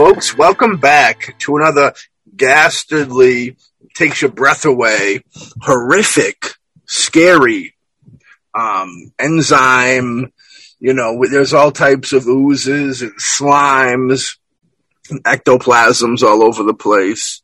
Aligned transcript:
folks, 0.00 0.34
welcome 0.34 0.78
back 0.78 1.38
to 1.38 1.58
another 1.58 1.92
dastardly, 2.34 3.58
takes 3.94 4.22
your 4.22 4.30
breath 4.30 4.64
away, 4.64 5.22
horrific, 5.60 6.54
scary, 6.86 7.74
um, 8.54 9.12
enzyme. 9.18 10.32
You 10.78 10.94
know, 10.94 11.22
there's 11.30 11.52
all 11.52 11.70
types 11.70 12.14
of 12.14 12.26
oozes 12.26 13.02
and 13.02 13.12
slimes, 13.18 14.38
and 15.10 15.22
ectoplasms 15.24 16.22
all 16.22 16.44
over 16.44 16.62
the 16.62 16.72
place. 16.72 17.42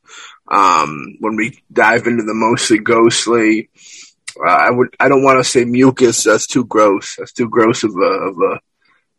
Um, 0.51 1.19
when 1.21 1.37
we 1.37 1.63
dive 1.71 2.07
into 2.07 2.23
the 2.23 2.33
mostly 2.33 2.79
ghostly, 2.79 3.69
uh, 4.43 4.49
I 4.49 4.71
would, 4.71 4.97
I 4.99 5.11
don't 5.11 5.25
want 5.25 5.45
to 5.45 5.45
say 5.45 5.67
mucus. 5.67 6.25
That's 6.25 6.47
too 6.47 6.65
gross. 6.65 7.17
That's 7.19 7.35
too 7.35 7.51
gross 7.51 7.85
of 7.85 7.95
a, 7.97 8.01
of 8.01 8.37
a, 8.39 8.61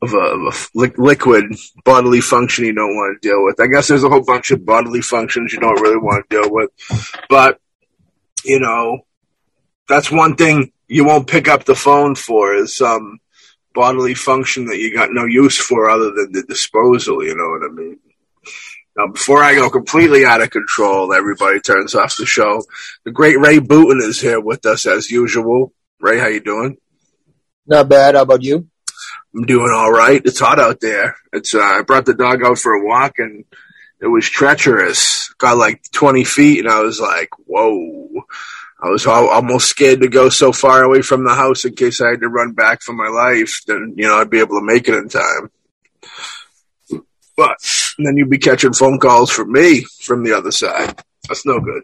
of 0.02 0.14
a, 0.14 0.18
of 0.18 0.42
a 0.42 0.80
li- 0.80 0.92
liquid 0.98 1.46
bodily 1.84 2.22
function 2.22 2.66
you 2.66 2.74
don't 2.74 2.96
want 2.96 3.20
to 3.22 3.28
deal 3.28 3.44
with. 3.44 3.60
I 3.60 3.68
guess 3.68 3.88
there's 3.88 4.04
a 4.04 4.10
whole 4.10 4.24
bunch 4.24 4.52
of 4.52 4.66
bodily 4.66 5.02
functions 5.02 5.54
you 5.54 5.60
don't 5.60 5.82
really 5.82 5.98
want 5.98 6.30
to 6.30 6.42
deal 6.42 6.52
with, 6.52 6.70
but 7.30 7.60
you 8.44 8.60
know, 8.60 9.00
that's 9.88 10.12
one 10.12 10.36
thing 10.36 10.72
you 10.88 11.06
won't 11.06 11.28
pick 11.28 11.48
up 11.48 11.66
the 11.66 11.76
phone 11.76 12.16
for 12.16 12.56
is 12.56 12.76
some 12.76 13.20
bodily 13.74 14.14
function 14.14 14.66
that 14.66 14.78
you 14.78 14.94
got 14.94 15.10
no 15.12 15.26
use 15.26 15.58
for 15.58 15.90
other 15.90 16.12
than 16.12 16.32
the 16.32 16.44
disposal. 16.44 17.24
You 17.24 17.36
know 17.36 17.50
what 17.50 17.70
I 17.70 17.74
mean? 17.74 18.00
Now, 18.98 19.08
before 19.08 19.44
I 19.44 19.54
go 19.54 19.70
completely 19.70 20.26
out 20.26 20.42
of 20.42 20.50
control, 20.50 21.14
everybody 21.14 21.60
turns 21.60 21.94
off 21.94 22.18
the 22.18 22.26
show. 22.26 22.64
The 23.06 23.12
great 23.12 23.40
Ray 23.40 23.60
Booten 23.60 24.02
is 24.02 24.20
here 24.20 24.40
with 24.40 24.66
us 24.66 24.88
as 24.88 25.12
usual. 25.12 25.72
Ray, 26.02 26.18
how 26.20 26.28
you 26.28 26.40
doing? 26.40 26.78
Not 27.68 27.90
bad. 27.90 28.16
How 28.16 28.24
about 28.24 28.42
you? 28.42 28.68
I'm 29.34 29.46
doing 29.46 29.72
all 29.74 29.92
right. 29.92 30.22
It's 30.24 30.40
hot 30.40 30.60
out 30.60 30.80
there. 30.80 31.18
It's 31.34 31.54
uh, 31.54 31.62
I 31.62 31.82
brought 31.82 32.06
the 32.06 32.14
dog 32.14 32.44
out 32.44 32.58
for 32.58 32.74
a 32.74 32.86
walk 32.86 33.20
and 33.20 33.46
it 34.00 34.08
was 34.08 34.30
treacherous. 34.30 35.34
Got 35.38 35.58
like 35.58 35.82
20 35.92 36.24
feet 36.24 36.60
and 36.60 36.70
I 36.70 36.82
was 36.82 37.00
like, 37.00 37.30
whoa. 37.46 38.26
I 38.82 38.90
was 38.90 39.08
al- 39.08 39.30
almost 39.30 39.70
scared 39.70 40.02
to 40.02 40.08
go 40.08 40.30
so 40.30 40.52
far 40.52 40.84
away 40.84 41.02
from 41.02 41.26
the 41.26 41.34
house 41.34 41.66
in 41.66 41.76
case 41.76 42.00
I 42.00 42.12
had 42.12 42.22
to 42.22 42.30
run 42.30 42.54
back 42.54 42.84
for 42.84 42.94
my 42.94 43.08
life. 43.08 43.62
Then, 43.66 43.96
you 43.98 44.08
know, 44.08 44.20
I'd 44.20 44.30
be 44.30 44.40
able 44.40 44.60
to 44.60 44.66
make 44.66 44.88
it 44.88 44.94
in 44.94 45.10
time. 45.10 45.50
But 47.36 47.58
then 47.98 48.18
you'd 48.18 48.30
be 48.30 48.38
catching 48.38 48.74
phone 48.74 49.00
calls 49.00 49.32
from 49.32 49.52
me 49.52 49.84
from 50.02 50.24
the 50.24 50.34
other 50.34 50.52
side. 50.52 51.00
That's 51.28 51.46
no 51.46 51.60
good. 51.60 51.84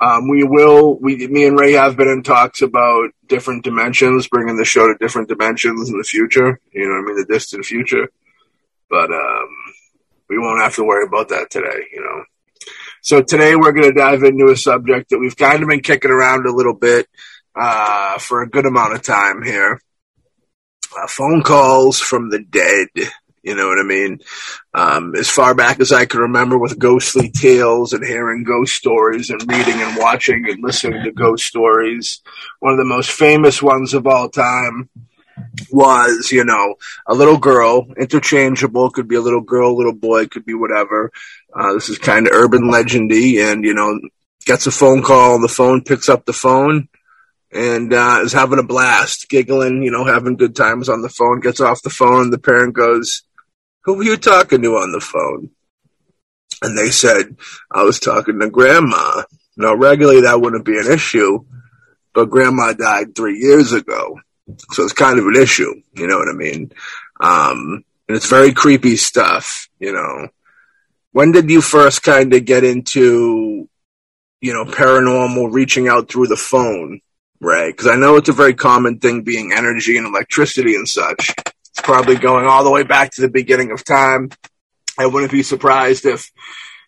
Um, 0.00 0.28
we 0.28 0.44
will, 0.44 0.98
we, 0.98 1.26
me 1.28 1.46
and 1.46 1.60
Ray 1.60 1.72
have 1.72 1.96
been 1.96 2.08
in 2.08 2.22
talks 2.22 2.62
about 2.62 3.10
different 3.26 3.64
dimensions, 3.64 4.28
bringing 4.28 4.56
the 4.56 4.64
show 4.64 4.86
to 4.86 4.94
different 4.98 5.28
dimensions 5.28 5.90
in 5.90 5.98
the 5.98 6.04
future. 6.04 6.58
You 6.72 6.88
know 6.88 6.94
I 6.94 7.02
mean? 7.02 7.16
The 7.16 7.26
distant 7.30 7.66
future. 7.66 8.10
But, 8.88 9.10
um, 9.12 9.48
we 10.28 10.38
won't 10.38 10.62
have 10.62 10.76
to 10.76 10.84
worry 10.84 11.04
about 11.06 11.28
that 11.28 11.50
today, 11.50 11.86
you 11.92 12.00
know. 12.00 12.24
So 13.02 13.20
today 13.22 13.56
we're 13.56 13.72
going 13.72 13.92
to 13.92 13.98
dive 13.98 14.22
into 14.22 14.50
a 14.50 14.56
subject 14.56 15.10
that 15.10 15.18
we've 15.18 15.36
kind 15.36 15.62
of 15.62 15.68
been 15.68 15.80
kicking 15.80 16.10
around 16.10 16.46
a 16.46 16.52
little 16.52 16.74
bit, 16.74 17.06
uh, 17.54 18.18
for 18.18 18.42
a 18.42 18.48
good 18.48 18.64
amount 18.64 18.94
of 18.94 19.02
time 19.02 19.42
here. 19.42 19.80
Uh, 20.96 21.06
phone 21.08 21.42
calls 21.42 22.00
from 22.00 22.30
the 22.30 22.42
dead. 22.42 22.88
You 23.42 23.54
know 23.54 23.68
what 23.68 23.78
I 23.78 23.84
mean? 23.84 24.20
Um, 24.74 25.14
as 25.16 25.30
far 25.30 25.54
back 25.54 25.80
as 25.80 25.92
I 25.92 26.04
can 26.04 26.20
remember 26.20 26.58
with 26.58 26.78
ghostly 26.78 27.30
tales 27.30 27.92
and 27.92 28.04
hearing 28.04 28.44
ghost 28.44 28.74
stories 28.74 29.30
and 29.30 29.40
reading 29.50 29.80
and 29.80 29.96
watching 29.96 30.48
and 30.48 30.62
listening 30.62 31.02
to 31.04 31.12
ghost 31.12 31.46
stories. 31.46 32.20
One 32.58 32.72
of 32.72 32.78
the 32.78 32.84
most 32.84 33.10
famous 33.10 33.62
ones 33.62 33.94
of 33.94 34.06
all 34.06 34.28
time 34.28 34.90
was, 35.70 36.30
you 36.30 36.44
know, 36.44 36.74
a 37.06 37.14
little 37.14 37.38
girl, 37.38 37.86
interchangeable, 37.98 38.90
could 38.90 39.08
be 39.08 39.16
a 39.16 39.20
little 39.20 39.40
girl, 39.40 39.76
little 39.76 39.94
boy, 39.94 40.26
could 40.26 40.44
be 40.44 40.54
whatever. 40.54 41.10
Uh, 41.54 41.72
this 41.74 41.88
is 41.88 41.98
kind 41.98 42.26
of 42.26 42.34
urban 42.34 42.70
legendy 42.70 43.40
and, 43.40 43.64
you 43.64 43.74
know, 43.74 43.98
gets 44.44 44.66
a 44.66 44.70
phone 44.70 45.02
call, 45.02 45.40
the 45.40 45.48
phone 45.48 45.82
picks 45.82 46.08
up 46.08 46.24
the 46.24 46.32
phone 46.32 46.88
and 47.52 47.92
uh, 47.92 48.20
is 48.22 48.32
having 48.32 48.58
a 48.58 48.64
blast, 48.64 49.28
giggling, 49.28 49.82
you 49.82 49.90
know, 49.90 50.04
having 50.04 50.36
good 50.36 50.54
times 50.54 50.88
on 50.88 51.02
the 51.02 51.08
phone, 51.08 51.40
gets 51.40 51.60
off 51.60 51.82
the 51.82 51.90
phone, 51.90 52.30
the 52.30 52.38
parent 52.38 52.74
goes, 52.74 53.22
who 53.82 53.94
were 53.94 54.04
you 54.04 54.16
talking 54.16 54.62
to 54.62 54.76
on 54.76 54.92
the 54.92 55.00
phone? 55.00 55.50
And 56.62 56.76
they 56.76 56.90
said, 56.90 57.36
I 57.70 57.82
was 57.84 57.98
talking 57.98 58.38
to 58.38 58.50
grandma. 58.50 59.22
Now, 59.56 59.74
regularly 59.74 60.22
that 60.22 60.40
wouldn't 60.40 60.64
be 60.64 60.78
an 60.78 60.90
issue, 60.90 61.44
but 62.14 62.30
grandma 62.30 62.72
died 62.72 63.14
three 63.14 63.38
years 63.38 63.72
ago. 63.72 64.20
So 64.72 64.84
it's 64.84 64.92
kind 64.92 65.18
of 65.18 65.26
an 65.26 65.36
issue. 65.36 65.74
You 65.94 66.06
know 66.06 66.18
what 66.18 66.28
I 66.28 66.32
mean? 66.32 66.72
Um, 67.20 67.84
and 68.08 68.16
it's 68.16 68.28
very 68.28 68.52
creepy 68.52 68.96
stuff, 68.96 69.68
you 69.78 69.92
know. 69.92 70.28
When 71.12 71.32
did 71.32 71.50
you 71.50 71.60
first 71.60 72.02
kind 72.02 72.32
of 72.34 72.44
get 72.44 72.64
into, 72.64 73.68
you 74.40 74.52
know, 74.52 74.64
paranormal 74.64 75.52
reaching 75.52 75.88
out 75.88 76.10
through 76.10 76.26
the 76.28 76.36
phone, 76.36 77.00
right? 77.40 77.70
Because 77.72 77.88
I 77.88 77.96
know 77.96 78.16
it's 78.16 78.28
a 78.28 78.32
very 78.32 78.54
common 78.54 78.98
thing 78.98 79.22
being 79.22 79.52
energy 79.52 79.96
and 79.96 80.06
electricity 80.06 80.74
and 80.74 80.88
such. 80.88 81.34
It's 81.70 81.80
probably 81.82 82.16
going 82.16 82.46
all 82.46 82.64
the 82.64 82.70
way 82.70 82.82
back 82.82 83.12
to 83.12 83.20
the 83.20 83.30
beginning 83.30 83.70
of 83.72 83.84
time. 83.84 84.30
I 84.98 85.06
wouldn't 85.06 85.32
be 85.32 85.42
surprised 85.42 86.04
if 86.04 86.30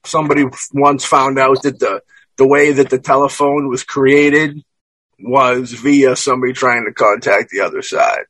somebody 0.05 0.45
once 0.73 1.05
found 1.05 1.39
out 1.39 1.63
that 1.63 1.79
the 1.79 2.03
the 2.37 2.47
way 2.47 2.73
that 2.73 2.91
the 2.91 2.99
telephone 2.99 3.69
was 3.69 3.85
created 3.85 4.63
was 5.19 5.73
via 5.73 6.17
somebody 6.17 6.53
trying 6.53 6.85
to 6.87 6.93
contact 6.93 7.51
the 7.51 7.61
other 7.61 7.83
side. 7.83 8.25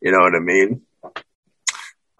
You 0.00 0.12
know 0.12 0.20
what 0.20 0.34
I 0.34 0.38
mean? 0.38 0.82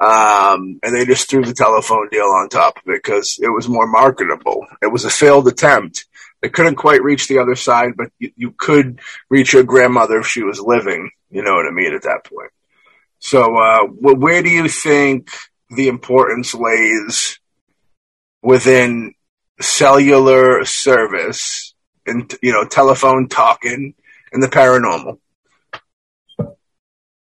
Um, 0.01 0.79
and 0.83 0.95
they 0.95 1.05
just 1.05 1.29
threw 1.29 1.45
the 1.45 1.55
telephone 1.55 2.09
deal 2.11 2.25
on 2.25 2.49
top 2.49 2.77
of 2.77 2.83
it 2.87 3.03
because 3.03 3.39
it 3.43 3.49
was 3.49 3.69
more 3.69 3.87
marketable. 3.87 4.67
It 4.81 4.93
was 4.93 5.05
a 5.05 5.11
failed 5.11 5.49
attempt. 5.49 6.07
They 6.41 6.49
couldn't 6.49 6.77
quite 6.77 7.03
reach 7.03 7.27
the 7.27 7.39
other 7.39 7.57
side, 7.57 7.93
but 7.97 8.11
you, 8.19 8.31
you 8.37 8.55
could 8.57 9.01
reach 9.29 9.53
your 9.53 9.65
grandmother 9.65 10.21
if 10.21 10.27
she 10.27 10.45
was 10.45 10.61
living. 10.61 11.11
You 11.31 11.43
know 11.43 11.55
what 11.55 11.67
I 11.67 11.71
mean 11.71 11.95
at 11.95 12.03
that 12.03 12.25
point. 12.25 12.53
So, 13.19 13.57
uh, 13.57 13.85
where 13.87 14.43
do 14.43 14.49
you 14.49 14.69
think 14.69 15.31
the 15.71 15.89
importance 15.89 16.55
lays 16.55 17.39
within 18.43 19.15
cellular 19.61 20.65
service 20.65 21.75
and, 22.07 22.33
you 22.43 22.53
know, 22.53 22.65
telephone 22.65 23.29
talking 23.29 23.95
and 24.33 24.43
the 24.43 24.49
paranormal? 24.49 25.19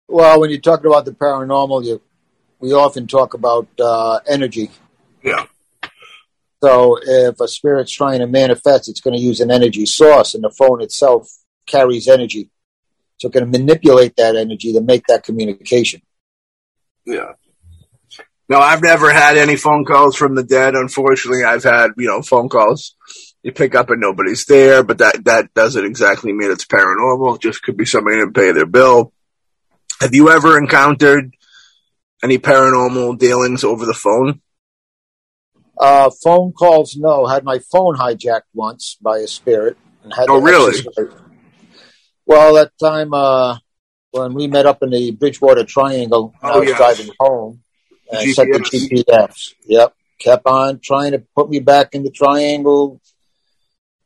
Well, 0.07 0.41
when 0.41 0.51
you're 0.51 0.61
talking 0.61 0.87
about 0.87 1.05
the 1.05 1.13
paranormal, 1.13 1.85
you, 1.85 2.01
we 2.61 2.73
often 2.73 3.07
talk 3.07 3.35
about 3.35 3.69
uh, 3.79 4.21
energy. 4.27 4.71
Yeah. 5.23 5.47
So 6.63 6.99
if 7.03 7.39
a 7.41 7.49
spirit's 7.49 7.93
trying 7.93 8.21
to 8.21 8.27
manifest, 8.27 8.89
it's 8.89 9.01
going 9.01 9.15
to 9.15 9.23
use 9.23 9.41
an 9.41 9.51
energy 9.51 9.87
source, 9.87 10.35
and 10.35 10.43
the 10.43 10.51
phone 10.51 10.81
itself 10.81 11.29
carries 11.67 12.09
energy. 12.09 12.51
So 13.19 13.29
can 13.31 13.51
manipulate 13.51 14.17
that 14.17 14.37
energy 14.37 14.73
to 14.73 14.81
make 14.81 15.05
that 15.09 15.25
communication. 15.25 16.03
Yeah. 17.05 17.33
No, 18.49 18.59
I've 18.59 18.83
never 18.83 19.13
had 19.13 19.37
any 19.37 19.57
phone 19.57 19.85
calls 19.85 20.17
from 20.17 20.35
the 20.35 20.43
dead. 20.45 20.75
Unfortunately, 20.75 21.45
I've 21.45 21.65
had, 21.65 21.91
you 21.99 22.07
know, 22.07 22.23
phone 22.23 22.49
calls 22.49 22.95
you 23.43 23.53
pick 23.53 23.75
up 23.75 23.91
and 23.91 24.01
nobody's 24.01 24.45
there, 24.47 24.83
but 24.83 24.99
that, 24.99 25.25
that 25.25 25.55
doesn't 25.55 25.85
exactly 25.85 26.33
mean 26.33 26.51
it's 26.51 26.65
paranormal. 26.65 27.37
It 27.37 27.43
just 27.43 27.63
could 27.63 27.77
be 27.77 27.85
somebody 27.85 28.17
didn't 28.17 28.35
pay 28.35 28.53
their 28.53 28.67
bill. 28.67 29.13
Have 30.01 30.15
you 30.15 30.31
ever 30.31 30.59
encountered 30.59 31.35
any 32.23 32.39
paranormal 32.39 33.19
dealings 33.19 33.65
over 33.65 33.85
the 33.85 33.95
phone? 33.95 34.41
Uh, 35.79 36.11
phone 36.23 36.53
calls, 36.53 36.97
no. 36.97 37.27
Had 37.27 37.45
my 37.45 37.59
phone 37.71 37.97
hijacked 37.97 38.49
once 38.55 38.97
by 39.01 39.19
a 39.19 39.29
spirit. 39.29 39.77
And 40.03 40.13
had 40.13 40.27
Oh, 40.29 40.41
really? 40.41 40.79
exercise- 40.79 41.15
Well, 42.29 42.57
that 42.57 42.73
time 42.79 43.15
uh, 43.15 43.57
when 44.11 44.35
we 44.35 44.49
met 44.49 44.67
up 44.67 44.83
in 44.83 44.91
the 44.91 45.13
Bridgewater 45.13 45.65
Triangle, 45.65 46.35
Oh, 46.43 46.49
I 46.49 46.59
was 46.59 46.69
yes. 46.69 46.77
driving 46.77 47.15
home, 47.19 47.63
and 48.11 48.19
I 48.19 48.27
set 48.33 48.49
the 48.53 48.59
GPS. 48.59 49.05
GPS. 49.07 49.55
Yep, 49.65 49.95
kept 50.21 50.47
on 50.47 50.79
trying 50.85 51.13
to 51.13 51.23
put 51.35 51.49
me 51.49 51.61
back 51.61 51.95
in 51.95 52.03
the 52.03 52.11
triangle. 52.11 53.01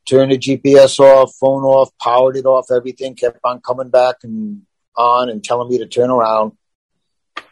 Turned 0.09 0.31
the 0.31 0.39
GPS 0.39 1.01
off, 1.01 1.35
phone 1.35 1.65
off, 1.65 1.91
powered 2.01 2.37
it 2.37 2.47
off, 2.47 2.67
everything. 2.71 3.17
Kept 3.17 3.41
on 3.43 3.61
coming 3.61 3.89
back 3.89 4.19
and 4.23 4.63
on 4.97 5.29
and 5.29 5.43
telling 5.43 5.69
me 5.69 5.79
to 5.79 5.87
turn 5.87 6.11
around. 6.11 6.53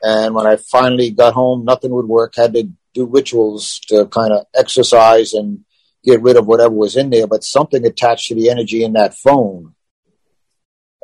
And 0.05 0.37
when 0.37 0.47
I 0.47 0.55
finally 0.55 1.11
got 1.11 1.35
home, 1.35 1.65
nothing 1.65 1.91
would 1.91 2.07
work. 2.07 2.37
Had 2.37 2.55
to 2.55 2.69
do 2.95 3.07
rituals 3.07 3.81
to 3.89 4.07
kind 4.07 4.33
of 4.33 4.47
exorcise 4.55 5.33
and 5.33 5.65
get 6.05 6.23
rid 6.23 6.37
of 6.37 6.47
whatever 6.47 6.73
was 6.75 6.97
in 6.97 7.11
there, 7.11 7.27
but 7.27 7.43
something 7.43 7.85
attached 7.85 8.29
to 8.29 8.37
the 8.37 8.51
energy 8.51 8.85
in 8.85 8.93
that 8.93 9.17
phone 9.17 9.75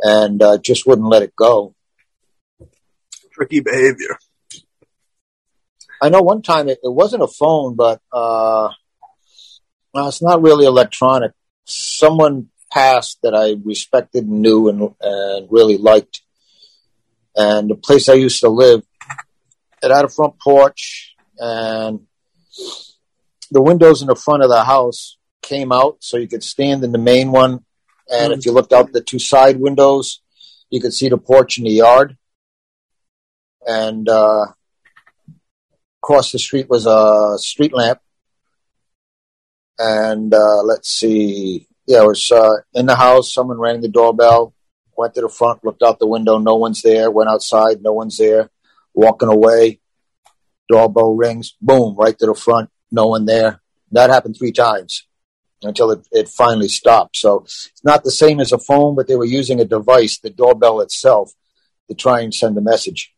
and 0.02 0.42
uh, 0.42 0.58
just 0.58 0.86
wouldn't 0.86 1.08
let 1.08 1.22
it 1.22 1.34
go. 1.36 1.74
Tricky 3.32 3.60
behavior. 3.60 4.18
I 6.00 6.08
know 6.08 6.22
one 6.22 6.42
time 6.42 6.68
it, 6.68 6.78
it 6.82 6.92
wasn't 6.92 7.22
a 7.22 7.28
phone, 7.28 7.74
but 7.74 8.00
uh, 8.12 8.70
well, 9.92 10.08
it's 10.08 10.22
not 10.22 10.42
really 10.42 10.66
electronic. 10.66 11.32
Someone 11.64 12.48
passed 12.70 13.18
that 13.22 13.34
I 13.34 13.56
respected 13.64 14.24
and 14.24 14.42
knew 14.42 14.68
and, 14.68 14.94
and 15.00 15.48
really 15.50 15.78
liked. 15.78 16.22
And 17.34 17.70
the 17.70 17.74
place 17.74 18.08
I 18.08 18.14
used 18.14 18.40
to 18.40 18.48
live, 18.48 18.82
it 19.82 19.90
had 19.90 20.04
a 20.04 20.08
front 20.08 20.38
porch, 20.40 21.14
and 21.38 22.06
the 23.50 23.60
windows 23.60 24.00
in 24.00 24.08
the 24.08 24.16
front 24.16 24.42
of 24.42 24.48
the 24.48 24.64
house 24.64 25.18
came 25.42 25.70
out, 25.70 25.98
so 26.00 26.16
you 26.16 26.28
could 26.28 26.42
stand 26.42 26.82
in 26.82 26.92
the 26.92 26.98
main 26.98 27.30
one, 27.30 27.65
and 28.08 28.32
if 28.32 28.46
you 28.46 28.52
looked 28.52 28.72
out 28.72 28.92
the 28.92 29.00
two 29.00 29.18
side 29.18 29.58
windows, 29.58 30.20
you 30.70 30.80
could 30.80 30.92
see 30.92 31.08
the 31.08 31.18
porch 31.18 31.58
and 31.58 31.66
the 31.66 31.72
yard. 31.72 32.16
And 33.66 34.08
uh, 34.08 34.46
across 36.02 36.30
the 36.32 36.38
street 36.38 36.68
was 36.68 36.86
a 36.86 37.38
street 37.38 37.74
lamp. 37.74 38.00
And 39.78 40.32
uh, 40.32 40.62
let's 40.62 40.88
see, 40.88 41.66
yeah, 41.86 42.02
it 42.02 42.06
was 42.06 42.30
uh, 42.30 42.62
in 42.74 42.86
the 42.86 42.96
house. 42.96 43.32
Someone 43.32 43.58
rang 43.58 43.80
the 43.80 43.88
doorbell, 43.88 44.54
went 44.96 45.14
to 45.14 45.20
the 45.20 45.28
front, 45.28 45.64
looked 45.64 45.82
out 45.82 45.98
the 45.98 46.06
window, 46.06 46.38
no 46.38 46.54
one's 46.54 46.82
there. 46.82 47.10
Went 47.10 47.28
outside, 47.28 47.82
no 47.82 47.92
one's 47.92 48.16
there. 48.16 48.50
Walking 48.94 49.28
away, 49.28 49.80
doorbell 50.68 51.14
rings, 51.14 51.54
boom, 51.60 51.96
right 51.96 52.18
to 52.18 52.26
the 52.26 52.34
front, 52.34 52.70
no 52.90 53.08
one 53.08 53.26
there. 53.26 53.60
That 53.90 54.10
happened 54.10 54.36
three 54.38 54.52
times 54.52 55.06
until 55.62 55.90
it, 55.90 56.06
it 56.12 56.28
finally 56.28 56.68
stopped. 56.68 57.16
So 57.16 57.40
it's 57.40 57.72
not 57.84 58.04
the 58.04 58.10
same 58.10 58.40
as 58.40 58.52
a 58.52 58.58
phone, 58.58 58.94
but 58.94 59.08
they 59.08 59.16
were 59.16 59.24
using 59.24 59.60
a 59.60 59.64
device, 59.64 60.18
the 60.18 60.30
doorbell 60.30 60.80
itself, 60.80 61.32
to 61.88 61.94
try 61.94 62.20
and 62.20 62.34
send 62.34 62.56
a 62.58 62.60
message. 62.60 63.12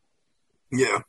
Yeah. 0.70 1.00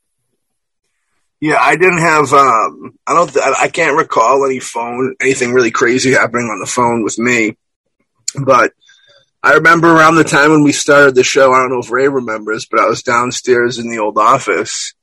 Yeah, 1.41 1.57
I 1.59 1.77
didn't 1.77 1.99
have. 1.99 2.33
Um, 2.33 2.97
I 3.07 3.13
don't. 3.13 3.37
I 3.37 3.69
can't 3.69 3.97
recall 3.97 4.45
any 4.45 4.59
phone, 4.59 5.15
anything 5.21 5.53
really 5.53 5.71
crazy 5.71 6.11
happening 6.11 6.47
on 6.47 6.59
the 6.59 6.65
phone 6.65 7.03
with 7.03 7.17
me. 7.17 7.55
But 8.35 8.73
I 9.41 9.53
remember 9.53 9.87
around 9.87 10.15
the 10.15 10.25
time 10.25 10.51
when 10.51 10.63
we 10.63 10.73
started 10.73 11.15
the 11.15 11.23
show. 11.23 11.53
I 11.53 11.59
don't 11.59 11.71
know 11.71 11.79
if 11.79 11.91
Ray 11.91 12.09
remembers, 12.09 12.65
but 12.65 12.81
I 12.81 12.87
was 12.87 13.03
downstairs 13.03 13.79
in 13.79 13.89
the 13.89 13.99
old 13.99 14.17
office, 14.17 14.93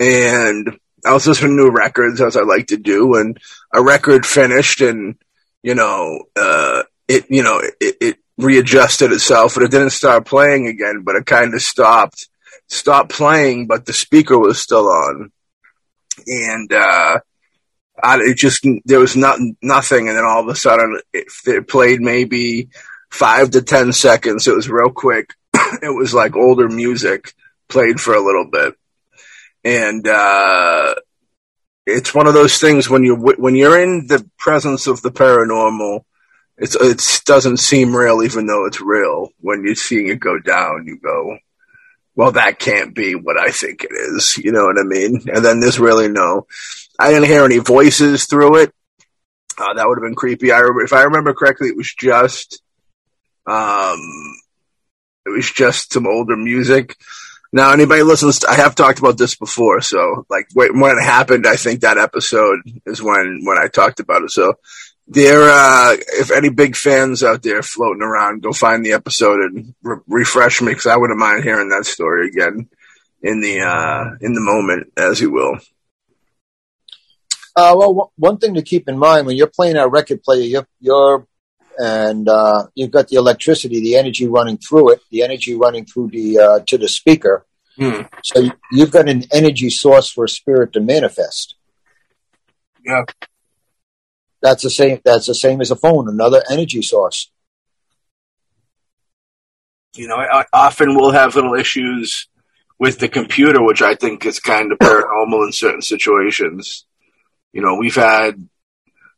and 0.00 0.76
I 1.06 1.12
was 1.12 1.28
listening 1.28 1.56
to 1.56 1.62
new 1.62 1.70
records 1.70 2.20
as 2.20 2.36
I 2.36 2.42
like 2.42 2.68
to 2.68 2.76
do, 2.76 3.14
and 3.14 3.38
a 3.72 3.80
record 3.80 4.26
finished, 4.26 4.80
and 4.80 5.14
you 5.62 5.74
know, 5.74 6.24
uh, 6.36 6.82
it 7.08 7.26
you 7.28 7.42
know 7.42 7.60
it, 7.80 7.96
it 8.00 8.18
readjusted 8.38 9.12
itself, 9.12 9.56
and 9.56 9.64
it 9.64 9.70
didn't 9.70 9.90
start 9.90 10.26
playing 10.26 10.66
again, 10.66 11.02
but 11.04 11.16
it 11.16 11.26
kind 11.26 11.54
of 11.54 11.62
stopped 11.62 12.28
stopped 12.68 13.10
playing, 13.10 13.66
but 13.66 13.84
the 13.84 13.92
speaker 13.92 14.38
was 14.38 14.60
still 14.60 14.88
on, 14.88 15.32
and 16.26 16.72
uh, 16.72 17.20
I, 18.02 18.18
it 18.20 18.36
just 18.36 18.66
there 18.84 19.00
was 19.00 19.16
not 19.16 19.38
nothing, 19.62 20.08
and 20.08 20.16
then 20.16 20.24
all 20.24 20.40
of 20.40 20.48
a 20.48 20.56
sudden 20.56 21.00
it, 21.12 21.26
it 21.46 21.68
played 21.68 22.00
maybe 22.00 22.68
five 23.10 23.50
to 23.50 23.62
ten 23.62 23.92
seconds. 23.92 24.46
It 24.46 24.54
was 24.54 24.68
real 24.68 24.90
quick. 24.90 25.34
it 25.54 25.94
was 25.94 26.14
like 26.14 26.36
older 26.36 26.68
music 26.68 27.34
played 27.68 28.00
for 28.00 28.14
a 28.14 28.24
little 28.24 28.48
bit, 28.50 28.74
and 29.64 30.06
uh, 30.06 30.94
it's 31.90 32.14
one 32.14 32.26
of 32.26 32.34
those 32.34 32.58
things 32.58 32.88
when 32.88 33.04
you 33.04 33.14
when 33.16 33.54
you're 33.54 33.80
in 33.80 34.06
the 34.06 34.28
presence 34.38 34.86
of 34.86 35.02
the 35.02 35.10
paranormal. 35.10 36.04
It's 36.56 36.76
it 36.76 37.24
doesn't 37.24 37.56
seem 37.56 37.96
real, 37.96 38.22
even 38.22 38.46
though 38.46 38.66
it's 38.66 38.80
real. 38.80 39.30
When 39.40 39.64
you're 39.64 39.74
seeing 39.74 40.08
it 40.08 40.20
go 40.20 40.38
down, 40.38 40.86
you 40.86 40.98
go, 40.98 41.38
well, 42.14 42.32
that 42.32 42.58
can't 42.58 42.94
be 42.94 43.14
what 43.14 43.38
I 43.38 43.50
think 43.50 43.84
it 43.84 43.92
is. 43.92 44.36
You 44.36 44.52
know 44.52 44.64
what 44.64 44.78
I 44.78 44.82
mean? 44.82 45.22
And 45.32 45.44
then 45.44 45.60
there's 45.60 45.80
really 45.80 46.08
no, 46.08 46.46
I 46.98 47.10
didn't 47.10 47.28
hear 47.28 47.44
any 47.44 47.58
voices 47.58 48.26
through 48.26 48.56
it. 48.56 48.74
Uh, 49.56 49.74
that 49.74 49.88
would 49.88 49.98
have 49.98 50.02
been 50.02 50.14
creepy. 50.14 50.52
I 50.52 50.58
remember, 50.58 50.84
if 50.84 50.92
I 50.92 51.04
remember 51.04 51.32
correctly, 51.32 51.68
it 51.68 51.76
was 51.76 51.94
just, 51.94 52.62
um, 53.46 53.98
it 55.24 55.30
was 55.30 55.50
just 55.50 55.92
some 55.92 56.06
older 56.06 56.36
music. 56.36 56.96
Now, 57.52 57.72
anybody 57.72 58.02
listens, 58.02 58.40
to, 58.40 58.48
I 58.48 58.54
have 58.54 58.74
talked 58.74 59.00
about 59.00 59.18
this 59.18 59.34
before. 59.34 59.80
So, 59.80 60.24
like, 60.30 60.48
when 60.54 60.96
it 60.96 61.02
happened, 61.02 61.46
I 61.46 61.56
think 61.56 61.80
that 61.80 61.98
episode 61.98 62.60
is 62.86 63.02
when, 63.02 63.42
when 63.44 63.58
I 63.58 63.66
talked 63.66 63.98
about 63.98 64.22
it. 64.22 64.30
So, 64.30 64.54
there, 65.08 65.42
uh, 65.42 65.96
if 66.12 66.30
any 66.30 66.50
big 66.50 66.76
fans 66.76 67.24
out 67.24 67.42
there 67.42 67.62
floating 67.62 68.02
around, 68.02 68.42
go 68.42 68.52
find 68.52 68.86
the 68.86 68.92
episode 68.92 69.40
and 69.40 69.74
re- 69.82 69.96
refresh 70.06 70.62
me 70.62 70.70
because 70.70 70.86
I 70.86 70.96
wouldn't 70.96 71.18
mind 71.18 71.42
hearing 71.42 71.70
that 71.70 71.84
story 71.84 72.28
again 72.28 72.68
in 73.20 73.40
the 73.40 73.60
uh, 73.62 74.16
in 74.20 74.34
the 74.34 74.40
moment, 74.40 74.92
as 74.96 75.20
you 75.20 75.32
will. 75.32 75.58
Uh, 77.56 77.74
well, 77.76 77.92
w- 77.92 78.10
one 78.16 78.38
thing 78.38 78.54
to 78.54 78.62
keep 78.62 78.88
in 78.88 78.96
mind 78.96 79.26
when 79.26 79.36
you're 79.36 79.48
playing 79.48 79.76
a 79.76 79.88
record 79.88 80.22
player, 80.22 80.42
you're, 80.42 80.68
you're 80.78 81.26
and 81.80 82.28
uh, 82.28 82.66
you've 82.74 82.90
got 82.90 83.08
the 83.08 83.16
electricity, 83.16 83.80
the 83.80 83.96
energy 83.96 84.28
running 84.28 84.58
through 84.58 84.92
it, 84.92 85.00
the 85.10 85.22
energy 85.22 85.54
running 85.54 85.86
through 85.86 86.08
the 86.08 86.38
uh, 86.38 86.60
to 86.66 86.76
the 86.76 86.88
speaker. 86.88 87.46
Hmm. 87.76 88.02
So 88.22 88.50
you've 88.70 88.90
got 88.90 89.08
an 89.08 89.24
energy 89.32 89.70
source 89.70 90.10
for 90.10 90.24
a 90.24 90.28
spirit 90.28 90.74
to 90.74 90.80
manifest. 90.80 91.54
Yeah. 92.84 93.04
That's 94.42 94.62
the 94.62 94.70
same. 94.70 95.00
That's 95.04 95.26
the 95.26 95.34
same 95.34 95.62
as 95.62 95.70
a 95.70 95.76
phone, 95.76 96.08
another 96.08 96.42
energy 96.50 96.82
source. 96.82 97.30
You 99.96 100.06
know, 100.06 100.16
I 100.16 100.44
often 100.52 100.94
will 100.94 101.12
have 101.12 101.34
little 101.34 101.54
issues 101.54 102.28
with 102.78 102.98
the 102.98 103.08
computer, 103.08 103.62
which 103.62 103.80
I 103.80 103.94
think 103.94 104.26
is 104.26 104.38
kind 104.38 104.70
of 104.70 104.78
paranormal 104.82 105.46
in 105.46 105.52
certain 105.52 105.82
situations. 105.82 106.84
You 107.54 107.62
know, 107.62 107.76
we've 107.76 107.96
had 107.96 108.48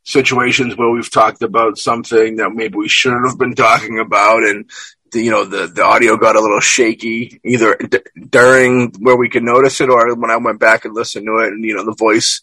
situations 0.04 0.76
where 0.76 0.90
we've 0.90 1.10
talked 1.10 1.42
about 1.42 1.78
something 1.78 2.36
that 2.36 2.50
maybe 2.50 2.76
we 2.76 2.88
shouldn't 2.88 3.28
have 3.28 3.38
been 3.38 3.54
talking 3.54 3.98
about, 3.98 4.42
and 4.42 4.70
the, 5.12 5.22
you 5.22 5.30
know 5.30 5.44
the 5.44 5.66
the 5.66 5.84
audio 5.84 6.16
got 6.16 6.36
a 6.36 6.40
little 6.40 6.60
shaky 6.60 7.40
either 7.44 7.76
d- 7.76 8.00
during 8.30 8.92
where 9.00 9.16
we 9.16 9.28
could 9.28 9.42
notice 9.42 9.80
it, 9.80 9.90
or 9.90 10.14
when 10.14 10.30
I 10.30 10.36
went 10.38 10.58
back 10.58 10.84
and 10.84 10.94
listened 10.94 11.26
to 11.26 11.44
it, 11.44 11.48
and 11.48 11.64
you 11.64 11.76
know 11.76 11.84
the 11.84 11.94
voice 11.94 12.40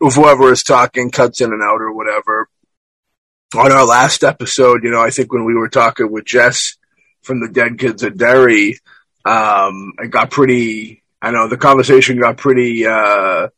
of 0.00 0.14
whoever 0.14 0.52
is 0.52 0.62
talking 0.62 1.10
cuts 1.10 1.40
in 1.40 1.52
and 1.52 1.62
out 1.62 1.80
or 1.80 1.92
whatever. 1.92 2.48
On 3.56 3.70
our 3.70 3.84
last 3.84 4.24
episode, 4.24 4.82
you 4.82 4.90
know, 4.90 5.00
I 5.00 5.10
think 5.10 5.32
when 5.32 5.44
we 5.44 5.54
were 5.54 5.68
talking 5.68 6.10
with 6.10 6.24
Jess 6.24 6.76
from 7.22 7.40
the 7.40 7.48
Dead 7.48 7.78
Kids 7.78 8.02
at 8.02 8.16
Derry, 8.16 8.80
um, 9.24 9.92
it 9.98 10.10
got 10.10 10.30
pretty. 10.30 11.02
I 11.22 11.30
know 11.30 11.48
the 11.48 11.56
conversation 11.56 12.20
got 12.20 12.36
pretty. 12.36 12.86
Uh, 12.86 13.48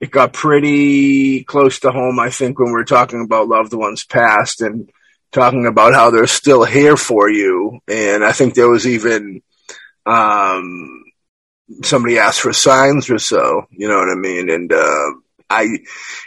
it 0.00 0.10
got 0.10 0.32
pretty 0.32 1.44
close 1.44 1.80
to 1.80 1.90
home. 1.90 2.18
I 2.18 2.30
think 2.30 2.58
when 2.58 2.72
we 2.72 2.80
are 2.80 2.84
talking 2.84 3.22
about 3.22 3.48
loved 3.48 3.72
ones 3.72 4.04
past 4.04 4.60
and 4.60 4.90
talking 5.32 5.66
about 5.66 5.94
how 5.94 6.10
they're 6.10 6.26
still 6.26 6.64
here 6.64 6.96
for 6.96 7.28
you, 7.28 7.80
and 7.88 8.24
I 8.24 8.32
think 8.32 8.54
there 8.54 8.68
was 8.68 8.86
even 8.86 9.42
um, 10.06 11.04
somebody 11.82 12.18
asked 12.18 12.40
for 12.40 12.52
signs 12.52 13.10
or 13.10 13.18
so. 13.18 13.66
You 13.70 13.88
know 13.88 13.98
what 13.98 14.10
I 14.10 14.14
mean? 14.14 14.50
And 14.50 14.72
uh, 14.72 15.10
I, 15.48 15.78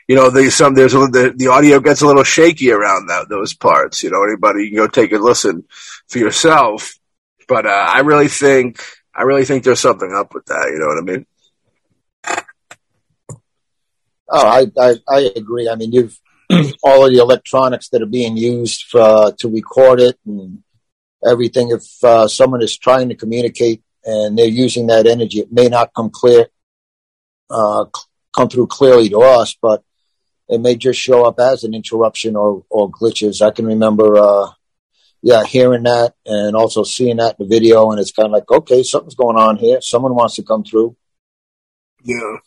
you 0.07 0.15
know, 0.15 0.29
there's 0.29 0.55
some 0.55 0.73
there's 0.73 0.93
a, 0.93 0.99
the 0.99 1.33
the 1.35 1.47
audio 1.47 1.79
gets 1.79 2.01
a 2.01 2.07
little 2.07 2.23
shaky 2.23 2.71
around 2.71 3.07
that 3.07 3.29
those 3.29 3.53
parts. 3.53 4.03
You 4.03 4.11
know, 4.11 4.23
anybody 4.23 4.63
you 4.63 4.69
can 4.69 4.77
go 4.77 4.87
take 4.87 5.11
a 5.11 5.17
listen 5.17 5.65
for 6.07 6.19
yourself. 6.19 6.97
But 7.47 7.65
uh, 7.65 7.69
I 7.89 7.99
really 7.99 8.27
think 8.27 8.81
I 9.13 9.23
really 9.23 9.45
think 9.45 9.63
there's 9.63 9.79
something 9.79 10.13
up 10.13 10.33
with 10.33 10.45
that. 10.45 10.69
You 10.71 10.79
know 10.79 10.87
what 10.87 10.97
I 10.97 11.01
mean? 11.01 11.25
Oh, 14.29 14.45
I, 14.45 14.65
I, 14.79 14.95
I 15.07 15.31
agree. 15.35 15.69
I 15.69 15.75
mean, 15.75 15.91
you've 15.91 16.19
all 16.83 17.05
of 17.05 17.11
the 17.11 17.19
electronics 17.19 17.89
that 17.89 18.01
are 18.01 18.07
being 18.07 18.37
used 18.37 18.83
for, 18.83 19.33
to 19.33 19.49
record 19.49 19.99
it 19.99 20.17
and 20.25 20.63
everything. 21.25 21.71
If 21.71 22.03
uh, 22.03 22.27
someone 22.27 22.61
is 22.61 22.77
trying 22.77 23.09
to 23.09 23.15
communicate 23.15 23.83
and 24.03 24.37
they're 24.37 24.47
using 24.47 24.87
that 24.87 25.07
energy, 25.07 25.39
it 25.39 25.51
may 25.51 25.67
not 25.67 25.93
come 25.93 26.09
clear, 26.09 26.47
uh, 27.49 27.85
come 28.35 28.49
through 28.49 28.67
clearly 28.67 29.09
to 29.09 29.19
us, 29.19 29.57
but 29.61 29.83
it 30.49 30.61
may 30.61 30.75
just 30.75 30.99
show 30.99 31.25
up 31.25 31.39
as 31.39 31.63
an 31.63 31.73
interruption 31.73 32.35
or, 32.35 32.63
or 32.69 32.89
glitches. 32.89 33.45
I 33.45 33.51
can 33.51 33.65
remember, 33.65 34.17
uh, 34.17 34.51
yeah, 35.21 35.43
hearing 35.43 35.83
that 35.83 36.13
and 36.25 36.55
also 36.55 36.83
seeing 36.83 37.17
that 37.17 37.35
in 37.39 37.47
the 37.47 37.55
video, 37.55 37.91
and 37.91 37.99
it's 37.99 38.11
kind 38.11 38.27
of 38.27 38.31
like, 38.31 38.49
okay, 38.49 38.83
something's 38.83 39.15
going 39.15 39.35
on 39.35 39.57
here. 39.57 39.81
Someone 39.81 40.15
wants 40.15 40.35
to 40.35 40.43
come 40.43 40.63
through. 40.63 40.95
Yeah. 42.03 42.37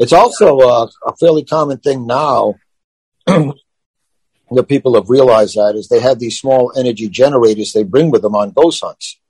It's 0.00 0.14
also 0.14 0.58
uh, 0.60 0.88
a 1.06 1.14
fairly 1.16 1.44
common 1.44 1.76
thing 1.76 2.06
now. 2.06 2.54
the 3.26 4.64
people 4.66 4.94
have 4.94 5.10
realized 5.10 5.56
that 5.56 5.74
is 5.76 5.88
they 5.88 6.00
have 6.00 6.18
these 6.18 6.40
small 6.40 6.72
energy 6.74 7.06
generators 7.08 7.72
they 7.72 7.82
bring 7.84 8.10
with 8.10 8.22
them 8.22 8.34
on 8.34 8.50
ghost 8.50 8.82
hunts, 8.82 9.20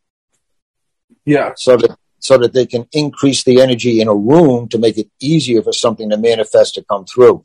Yeah. 1.25 1.53
so 1.57 1.77
that 1.77 1.99
so 2.21 2.39
that 2.39 2.53
they 2.53 2.67
can 2.67 2.87
increase 2.93 3.43
the 3.43 3.61
energy 3.61 4.01
in 4.01 4.07
a 4.07 4.15
room 4.15 4.69
to 4.69 4.79
make 4.79 4.97
it 4.97 5.11
easier 5.21 5.61
for 5.61 5.73
something 5.73 6.09
to 6.11 6.17
manifest 6.17 6.75
to 6.75 6.85
come 6.85 7.05
through. 7.05 7.45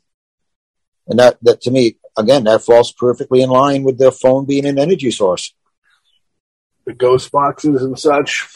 And 1.08 1.18
that 1.18 1.38
that 1.42 1.60
to 1.62 1.72
me, 1.72 1.96
again, 2.16 2.44
that 2.44 2.62
falls 2.62 2.92
perfectly 2.92 3.42
in 3.42 3.50
line 3.50 3.82
with 3.82 3.98
their 3.98 4.12
phone 4.12 4.46
being 4.46 4.66
an 4.66 4.78
energy 4.78 5.10
source. 5.10 5.52
The 6.84 6.94
ghost 6.94 7.32
boxes 7.32 7.82
and 7.82 7.98
such. 7.98 8.46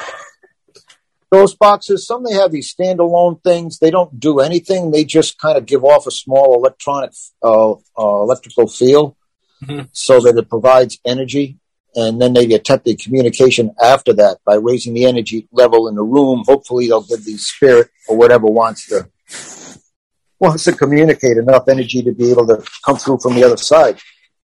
Those 1.30 1.54
boxes, 1.54 2.06
some 2.06 2.24
they 2.24 2.32
have 2.34 2.50
these 2.50 2.74
standalone 2.74 3.42
things. 3.44 3.78
They 3.78 3.90
don't 3.90 4.18
do 4.18 4.40
anything. 4.40 4.90
They 4.90 5.04
just 5.04 5.38
kind 5.38 5.56
of 5.56 5.64
give 5.64 5.84
off 5.84 6.06
a 6.06 6.10
small 6.10 6.54
electronic, 6.54 7.12
uh, 7.42 7.72
uh, 7.72 7.76
electrical 7.96 8.66
field 8.66 9.14
Mhm. 9.62 9.88
so 9.92 10.20
that 10.20 10.36
it 10.36 10.48
provides 10.48 10.98
energy. 11.04 11.56
and 11.96 12.22
then 12.22 12.32
they 12.34 12.44
attempt 12.54 12.84
the 12.84 12.94
communication 12.94 13.74
after 13.82 14.12
that 14.12 14.38
by 14.46 14.54
raising 14.54 14.94
the 14.94 15.04
energy 15.06 15.48
level 15.50 15.88
in 15.88 15.96
the 15.96 16.02
room. 16.04 16.44
Hopefully, 16.46 16.86
they'll 16.86 17.00
give 17.02 17.24
the 17.24 17.36
spirit 17.36 17.90
or 18.08 18.16
whatever 18.16 18.46
wants 18.46 18.86
to 18.86 19.08
wants 20.38 20.62
to 20.62 20.72
communicate 20.72 21.36
enough 21.36 21.64
energy 21.68 22.00
to 22.00 22.12
be 22.12 22.30
able 22.30 22.46
to 22.46 22.62
come 22.86 22.96
through 22.96 23.18
from 23.18 23.34
the 23.34 23.42
other 23.42 23.56
side. 23.56 23.98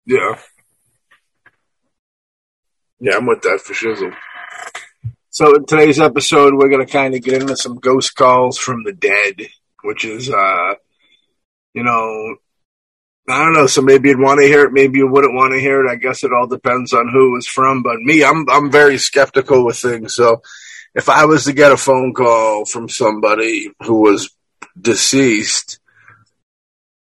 Yeah. 0.08 0.40
Yeah, 3.00 3.18
I'm 3.18 3.28
with 3.28 3.44
that 3.44 3.62
for 3.64 3.74
shizzle. 3.76 4.12
So 5.36 5.54
in 5.54 5.66
today's 5.66 6.00
episode, 6.00 6.54
we're 6.54 6.70
gonna 6.70 6.86
kind 6.86 7.14
of 7.14 7.22
get 7.22 7.42
into 7.42 7.58
some 7.58 7.76
ghost 7.76 8.16
calls 8.16 8.58
from 8.58 8.86
the 8.86 8.94
dead, 8.94 9.42
which 9.84 10.06
is, 10.06 10.30
uh, 10.30 10.76
you 11.74 11.84
know, 11.84 12.38
I 13.28 13.44
don't 13.44 13.52
know. 13.52 13.68
So 13.68 13.82
maybe 13.82 14.08
you'd 14.08 14.18
want 14.18 14.40
to 14.40 14.48
hear 14.48 14.64
it, 14.64 14.72
maybe 14.72 15.00
you 15.00 15.12
wouldn't 15.12 15.36
want 15.36 15.52
to 15.52 15.60
hear 15.60 15.84
it. 15.84 15.92
I 15.92 15.98
guess 15.98 16.24
it 16.24 16.32
all 16.32 16.48
depends 16.48 16.94
on 16.94 17.10
who 17.10 17.36
it's 17.36 17.48
from. 17.48 17.84
But 17.84 18.00
me, 18.00 18.24
I'm 18.24 18.50
I'm 18.50 18.72
very 18.72 18.98
skeptical 18.98 19.66
with 19.66 19.76
things. 19.76 20.16
So 20.16 20.42
if 20.94 21.10
I 21.10 21.26
was 21.26 21.44
to 21.44 21.52
get 21.52 21.74
a 21.74 21.78
phone 21.78 22.14
call 22.14 22.64
from 22.64 22.88
somebody 22.88 23.74
who 23.84 24.04
was 24.04 24.34
deceased, 24.80 25.80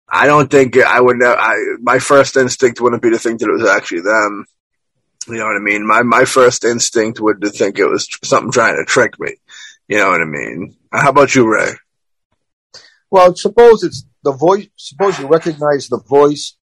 I 0.08 0.26
don't 0.26 0.50
think 0.50 0.78
I 0.78 1.02
would. 1.02 1.18
Know, 1.18 1.34
I 1.38 1.56
my 1.80 1.98
first 1.98 2.38
instinct 2.38 2.80
wouldn't 2.80 3.02
be 3.02 3.10
to 3.10 3.18
think 3.18 3.40
that 3.40 3.50
it 3.50 3.60
was 3.60 3.68
actually 3.68 4.00
them. 4.00 4.46
You 5.28 5.34
know 5.34 5.46
what 5.46 5.56
I 5.56 5.60
mean? 5.60 5.86
My 5.86 6.02
my 6.02 6.24
first 6.24 6.64
instinct 6.64 7.20
would 7.20 7.40
to 7.42 7.50
think 7.50 7.78
it 7.78 7.86
was 7.86 8.08
something 8.22 8.52
trying 8.52 8.76
to 8.76 8.84
trick 8.84 9.18
me. 9.18 9.34
You 9.88 9.98
know 9.98 10.10
what 10.10 10.20
I 10.20 10.24
mean? 10.24 10.76
How 10.92 11.10
about 11.10 11.34
you, 11.34 11.46
Ray? 11.46 11.72
Well, 13.10 13.34
suppose 13.34 13.82
it's 13.82 14.04
the 14.22 14.32
voice. 14.32 14.68
Suppose 14.76 15.18
you 15.18 15.26
recognize 15.26 15.88
the 15.88 16.00
voice, 16.00 16.56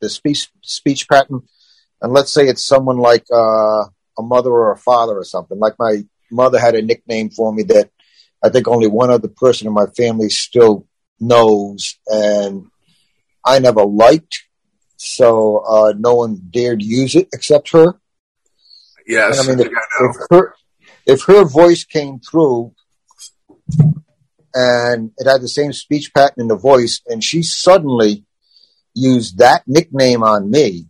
the 0.00 0.08
speech 0.08 0.50
speech 0.62 1.08
pattern, 1.08 1.42
and 2.02 2.12
let's 2.12 2.32
say 2.32 2.46
it's 2.46 2.64
someone 2.64 2.98
like 2.98 3.24
uh, 3.32 3.84
a 4.18 4.22
mother 4.22 4.50
or 4.50 4.72
a 4.72 4.76
father 4.76 5.18
or 5.18 5.24
something. 5.24 5.58
Like 5.58 5.74
my 5.78 6.04
mother 6.30 6.58
had 6.58 6.74
a 6.74 6.82
nickname 6.82 7.30
for 7.30 7.52
me 7.52 7.62
that 7.64 7.90
I 8.42 8.50
think 8.50 8.68
only 8.68 8.86
one 8.86 9.10
other 9.10 9.28
person 9.28 9.66
in 9.66 9.72
my 9.72 9.86
family 9.86 10.28
still 10.28 10.86
knows, 11.18 11.98
and 12.06 12.66
I 13.44 13.58
never 13.58 13.84
liked 13.84 14.44
so 14.98 15.58
uh, 15.58 15.94
no 15.96 16.14
one 16.16 16.42
dared 16.50 16.82
use 16.82 17.14
it 17.14 17.28
except 17.32 17.70
her. 17.70 17.94
Yes, 19.06 19.38
and 19.38 19.48
I 19.48 19.54
mean, 19.54 19.66
if, 19.66 19.72
if, 20.00 20.16
her 20.30 20.54
if 21.06 21.22
her 21.24 21.44
voice 21.44 21.84
came 21.84 22.18
through 22.18 22.74
and 24.52 25.12
it 25.16 25.26
had 25.26 25.40
the 25.40 25.48
same 25.48 25.72
speech 25.72 26.12
pattern 26.12 26.42
in 26.42 26.48
the 26.48 26.56
voice, 26.56 27.00
and 27.06 27.22
she 27.22 27.42
suddenly 27.42 28.24
used 28.92 29.38
that 29.38 29.62
nickname 29.66 30.24
on 30.24 30.50
me, 30.50 30.86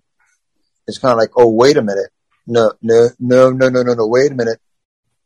it's 0.87 0.99
kind 0.99 1.13
of 1.13 1.19
like, 1.19 1.33
oh, 1.37 1.51
wait 1.51 1.77
a 1.77 1.83
minute, 1.83 2.11
no, 2.47 2.73
no, 2.81 3.11
no, 3.21 3.51
no, 3.51 3.69
no, 3.69 3.83
no, 3.83 3.95
no, 3.95 4.07
wait 4.07 4.33
a 4.33 4.35
minute, 4.35 4.59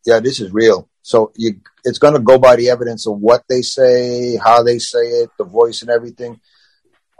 yeah, 0.04 0.18
this 0.18 0.40
is 0.40 0.52
real. 0.52 0.88
So 1.02 1.32
you, 1.36 1.60
it's 1.84 1.98
going 1.98 2.14
to 2.14 2.20
go 2.20 2.38
by 2.38 2.56
the 2.56 2.70
evidence 2.70 3.06
of 3.06 3.18
what 3.18 3.44
they 3.48 3.62
say, 3.62 4.36
how 4.36 4.64
they 4.64 4.80
say 4.80 4.98
it, 4.98 5.30
the 5.38 5.44
voice, 5.44 5.82
and 5.82 5.90
everything. 5.90 6.40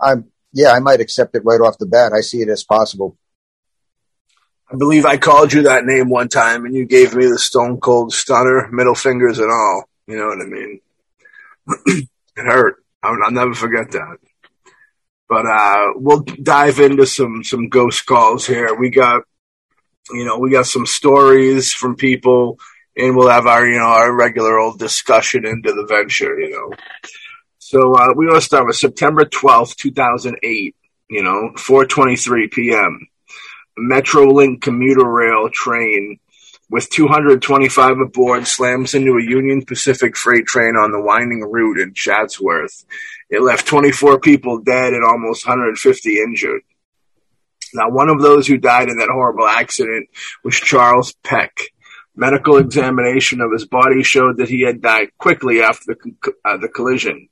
I'm 0.01 0.32
yeah, 0.53 0.73
I 0.73 0.81
might 0.81 1.01
accept 1.01 1.35
it 1.35 1.45
right 1.45 1.61
off 1.61 1.79
the 1.79 1.87
bat. 1.87 2.13
I 2.13 2.21
see 2.21 2.43
it 2.43 2.49
as 2.49 2.65
possible. 2.65 3.17
I 4.71 4.77
believe 4.77 5.05
I 5.05 5.19
called 5.19 5.53
you 5.53 5.63
that 5.63 5.85
name 5.85 6.09
one 6.09 6.29
time, 6.29 6.65
and 6.65 6.75
you 6.75 6.87
gave 6.87 7.15
me 7.15 7.27
the 7.27 7.39
stone 7.39 7.79
cold 7.79 8.13
stunner, 8.13 8.69
middle 8.71 8.95
fingers 8.95 9.39
and 9.39 9.51
all. 9.51 9.85
You 10.07 10.17
know 10.17 10.27
what 10.27 10.41
I 10.41 10.45
mean? 10.45 10.81
it 11.87 12.09
hurt. 12.37 12.83
I'll, 13.03 13.17
I'll, 13.23 13.31
never 13.31 13.55
forget 13.55 13.91
that. 13.91 14.17
But 15.29 15.47
uh, 15.47 15.93
we'll 15.97 16.21
dive 16.21 16.81
into 16.81 17.07
some 17.07 17.45
some 17.45 17.69
ghost 17.69 18.07
calls 18.07 18.47
here. 18.47 18.75
We 18.75 18.91
got, 18.91 19.23
you 20.11 20.25
know, 20.25 20.39
we 20.39 20.51
got 20.51 20.67
some 20.67 20.87
stories 20.87 21.73
from 21.73 21.97
people, 21.97 22.59
and 22.97 23.17
we'll 23.17 23.29
have 23.29 23.47
our 23.47 23.67
you 23.67 23.79
know 23.79 23.87
our 23.87 24.15
regular 24.15 24.59
old 24.59 24.79
discussion 24.79 25.47
into 25.47 25.73
the 25.73 25.87
venture. 25.87 26.39
You 26.39 26.51
know. 26.51 26.77
So 27.73 27.95
uh, 27.95 28.09
we 28.15 28.27
want 28.27 28.39
to 28.39 28.45
start 28.45 28.67
with 28.67 28.77
September 28.77 29.25
12th, 29.25 29.77
2008, 29.77 30.77
you 31.09 31.23
know, 31.23 31.53
4.23 31.57 32.51
p.m. 32.51 33.09
Metrolink 33.79 34.61
commuter 34.61 35.07
rail 35.07 35.49
train 35.49 36.19
with 36.69 36.91
225 36.91 37.99
aboard 37.99 38.47
slams 38.47 38.93
into 38.93 39.17
a 39.17 39.23
Union 39.23 39.65
Pacific 39.65 40.19
freight 40.19 40.45
train 40.45 40.77
on 40.77 40.93
the 40.93 41.01
winding 41.01 41.41
route 41.41 41.81
in 41.81 41.95
Chatsworth. 41.95 42.85
It 43.31 43.41
left 43.41 43.67
24 43.67 44.21
people 44.21 44.61
dead 44.61 44.93
and 44.93 45.03
almost 45.03 45.47
150 45.47 46.19
injured. 46.19 46.61
Now, 47.73 47.89
one 47.89 48.11
of 48.11 48.21
those 48.21 48.47
who 48.47 48.59
died 48.59 48.91
in 48.91 48.99
that 48.99 49.09
horrible 49.11 49.47
accident 49.47 50.11
was 50.45 50.57
Charles 50.57 51.15
Peck. 51.25 51.59
Medical 52.15 52.59
examination 52.59 53.41
of 53.41 53.51
his 53.51 53.65
body 53.65 54.03
showed 54.03 54.37
that 54.37 54.51
he 54.51 54.61
had 54.61 54.83
died 54.83 55.09
quickly 55.17 55.63
after 55.63 55.97
the, 55.97 56.35
uh, 56.45 56.59
the 56.59 56.69
collision 56.69 57.31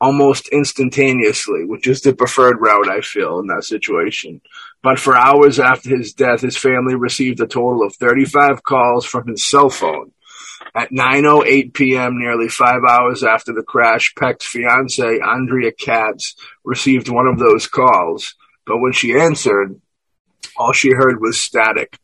almost 0.00 0.48
instantaneously, 0.48 1.64
which 1.64 1.86
is 1.86 2.00
the 2.00 2.14
preferred 2.14 2.60
route, 2.60 2.88
I 2.88 3.00
feel, 3.00 3.38
in 3.38 3.46
that 3.48 3.64
situation. 3.64 4.40
But 4.82 4.98
for 4.98 5.16
hours 5.16 5.58
after 5.58 5.96
his 5.96 6.12
death, 6.12 6.40
his 6.40 6.56
family 6.56 6.94
received 6.94 7.40
a 7.40 7.46
total 7.46 7.82
of 7.84 7.94
35 7.96 8.62
calls 8.62 9.04
from 9.04 9.26
his 9.28 9.44
cell 9.44 9.70
phone. 9.70 10.12
At 10.74 10.90
9.08 10.90 11.72
p.m., 11.72 12.18
nearly 12.18 12.48
five 12.48 12.80
hours 12.88 13.24
after 13.24 13.52
the 13.52 13.62
crash, 13.62 14.14
Peck's 14.16 14.46
fiancee, 14.46 15.20
Andrea 15.20 15.72
Katz, 15.72 16.36
received 16.64 17.08
one 17.08 17.26
of 17.26 17.38
those 17.38 17.66
calls. 17.66 18.34
But 18.66 18.78
when 18.78 18.92
she 18.92 19.18
answered, 19.18 19.80
all 20.56 20.72
she 20.72 20.90
heard 20.90 21.20
was 21.20 21.40
static. 21.40 21.98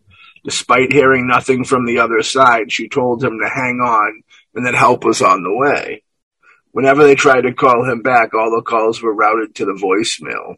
Despite 0.45 0.93
hearing 0.93 1.27
nothing 1.27 1.65
from 1.65 1.87
the 1.87 1.99
other 1.99 2.23
side, 2.23 2.71
she 2.71 2.89
told 2.89 3.23
him 3.23 3.39
to 3.43 3.49
hang 3.49 3.81
on 3.81 4.23
and 4.55 4.67
that 4.67 4.75
help 4.75 5.05
was 5.05 5.21
on 5.21 5.43
the 5.43 5.55
way. 5.55 6.04
Whenever 6.75 7.05
they 7.05 7.15
tried 7.15 7.43
to 7.43 7.55
call 7.55 7.89
him 7.89 8.03
back, 8.03 8.35
all 8.35 8.51
the 8.51 8.61
calls 8.61 9.01
were 9.01 9.15
routed 9.15 9.55
to 9.55 9.65
the 9.65 9.75
voicemail. 9.81 10.57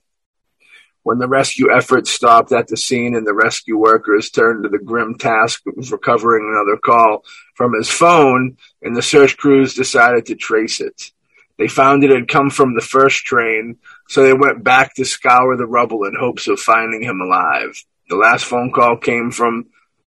When 1.02 1.18
the 1.18 1.28
rescue 1.28 1.70
effort 1.70 2.06
stopped 2.06 2.52
at 2.52 2.68
the 2.68 2.76
scene 2.78 3.14
and 3.14 3.26
the 3.26 3.34
rescue 3.34 3.76
workers 3.76 4.30
turned 4.30 4.62
to 4.62 4.70
the 4.70 4.78
grim 4.78 5.18
task 5.18 5.60
of 5.66 5.92
recovering 5.92 6.50
another 6.50 6.78
call 6.78 7.22
from 7.54 7.74
his 7.74 7.90
phone, 7.90 8.56
and 8.80 8.96
the 8.96 9.02
search 9.02 9.36
crews 9.36 9.74
decided 9.74 10.24
to 10.26 10.36
trace 10.36 10.80
it. 10.80 11.12
They 11.58 11.68
found 11.68 12.02
it 12.02 12.08
had 12.08 12.28
come 12.28 12.48
from 12.48 12.74
the 12.74 12.80
first 12.80 13.26
train, 13.26 13.76
so 14.08 14.22
they 14.22 14.32
went 14.32 14.64
back 14.64 14.94
to 14.94 15.04
scour 15.04 15.54
the 15.58 15.66
rubble 15.66 16.04
in 16.04 16.14
hopes 16.18 16.48
of 16.48 16.58
finding 16.58 17.02
him 17.02 17.20
alive. 17.20 17.84
The 18.08 18.16
last 18.16 18.46
phone 18.46 18.72
call 18.72 18.96
came 18.96 19.32
from 19.32 19.66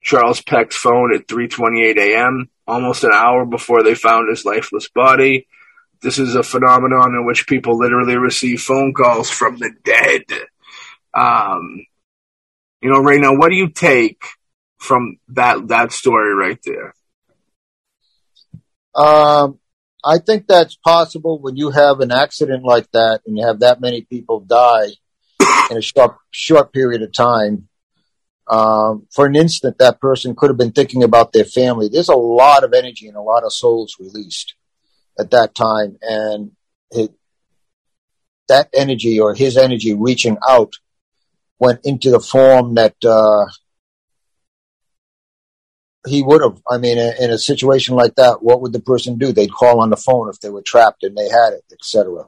Charles 0.01 0.41
Peck's 0.41 0.75
phone 0.75 1.13
at 1.13 1.27
3:28 1.27 1.99
a.m., 1.99 2.49
almost 2.65 3.03
an 3.03 3.11
hour 3.13 3.45
before 3.45 3.83
they 3.83 3.93
found 3.93 4.29
his 4.29 4.45
lifeless 4.45 4.89
body. 4.89 5.45
This 6.01 6.17
is 6.17 6.35
a 6.35 6.43
phenomenon 6.43 7.13
in 7.13 7.25
which 7.25 7.47
people 7.47 7.77
literally 7.77 8.17
receive 8.17 8.61
phone 8.61 8.93
calls 8.93 9.29
from 9.29 9.57
the 9.57 9.71
dead. 9.83 10.23
Um, 11.13 11.85
you 12.81 12.91
know, 12.91 13.01
right 13.01 13.19
now, 13.21 13.35
what 13.35 13.49
do 13.49 13.55
you 13.55 13.69
take 13.69 14.23
from 14.77 15.17
that 15.29 15.67
that 15.67 15.91
story 15.91 16.33
right 16.33 16.59
there? 16.65 16.95
Um, 18.95 19.59
I 20.03 20.17
think 20.17 20.47
that's 20.47 20.75
possible 20.75 21.39
when 21.39 21.55
you 21.55 21.69
have 21.69 21.99
an 21.99 22.11
accident 22.11 22.63
like 22.63 22.89
that 22.91 23.21
and 23.27 23.37
you 23.37 23.45
have 23.45 23.59
that 23.59 23.79
many 23.79 24.01
people 24.01 24.39
die 24.39 24.87
in 25.69 25.77
a 25.77 25.81
short 25.81 26.17
short 26.31 26.73
period 26.73 27.03
of 27.03 27.13
time. 27.13 27.67
Um, 28.47 29.07
for 29.11 29.27
an 29.27 29.35
instant, 29.35 29.77
that 29.77 30.01
person 30.01 30.35
could 30.35 30.49
have 30.49 30.57
been 30.57 30.71
thinking 30.71 31.03
about 31.03 31.31
their 31.31 31.45
family. 31.45 31.87
There's 31.87 32.09
a 32.09 32.15
lot 32.15 32.63
of 32.63 32.73
energy 32.73 33.07
and 33.07 33.15
a 33.15 33.21
lot 33.21 33.43
of 33.43 33.53
souls 33.53 33.95
released 33.99 34.55
at 35.21 35.31
that 35.31 35.55
time, 35.55 35.97
and 36.01 36.51
it, 36.91 37.11
that 38.49 38.69
energy 38.73 39.19
or 39.19 39.33
his 39.33 39.55
energy 39.55 39.93
reaching 39.93 40.37
out 40.47 40.73
went 41.59 41.79
into 41.85 42.11
the 42.11 42.19
form 42.19 42.75
that 42.75 42.95
uh, 43.05 43.45
he 46.07 46.21
would 46.21 46.41
have. 46.41 46.61
I 46.69 46.77
mean, 46.77 46.97
in, 46.97 47.13
in 47.19 47.29
a 47.31 47.37
situation 47.37 47.95
like 47.95 48.15
that, 48.15 48.41
what 48.41 48.61
would 48.61 48.73
the 48.73 48.81
person 48.81 49.17
do? 49.17 49.31
They'd 49.31 49.53
call 49.53 49.81
on 49.81 49.89
the 49.89 49.97
phone 49.97 50.29
if 50.29 50.39
they 50.39 50.49
were 50.49 50.63
trapped 50.63 51.03
and 51.03 51.15
they 51.15 51.29
had 51.29 51.53
it, 51.53 51.63
etc. 51.71 52.25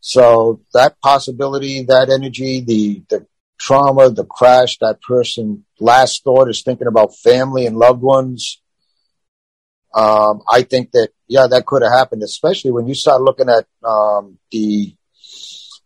So 0.00 0.60
that 0.74 1.00
possibility, 1.00 1.82
that 1.84 2.10
energy, 2.10 2.60
the 2.60 3.02
the 3.08 3.26
trauma, 3.58 4.10
the 4.10 4.26
crash, 4.26 4.76
that 4.78 5.00
person 5.00 5.64
last 5.80 6.22
thought 6.24 6.50
is 6.50 6.62
thinking 6.62 6.86
about 6.86 7.16
family 7.16 7.66
and 7.66 7.78
loved 7.78 8.02
ones. 8.02 8.60
Um, 9.94 10.42
I 10.50 10.62
think 10.62 10.90
that 10.92 11.10
yeah, 11.28 11.46
that 11.48 11.66
could 11.66 11.82
have 11.82 11.92
happened, 11.92 12.22
especially 12.22 12.72
when 12.72 12.86
you 12.86 12.94
start 12.94 13.22
looking 13.22 13.48
at 13.48 13.66
um, 13.84 14.38
the 14.50 14.94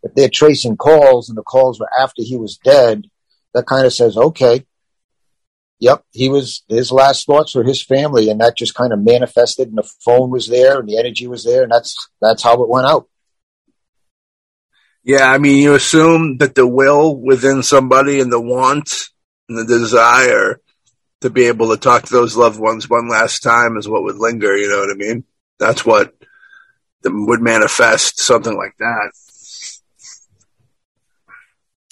if 0.02 0.14
they're 0.14 0.30
tracing 0.32 0.76
calls 0.76 1.28
and 1.28 1.36
the 1.36 1.42
calls 1.42 1.78
were 1.78 1.90
after 1.98 2.22
he 2.22 2.36
was 2.36 2.56
dead. 2.56 3.06
That 3.54 3.66
kind 3.66 3.86
of 3.86 3.92
says, 3.94 4.16
okay, 4.16 4.66
yep, 5.78 6.04
he 6.12 6.28
was 6.28 6.62
his 6.68 6.92
last 6.92 7.26
thoughts 7.26 7.54
were 7.54 7.64
his 7.64 7.82
family, 7.82 8.30
and 8.30 8.40
that 8.40 8.56
just 8.56 8.74
kind 8.74 8.92
of 8.92 9.00
manifested, 9.00 9.68
and 9.68 9.78
the 9.78 9.90
phone 10.04 10.30
was 10.30 10.48
there, 10.48 10.80
and 10.80 10.88
the 10.88 10.98
energy 10.98 11.26
was 11.26 11.44
there, 11.44 11.62
and 11.62 11.72
that's 11.72 12.08
that's 12.20 12.42
how 12.42 12.62
it 12.62 12.68
went 12.68 12.86
out. 12.86 13.08
Yeah, 15.02 15.30
I 15.30 15.38
mean, 15.38 15.62
you 15.62 15.74
assume 15.74 16.38
that 16.38 16.54
the 16.54 16.66
will 16.66 17.16
within 17.16 17.62
somebody 17.62 18.20
and 18.20 18.30
the 18.32 18.40
want 18.40 19.08
and 19.48 19.58
the 19.58 19.64
desire 19.64 20.60
to 21.20 21.30
be 21.30 21.46
able 21.46 21.70
to 21.70 21.76
talk 21.76 22.04
to 22.04 22.12
those 22.12 22.36
loved 22.36 22.60
ones 22.60 22.88
one 22.88 23.08
last 23.08 23.42
time 23.42 23.76
is 23.76 23.88
what 23.88 24.02
would 24.04 24.16
linger. 24.16 24.56
You 24.56 24.68
know 24.68 24.78
what 24.80 24.90
I 24.90 24.94
mean? 24.94 25.24
That's 25.58 25.84
what 25.84 26.14
would 27.04 27.40
manifest 27.40 28.20
something 28.20 28.56
like 28.56 28.76
that. 28.78 29.12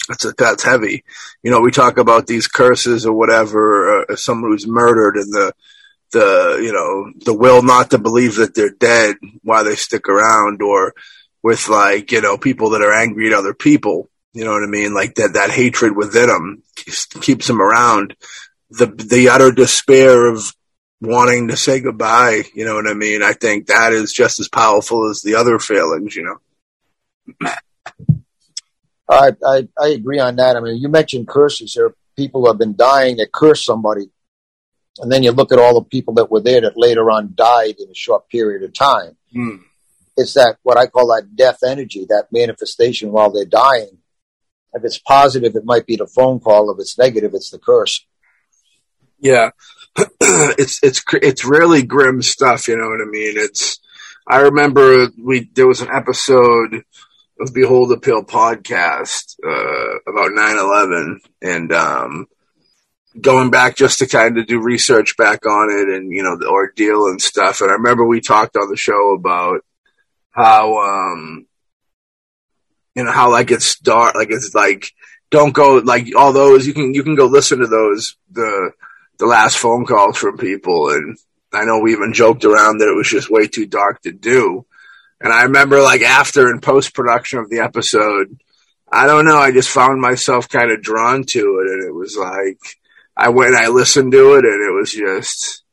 That's 0.07 0.25
a, 0.25 0.31
that's 0.37 0.63
heavy. 0.63 1.03
You 1.43 1.51
know, 1.51 1.59
we 1.59 1.71
talk 1.71 1.97
about 1.97 2.27
these 2.27 2.47
curses 2.47 3.05
or 3.05 3.13
whatever. 3.13 4.05
Uh, 4.09 4.15
someone 4.15 4.51
who's 4.51 4.67
murdered 4.67 5.17
and 5.17 5.33
the 5.33 5.53
the 6.11 6.59
you 6.63 6.71
know 6.71 7.11
the 7.25 7.33
will 7.33 7.61
not 7.61 7.91
to 7.91 7.97
believe 7.97 8.35
that 8.35 8.55
they're 8.55 8.69
dead 8.69 9.17
while 9.43 9.65
they 9.65 9.75
stick 9.75 10.07
around, 10.07 10.61
or 10.61 10.93
with 11.43 11.67
like 11.67 12.11
you 12.11 12.21
know 12.21 12.37
people 12.37 12.71
that 12.71 12.81
are 12.81 12.93
angry 12.93 13.27
at 13.27 13.33
other 13.33 13.53
people. 13.53 14.09
You 14.33 14.45
know 14.45 14.51
what 14.51 14.63
I 14.63 14.67
mean? 14.67 14.93
Like 14.93 15.15
that 15.15 15.33
that 15.33 15.49
hatred 15.49 15.95
within 15.95 16.27
them 16.27 16.63
keeps, 16.75 17.05
keeps 17.05 17.47
them 17.47 17.61
around. 17.61 18.15
The 18.69 18.87
the 18.87 19.29
utter 19.29 19.51
despair 19.51 20.27
of 20.27 20.53
wanting 20.99 21.47
to 21.49 21.57
say 21.57 21.79
goodbye. 21.79 22.43
You 22.53 22.65
know 22.65 22.75
what 22.75 22.87
I 22.87 22.93
mean? 22.93 23.23
I 23.23 23.33
think 23.33 23.67
that 23.67 23.93
is 23.93 24.11
just 24.11 24.39
as 24.39 24.49
powerful 24.49 25.09
as 25.09 25.21
the 25.21 25.35
other 25.35 25.59
failings. 25.59 26.15
You 26.15 26.23
know. 26.23 27.49
I, 29.09 29.31
I, 29.45 29.67
I 29.79 29.87
agree 29.89 30.19
on 30.19 30.35
that. 30.35 30.57
I 30.57 30.59
mean, 30.59 30.81
you 30.81 30.89
mentioned 30.89 31.27
curses. 31.27 31.73
There 31.73 31.85
are 31.85 31.95
people 32.17 32.41
who 32.41 32.47
have 32.47 32.57
been 32.57 32.75
dying 32.75 33.17
that 33.17 33.31
curse 33.31 33.63
somebody. 33.63 34.09
And 34.99 35.11
then 35.11 35.23
you 35.23 35.31
look 35.31 35.51
at 35.51 35.59
all 35.59 35.75
the 35.75 35.85
people 35.85 36.15
that 36.15 36.31
were 36.31 36.41
there 36.41 36.61
that 36.61 36.75
later 36.75 37.09
on 37.11 37.33
died 37.35 37.75
in 37.79 37.89
a 37.89 37.95
short 37.95 38.27
period 38.29 38.63
of 38.63 38.73
time. 38.73 39.15
Mm. 39.33 39.61
It's 40.17 40.33
that, 40.33 40.57
what 40.63 40.77
I 40.77 40.87
call 40.87 41.07
that 41.07 41.35
death 41.35 41.59
energy, 41.65 42.05
that 42.09 42.27
manifestation 42.31 43.11
while 43.11 43.31
they're 43.31 43.45
dying. 43.45 43.99
If 44.73 44.83
it's 44.83 44.97
positive, 44.97 45.55
it 45.55 45.63
might 45.65 45.85
be 45.85 45.95
the 45.95 46.07
phone 46.07 46.39
call. 46.39 46.71
If 46.71 46.79
it's 46.79 46.97
negative, 46.97 47.33
it's 47.33 47.51
the 47.51 47.59
curse. 47.59 48.05
Yeah. 49.19 49.51
it's, 50.21 50.81
it's, 50.83 51.03
it's 51.13 51.45
really 51.45 51.83
grim 51.83 52.21
stuff. 52.21 52.67
You 52.67 52.77
know 52.77 52.89
what 52.89 53.01
I 53.01 53.05
mean? 53.05 53.33
It's, 53.37 53.79
I 54.27 54.41
remember 54.41 55.07
we, 55.21 55.49
there 55.53 55.67
was 55.67 55.81
an 55.81 55.89
episode 55.91 56.83
of 57.39 57.53
Behold 57.53 57.89
the 57.89 57.97
Pill 57.97 58.23
podcast 58.23 59.35
uh, 59.45 59.99
about 60.07 60.31
9-11 60.31 61.19
and 61.41 61.71
um, 61.71 62.27
going 63.19 63.51
back 63.51 63.75
just 63.75 63.99
to 63.99 64.07
kind 64.07 64.37
of 64.37 64.47
do 64.47 64.59
research 64.59 65.17
back 65.17 65.45
on 65.45 65.69
it 65.69 65.95
and, 65.95 66.11
you 66.11 66.23
know, 66.23 66.37
the 66.37 66.47
ordeal 66.47 67.07
and 67.07 67.21
stuff. 67.21 67.61
And 67.61 67.69
I 67.69 67.75
remember 67.75 68.05
we 68.05 68.21
talked 68.21 68.57
on 68.57 68.69
the 68.69 68.77
show 68.77 69.13
about 69.13 69.61
how, 70.31 70.77
um, 70.79 71.47
you 72.95 73.03
know, 73.03 73.11
how 73.11 73.31
like 73.31 73.51
it's 73.51 73.79
dark, 73.79 74.15
like 74.15 74.29
it's 74.29 74.53
like, 74.53 74.91
don't 75.29 75.53
go, 75.53 75.75
like 75.75 76.15
all 76.15 76.33
those, 76.33 76.65
you 76.65 76.73
can, 76.73 76.93
you 76.93 77.03
can 77.03 77.15
go 77.15 77.25
listen 77.25 77.59
to 77.59 77.67
those, 77.67 78.15
the, 78.31 78.71
the 79.19 79.25
last 79.25 79.57
phone 79.57 79.85
calls 79.85 80.17
from 80.17 80.37
people. 80.37 80.89
And 80.89 81.17
I 81.53 81.65
know 81.65 81.79
we 81.79 81.93
even 81.93 82.13
joked 82.13 82.45
around 82.45 82.79
that 82.79 82.89
it 82.89 82.95
was 82.95 83.09
just 83.09 83.29
way 83.29 83.47
too 83.47 83.65
dark 83.65 84.01
to 84.03 84.11
do 84.11 84.65
and 85.19 85.33
I 85.33 85.43
remember 85.43 85.81
like 85.81 86.01
after 86.01 86.49
in 86.49 86.61
post 86.61 86.93
production 86.93 87.39
of 87.39 87.49
the 87.49 87.59
episode, 87.59 88.39
I 88.91 89.07
don't 89.07 89.25
know, 89.25 89.37
I 89.37 89.51
just 89.51 89.69
found 89.69 89.99
myself 89.99 90.47
kind 90.47 90.71
of 90.71 90.81
drawn 90.81 91.23
to 91.23 91.39
it. 91.39 91.71
And 91.71 91.83
it 91.83 91.93
was 91.93 92.15
like, 92.15 92.59
I 93.15 93.29
went 93.29 93.55
I 93.55 93.67
listened 93.67 94.11
to 94.11 94.35
it 94.35 94.45
and 94.45 94.69
it 94.69 94.73
was 94.73 94.91
just 94.91 95.63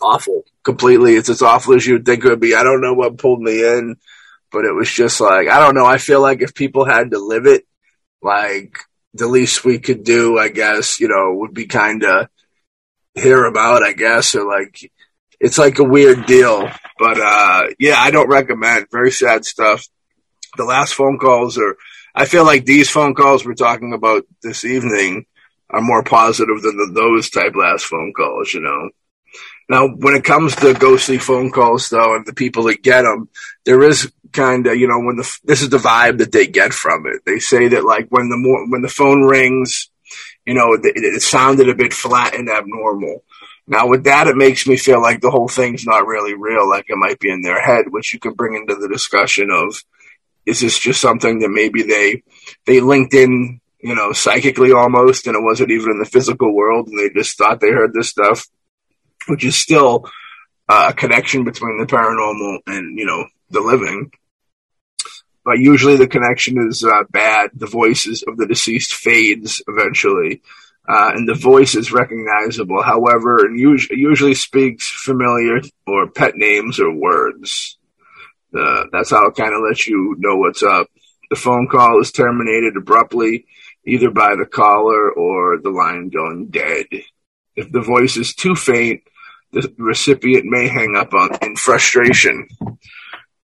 awful. 0.00 0.44
Completely. 0.62 1.16
It's 1.16 1.30
as 1.30 1.42
awful 1.42 1.74
as 1.74 1.86
you'd 1.86 2.04
think 2.04 2.24
it 2.24 2.28
would 2.28 2.40
be. 2.40 2.54
I 2.54 2.62
don't 2.62 2.80
know 2.80 2.94
what 2.94 3.18
pulled 3.18 3.40
me 3.40 3.64
in, 3.64 3.96
but 4.52 4.64
it 4.64 4.74
was 4.74 4.90
just 4.90 5.20
like, 5.20 5.48
I 5.48 5.58
don't 5.58 5.74
know. 5.74 5.86
I 5.86 5.98
feel 5.98 6.20
like 6.20 6.42
if 6.42 6.54
people 6.54 6.84
had 6.84 7.10
to 7.10 7.18
live 7.18 7.46
it, 7.46 7.66
like 8.22 8.78
the 9.14 9.26
least 9.26 9.64
we 9.64 9.78
could 9.78 10.04
do, 10.04 10.38
I 10.38 10.48
guess, 10.48 11.00
you 11.00 11.08
know, 11.08 11.34
would 11.34 11.54
be 11.54 11.66
kind 11.66 12.04
of 12.04 12.28
hear 13.14 13.44
about, 13.44 13.82
I 13.82 13.92
guess, 13.92 14.34
or 14.34 14.46
like, 14.46 14.90
it's 15.40 15.58
like 15.58 15.78
a 15.78 15.84
weird 15.84 16.26
deal. 16.26 16.68
But 16.98 17.20
uh, 17.20 17.68
yeah, 17.78 17.96
I 17.98 18.10
don't 18.10 18.28
recommend. 18.28 18.86
Very 18.90 19.12
sad 19.12 19.44
stuff. 19.44 19.86
The 20.56 20.64
last 20.64 20.94
phone 20.94 21.18
calls 21.18 21.58
are. 21.58 21.76
I 22.14 22.24
feel 22.24 22.44
like 22.44 22.64
these 22.64 22.90
phone 22.90 23.14
calls 23.14 23.44
we're 23.44 23.54
talking 23.54 23.92
about 23.92 24.24
this 24.42 24.64
evening 24.64 25.26
are 25.70 25.80
more 25.80 26.02
positive 26.02 26.60
than 26.62 26.76
the, 26.76 26.90
those 26.92 27.30
type 27.30 27.54
last 27.54 27.84
phone 27.84 28.12
calls. 28.16 28.52
You 28.52 28.60
know. 28.60 28.90
Now, 29.68 29.88
when 29.88 30.14
it 30.14 30.24
comes 30.24 30.56
to 30.56 30.72
ghostly 30.72 31.18
phone 31.18 31.50
calls, 31.50 31.90
though, 31.90 32.16
and 32.16 32.26
the 32.26 32.32
people 32.32 32.64
that 32.64 32.82
get 32.82 33.02
them, 33.02 33.28
there 33.64 33.82
is 33.82 34.10
kind 34.32 34.66
of, 34.66 34.76
you 34.76 34.88
know, 34.88 35.00
when 35.00 35.16
the 35.16 35.38
this 35.44 35.62
is 35.62 35.68
the 35.68 35.78
vibe 35.78 36.18
that 36.18 36.32
they 36.32 36.46
get 36.46 36.72
from 36.72 37.06
it. 37.06 37.22
They 37.26 37.38
say 37.38 37.68
that 37.68 37.84
like 37.84 38.08
when 38.08 38.30
the 38.30 38.36
more 38.36 38.68
when 38.70 38.82
the 38.82 38.88
phone 38.88 39.22
rings, 39.22 39.90
you 40.46 40.54
know, 40.54 40.72
it, 40.72 40.80
it 40.84 41.22
sounded 41.22 41.68
a 41.68 41.74
bit 41.74 41.92
flat 41.92 42.34
and 42.34 42.48
abnormal. 42.48 43.22
Now, 43.66 43.86
with 43.86 44.04
that, 44.04 44.28
it 44.28 44.36
makes 44.36 44.66
me 44.66 44.78
feel 44.78 45.02
like 45.02 45.20
the 45.20 45.30
whole 45.30 45.48
thing's 45.48 45.84
not 45.84 46.06
really 46.06 46.32
real, 46.32 46.66
like 46.66 46.86
it 46.88 46.96
might 46.96 47.18
be 47.18 47.30
in 47.30 47.42
their 47.42 47.60
head, 47.60 47.84
which 47.90 48.14
you 48.14 48.18
could 48.18 48.34
bring 48.36 48.54
into 48.54 48.74
the 48.74 48.88
discussion 48.88 49.50
of 49.50 49.84
is 50.46 50.60
this 50.60 50.78
just 50.78 51.02
something 51.02 51.40
that 51.40 51.50
maybe 51.50 51.82
they 51.82 52.22
they 52.66 52.80
linked 52.80 53.12
in, 53.12 53.60
you 53.80 53.94
know, 53.94 54.12
psychically 54.12 54.72
almost, 54.72 55.26
and 55.26 55.36
it 55.36 55.42
wasn't 55.42 55.70
even 55.70 55.90
in 55.90 55.98
the 55.98 56.06
physical 56.06 56.54
world, 56.54 56.88
and 56.88 56.98
they 56.98 57.10
just 57.10 57.36
thought 57.36 57.60
they 57.60 57.70
heard 57.70 57.92
this 57.92 58.08
stuff, 58.08 58.48
which 59.28 59.44
is 59.44 59.56
still 59.56 60.10
uh, 60.68 60.88
a 60.90 60.92
connection 60.94 61.44
between 61.44 61.78
the 61.78 61.86
paranormal 61.86 62.58
and 62.66 62.98
you 62.98 63.06
know 63.06 63.26
the 63.50 63.60
living. 63.60 64.10
But 65.44 65.58
usually 65.58 65.96
the 65.96 66.08
connection 66.08 66.58
is 66.68 66.84
uh, 66.84 67.04
bad. 67.10 67.50
The 67.54 67.66
voices 67.66 68.22
of 68.26 68.36
the 68.36 68.46
deceased 68.46 68.92
fades 68.92 69.62
eventually 69.66 70.42
uh, 70.88 71.12
and 71.14 71.28
the 71.28 71.34
voice 71.34 71.74
is 71.74 71.92
recognizable. 71.92 72.82
However, 72.82 73.44
it 73.44 73.58
usually, 73.58 74.34
speaks 74.34 74.88
familiar 74.88 75.60
or 75.86 76.10
pet 76.10 76.34
names 76.34 76.80
or 76.80 76.94
words. 76.94 77.76
Uh, 78.58 78.84
that's 78.90 79.10
how 79.10 79.26
it 79.26 79.36
kind 79.36 79.54
of 79.54 79.60
lets 79.68 79.86
you 79.86 80.16
know 80.18 80.36
what's 80.36 80.62
up. 80.62 80.88
The 81.28 81.36
phone 81.36 81.68
call 81.68 82.00
is 82.00 82.10
terminated 82.10 82.78
abruptly, 82.78 83.44
either 83.84 84.10
by 84.10 84.34
the 84.34 84.46
caller 84.46 85.12
or 85.12 85.58
the 85.58 85.68
line 85.68 86.08
going 86.08 86.46
dead. 86.46 86.86
If 87.54 87.70
the 87.70 87.82
voice 87.82 88.16
is 88.16 88.34
too 88.34 88.56
faint, 88.56 89.02
the 89.52 89.72
recipient 89.78 90.44
may 90.46 90.68
hang 90.68 90.96
up 90.96 91.14
on 91.14 91.30
in 91.42 91.56
frustration. 91.56 92.48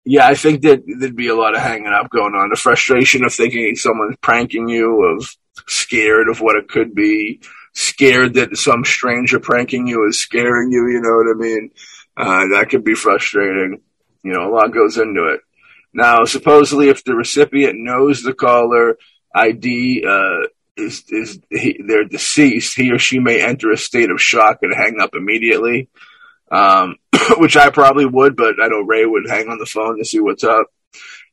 Yeah, 0.05 0.27
I 0.27 0.35
think 0.35 0.63
that 0.63 0.83
there'd 0.85 1.15
be 1.15 1.29
a 1.29 1.35
lot 1.35 1.55
of 1.55 1.61
hanging 1.61 1.87
up 1.87 2.09
going 2.09 2.33
on. 2.33 2.49
The 2.49 2.57
frustration 2.57 3.23
of 3.23 3.33
thinking 3.33 3.75
someone's 3.75 4.17
pranking 4.21 4.67
you, 4.67 5.05
of 5.05 5.29
scared 5.67 6.27
of 6.27 6.41
what 6.41 6.57
it 6.57 6.67
could 6.67 6.93
be, 6.93 7.41
scared 7.73 8.33
that 8.33 8.57
some 8.57 8.83
stranger 8.83 9.39
pranking 9.39 9.87
you 9.87 10.05
is 10.07 10.19
scaring 10.19 10.71
you. 10.71 10.87
You 10.87 11.01
know 11.01 11.15
what 11.15 11.35
I 11.35 11.39
mean? 11.39 11.71
Uh, 12.17 12.55
that 12.57 12.69
could 12.69 12.83
be 12.83 12.95
frustrating. 12.95 13.81
You 14.23 14.33
know, 14.33 14.49
a 14.49 14.53
lot 14.53 14.73
goes 14.73 14.97
into 14.97 15.27
it. 15.27 15.41
Now, 15.93 16.25
supposedly, 16.25 16.89
if 16.89 17.03
the 17.03 17.15
recipient 17.15 17.75
knows 17.79 18.23
the 18.23 18.33
caller 18.33 18.97
ID 19.33 20.05
uh, 20.07 20.47
is 20.75 21.03
is 21.09 21.39
he, 21.49 21.81
they're 21.85 22.05
deceased, 22.05 22.75
he 22.75 22.91
or 22.91 22.99
she 22.99 23.19
may 23.19 23.41
enter 23.41 23.71
a 23.71 23.77
state 23.77 24.09
of 24.09 24.21
shock 24.21 24.59
and 24.61 24.73
hang 24.73 24.99
up 24.99 25.15
immediately. 25.15 25.89
Um, 26.51 26.97
which 27.37 27.57
I 27.57 27.69
probably 27.69 28.05
would, 28.05 28.35
but 28.35 28.55
I 28.61 28.67
know 28.67 28.81
Ray 28.81 29.05
would 29.05 29.27
hang 29.27 29.49
on 29.49 29.57
the 29.57 29.65
phone 29.65 29.97
to 29.97 30.05
see 30.05 30.19
what's 30.19 30.43
up. 30.43 30.67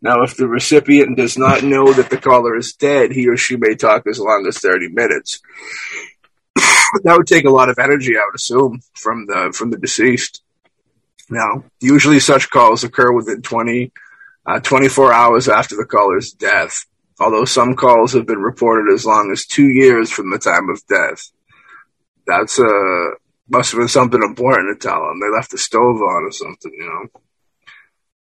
Now, 0.03 0.22
if 0.22 0.37
the 0.37 0.48
recipient 0.48 1.16
does 1.16 1.37
not 1.37 1.62
know 1.62 1.92
that 1.92 2.09
the 2.09 2.16
caller 2.16 2.57
is 2.57 2.72
dead, 2.72 3.12
he 3.12 3.29
or 3.29 3.37
she 3.37 3.57
may 3.57 3.74
talk 3.74 4.07
as 4.07 4.18
long 4.18 4.46
as 4.48 4.59
30 4.59 4.88
minutes. 4.88 5.42
that 6.55 7.16
would 7.16 7.26
take 7.26 7.44
a 7.44 7.50
lot 7.50 7.68
of 7.68 7.79
energy, 7.79 8.16
I 8.16 8.24
would 8.24 8.35
assume, 8.35 8.81
from 8.94 9.26
the 9.26 9.53
from 9.55 9.70
the 9.70 9.76
deceased. 9.76 10.42
Now, 11.29 11.64
usually 11.81 12.18
such 12.18 12.50
calls 12.50 12.83
occur 12.83 13.12
within 13.12 13.42
20, 13.42 13.92
uh, 14.46 14.61
24 14.61 15.12
hours 15.12 15.48
after 15.48 15.76
the 15.76 15.85
caller's 15.85 16.33
death, 16.33 16.87
although 17.21 17.45
some 17.45 17.75
calls 17.77 18.15
have 18.15 18.27
been 18.27 18.41
reported 18.41 18.93
as 18.93 19.05
long 19.05 19.31
as 19.31 19.47
two 19.47 19.69
years 19.69 20.11
from 20.11 20.31
the 20.31 20.39
time 20.39 20.69
of 20.71 20.87
death. 20.87 21.31
That's 22.27 22.59
uh, 22.59 23.11
must 23.49 23.73
have 23.73 23.81
been 23.81 23.89
something 23.89 24.23
important 24.23 24.81
to 24.81 24.89
tell 24.89 25.01
them. 25.01 25.21
They 25.21 25.29
left 25.29 25.51
the 25.51 25.59
stove 25.59 26.01
on 26.01 26.25
or 26.25 26.33
something, 26.33 26.73
you 26.73 26.87
know. 26.87 27.21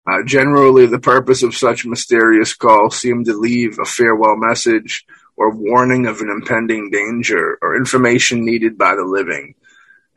Uh, 0.10 0.24
generally, 0.26 0.86
the 0.86 1.00
purpose 1.00 1.44
of 1.44 1.56
such 1.56 1.86
mysterious 1.86 2.54
calls 2.54 2.98
seemed 2.98 3.26
to 3.26 3.38
leave 3.38 3.78
a 3.78 3.86
farewell 3.86 4.38
message 4.38 5.06
or 5.36 5.54
warning 5.54 6.08
of 6.08 6.22
an 6.22 6.30
impending 6.30 6.90
danger 6.90 7.58
or 7.62 7.76
information 7.76 8.46
needed 8.46 8.78
by 8.78 8.96
the 8.96 9.04
living. 9.04 9.54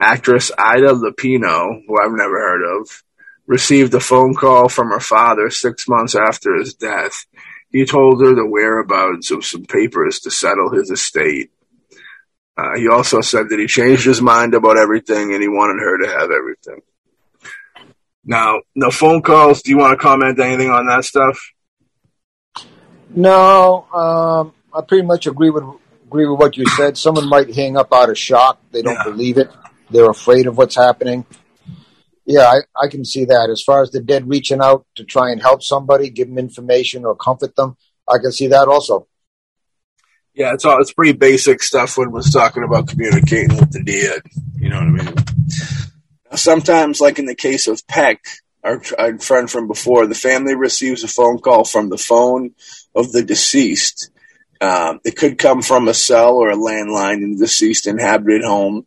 Actress 0.01 0.53
Ida 0.57 0.93
Lupino, 0.93 1.83
who 1.87 2.01
I've 2.01 2.12
never 2.12 2.38
heard 2.38 2.81
of, 2.81 3.03
received 3.47 3.93
a 3.95 4.01
phone 4.01 4.35
call 4.35 4.69
from 4.69 4.90
her 4.90 5.01
father 5.01 5.51
six 5.51 5.88
months 5.88 6.14
after 6.14 6.55
his 6.55 6.75
death. 6.75 7.27
He 7.70 7.85
told 7.85 8.20
her 8.22 8.35
the 8.35 8.46
whereabouts 8.46 9.30
of 9.30 9.44
some 9.44 9.64
papers 9.64 10.20
to 10.20 10.30
settle 10.30 10.70
his 10.70 10.90
estate. 10.90 11.50
Uh, 12.56 12.76
he 12.76 12.88
also 12.88 13.20
said 13.20 13.48
that 13.48 13.59
he 13.59 13.66
changed 13.66 14.04
his 14.04 14.20
mind 14.20 14.54
about 14.54 14.76
everything 14.76 15.33
and 15.33 15.40
he 15.40 15.48
wanted 15.48 15.80
her 15.80 15.98
to 15.98 16.09
have 16.09 16.30
everything. 16.30 16.83
Now, 18.24 18.61
the 18.76 18.90
phone 18.90 19.22
calls. 19.22 19.62
Do 19.62 19.70
you 19.70 19.78
want 19.78 19.98
to 19.98 20.02
comment 20.02 20.38
anything 20.38 20.70
on 20.70 20.87
that 20.87 21.04
stuff? 21.04 21.52
No, 23.14 23.87
um, 23.92 24.52
I 24.74 24.83
pretty 24.83 25.06
much 25.06 25.26
agree 25.26 25.50
with 25.50 25.64
agree 26.06 26.26
with 26.26 26.38
what 26.38 26.56
you 26.56 26.66
said. 26.66 26.98
Someone 26.98 27.28
might 27.28 27.54
hang 27.54 27.76
up 27.76 27.92
out 27.92 28.11
of 28.11 28.18
shock. 28.18 28.61
They 28.72 28.83
don't 28.83 28.94
Yeah. 28.94 29.04
believe 29.04 29.38
it. 29.38 29.48
They're 29.90 30.11
afraid 30.11 30.46
of 30.46 30.59
what's 30.59 30.74
happening. 30.74 31.24
Yeah, 32.31 32.43
I, 32.43 32.85
I 32.85 32.87
can 32.87 33.05
see 33.05 33.25
that. 33.25 33.51
As 33.51 33.61
far 33.61 33.83
as 33.83 33.90
the 33.90 34.01
dead 34.01 34.29
reaching 34.29 34.61
out 34.61 34.87
to 34.95 35.03
try 35.03 35.33
and 35.33 35.43
help 35.43 35.64
somebody, 35.64 36.11
give 36.11 36.29
them 36.29 36.38
information 36.38 37.05
or 37.05 37.16
comfort 37.16 37.57
them, 37.57 37.77
I 38.09 38.19
can 38.19 38.31
see 38.31 38.47
that 38.47 38.69
also. 38.69 39.09
Yeah, 40.33 40.55
it's 40.55 40.64
all 40.64 40.81
it's 40.81 40.93
pretty 40.93 41.12
basic 41.12 41.61
stuff 41.61 41.99
when 41.99 42.12
we're 42.12 42.23
talking 42.23 42.62
about 42.62 42.87
communicating 42.87 43.57
with 43.57 43.73
the 43.73 43.83
dead. 43.83 44.23
You 44.55 44.69
know 44.69 44.77
what 44.77 44.85
I 44.85 45.05
mean? 45.05 45.14
Sometimes, 46.37 47.01
like 47.01 47.19
in 47.19 47.27
the 47.27 47.35
case 47.35 47.66
of 47.66 47.85
Peck, 47.88 48.21
our, 48.62 48.81
our 48.97 49.19
friend 49.19 49.51
from 49.51 49.66
before, 49.66 50.07
the 50.07 50.14
family 50.14 50.55
receives 50.55 51.03
a 51.03 51.09
phone 51.09 51.40
call 51.40 51.64
from 51.64 51.88
the 51.88 51.99
phone 51.99 52.53
of 52.95 53.11
the 53.11 53.25
deceased. 53.25 54.12
Um, 54.61 55.01
it 55.05 55.16
could 55.16 55.37
come 55.37 55.62
from 55.62 55.88
a 55.88 55.95
cell 55.95 56.37
or 56.37 56.51
a 56.51 56.57
landline 56.57 57.25
in 57.25 57.33
the 57.33 57.47
deceased 57.47 57.88
inhabited 57.88 58.45
home. 58.45 58.87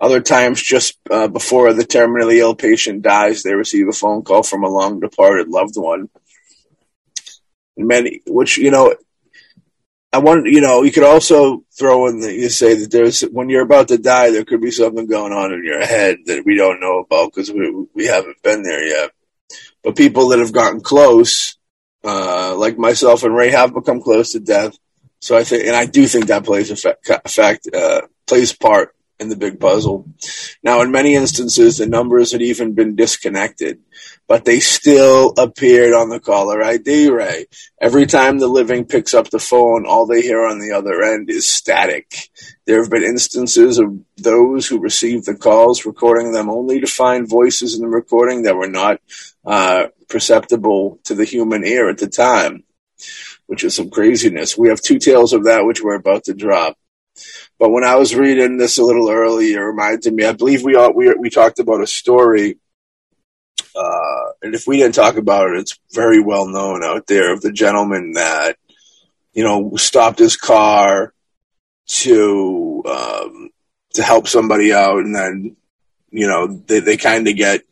Other 0.00 0.20
times, 0.20 0.62
just 0.62 0.96
uh, 1.10 1.26
before 1.26 1.72
the 1.72 1.82
terminally 1.82 2.36
ill 2.36 2.54
patient 2.54 3.02
dies, 3.02 3.42
they 3.42 3.54
receive 3.54 3.88
a 3.88 3.92
phone 3.92 4.22
call 4.22 4.44
from 4.44 4.62
a 4.62 4.68
long 4.68 5.00
departed 5.00 5.48
loved 5.48 5.76
one. 5.76 6.08
And 7.76 7.88
Many, 7.88 8.22
which 8.26 8.58
you 8.58 8.70
know, 8.70 8.94
I 10.12 10.18
want 10.18 10.46
you 10.46 10.60
know, 10.60 10.82
you 10.84 10.92
could 10.92 11.02
also 11.02 11.64
throw 11.76 12.06
in 12.06 12.20
the 12.20 12.32
you 12.32 12.48
say 12.48 12.74
that 12.74 12.92
there's 12.92 13.22
when 13.22 13.48
you're 13.48 13.62
about 13.62 13.88
to 13.88 13.98
die, 13.98 14.30
there 14.30 14.44
could 14.44 14.60
be 14.60 14.70
something 14.70 15.06
going 15.06 15.32
on 15.32 15.52
in 15.52 15.64
your 15.64 15.84
head 15.84 16.18
that 16.26 16.44
we 16.46 16.56
don't 16.56 16.80
know 16.80 17.00
about 17.00 17.32
because 17.32 17.50
we 17.50 17.86
we 17.92 18.06
haven't 18.06 18.40
been 18.42 18.62
there 18.62 18.84
yet. 18.84 19.10
But 19.82 19.96
people 19.96 20.28
that 20.28 20.38
have 20.38 20.52
gotten 20.52 20.80
close, 20.80 21.56
uh, 22.04 22.54
like 22.56 22.78
myself 22.78 23.24
and 23.24 23.34
Ray, 23.34 23.50
have 23.50 23.74
become 23.74 24.00
close 24.00 24.32
to 24.32 24.40
death. 24.40 24.76
So 25.20 25.36
I 25.36 25.42
think, 25.42 25.66
and 25.66 25.74
I 25.74 25.86
do 25.86 26.06
think 26.06 26.26
that 26.26 26.44
plays 26.44 26.70
a 26.70 26.76
fa- 26.76 27.20
fact 27.26 27.68
uh, 27.74 28.02
plays 28.26 28.52
part 28.52 28.94
in 29.20 29.28
the 29.28 29.36
big 29.36 29.58
puzzle. 29.58 30.06
Now, 30.62 30.80
in 30.82 30.92
many 30.92 31.14
instances, 31.14 31.78
the 31.78 31.86
numbers 31.86 32.32
had 32.32 32.42
even 32.42 32.74
been 32.74 32.94
disconnected, 32.94 33.80
but 34.28 34.44
they 34.44 34.60
still 34.60 35.34
appeared 35.36 35.92
on 35.92 36.08
the 36.08 36.20
caller 36.20 36.62
ID, 36.62 37.10
Ray. 37.10 37.46
Every 37.80 38.06
time 38.06 38.38
the 38.38 38.46
living 38.46 38.84
picks 38.84 39.14
up 39.14 39.30
the 39.30 39.38
phone, 39.38 39.86
all 39.86 40.06
they 40.06 40.22
hear 40.22 40.46
on 40.46 40.60
the 40.60 40.72
other 40.72 41.02
end 41.02 41.30
is 41.30 41.46
static. 41.46 42.14
There 42.66 42.80
have 42.80 42.90
been 42.90 43.02
instances 43.02 43.78
of 43.78 43.98
those 44.16 44.66
who 44.66 44.80
received 44.80 45.26
the 45.26 45.34
calls 45.34 45.84
recording 45.84 46.32
them 46.32 46.48
only 46.48 46.80
to 46.80 46.86
find 46.86 47.28
voices 47.28 47.74
in 47.74 47.80
the 47.80 47.88
recording 47.88 48.42
that 48.42 48.56
were 48.56 48.68
not 48.68 49.00
uh, 49.44 49.86
perceptible 50.08 51.00
to 51.04 51.14
the 51.14 51.24
human 51.24 51.64
ear 51.64 51.88
at 51.88 51.98
the 51.98 52.08
time, 52.08 52.64
which 53.46 53.64
is 53.64 53.74
some 53.74 53.90
craziness. 53.90 54.56
We 54.56 54.68
have 54.68 54.80
two 54.80 54.98
tales 54.98 55.32
of 55.32 55.44
that 55.44 55.64
which 55.64 55.82
we're 55.82 55.94
about 55.94 56.24
to 56.24 56.34
drop. 56.34 56.76
But 57.58 57.70
when 57.70 57.84
I 57.84 57.96
was 57.96 58.14
reading 58.14 58.56
this 58.56 58.78
a 58.78 58.84
little 58.84 59.10
earlier, 59.10 59.62
it 59.62 59.70
reminded 59.70 60.14
me. 60.14 60.24
I 60.24 60.32
believe 60.32 60.62
we 60.62 60.76
all, 60.76 60.92
we 60.92 61.12
we 61.14 61.28
talked 61.28 61.58
about 61.58 61.82
a 61.82 61.86
story, 61.86 62.58
uh, 63.74 64.26
and 64.42 64.54
if 64.54 64.66
we 64.66 64.76
didn't 64.76 64.94
talk 64.94 65.16
about 65.16 65.50
it, 65.50 65.58
it's 65.58 65.78
very 65.92 66.20
well 66.20 66.46
known 66.46 66.84
out 66.84 67.08
there 67.08 67.32
of 67.32 67.40
the 67.40 67.50
gentleman 67.50 68.12
that 68.12 68.56
you 69.32 69.42
know 69.42 69.74
stopped 69.76 70.20
his 70.20 70.36
car 70.36 71.12
to 71.86 72.82
um, 72.86 73.50
to 73.94 74.02
help 74.04 74.28
somebody 74.28 74.72
out, 74.72 74.98
and 74.98 75.14
then 75.14 75.56
you 76.10 76.28
know 76.28 76.46
they 76.46 76.78
they 76.78 76.96
kind 76.96 77.26
of 77.26 77.34
get 77.34 77.62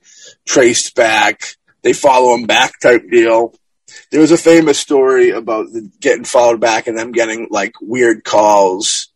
traced 0.45 0.97
back. 0.97 1.43
They 1.83 1.93
follow 1.93 2.35
him 2.35 2.47
back, 2.47 2.81
type 2.81 3.09
deal. 3.09 3.55
There 4.11 4.21
was 4.21 4.33
a 4.33 4.37
famous 4.37 4.81
story 4.81 5.31
about 5.31 5.67
the, 5.73 5.89
getting 6.01 6.25
followed 6.25 6.61
back 6.61 6.89
and 6.89 6.99
them 6.99 7.13
getting 7.13 7.47
like 7.53 7.75
weird 7.81 8.25
calls 8.25 9.13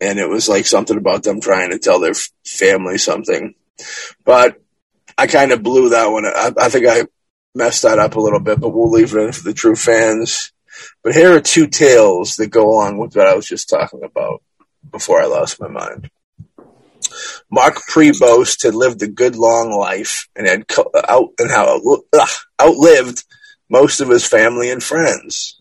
and 0.00 0.18
it 0.18 0.28
was 0.28 0.48
like 0.48 0.66
something 0.66 0.96
about 0.96 1.22
them 1.22 1.40
trying 1.40 1.70
to 1.70 1.78
tell 1.78 2.00
their 2.00 2.14
family 2.44 2.98
something. 2.98 3.54
But 4.24 4.60
I 5.16 5.26
kind 5.26 5.52
of 5.52 5.62
blew 5.62 5.90
that 5.90 6.10
one. 6.10 6.26
I, 6.26 6.52
I 6.58 6.68
think 6.68 6.86
I 6.86 7.06
messed 7.54 7.82
that 7.82 7.98
up 7.98 8.16
a 8.16 8.20
little 8.20 8.40
bit, 8.40 8.60
but 8.60 8.70
we'll 8.70 8.90
leave 8.90 9.14
it 9.14 9.20
in 9.20 9.32
for 9.32 9.42
the 9.42 9.54
true 9.54 9.76
fans. 9.76 10.52
But 11.02 11.14
here 11.14 11.34
are 11.34 11.40
two 11.40 11.66
tales 11.66 12.36
that 12.36 12.48
go 12.48 12.68
along 12.68 12.98
with 12.98 13.16
what 13.16 13.26
I 13.26 13.34
was 13.34 13.46
just 13.46 13.68
talking 13.68 14.02
about 14.02 14.42
before 14.90 15.20
I 15.20 15.26
lost 15.26 15.60
my 15.60 15.68
mind. 15.68 16.10
Mark 17.50 17.76
Prevost 17.90 18.62
had 18.62 18.74
lived 18.74 19.02
a 19.02 19.08
good 19.08 19.36
long 19.36 19.70
life 19.70 20.28
and 20.36 20.46
had 20.46 20.68
co- 20.68 20.90
out 21.08 21.30
and 21.38 21.50
how 21.50 21.80
outlived 22.60 23.24
most 23.70 24.00
of 24.00 24.08
his 24.08 24.26
family 24.26 24.70
and 24.70 24.82
friends. 24.82 25.60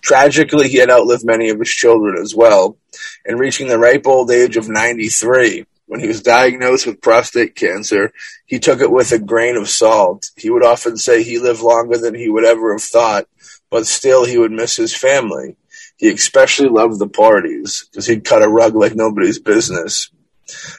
Tragically, 0.00 0.68
he 0.68 0.78
had 0.78 0.90
outlived 0.90 1.24
many 1.24 1.50
of 1.50 1.58
his 1.58 1.70
children 1.70 2.16
as 2.20 2.34
well, 2.34 2.76
and 3.24 3.38
reaching 3.38 3.68
the 3.68 3.78
ripe 3.78 4.06
old 4.06 4.30
age 4.30 4.56
of 4.56 4.68
93, 4.68 5.66
when 5.86 6.00
he 6.00 6.08
was 6.08 6.22
diagnosed 6.22 6.86
with 6.86 7.00
prostate 7.00 7.54
cancer, 7.54 8.12
he 8.46 8.58
took 8.58 8.80
it 8.80 8.90
with 8.90 9.12
a 9.12 9.18
grain 9.18 9.56
of 9.56 9.68
salt. 9.68 10.30
He 10.36 10.50
would 10.50 10.64
often 10.64 10.96
say 10.96 11.22
he 11.22 11.38
lived 11.38 11.60
longer 11.60 11.98
than 11.98 12.14
he 12.14 12.28
would 12.28 12.44
ever 12.44 12.72
have 12.72 12.82
thought, 12.82 13.26
but 13.70 13.86
still 13.86 14.24
he 14.24 14.38
would 14.38 14.52
miss 14.52 14.76
his 14.76 14.96
family. 14.96 15.56
He 15.96 16.10
especially 16.10 16.68
loved 16.68 16.98
the 16.98 17.08
parties 17.08 17.86
because 17.90 18.06
he'd 18.06 18.24
cut 18.24 18.42
a 18.42 18.48
rug 18.48 18.74
like 18.74 18.94
nobody's 18.94 19.38
business. 19.38 20.10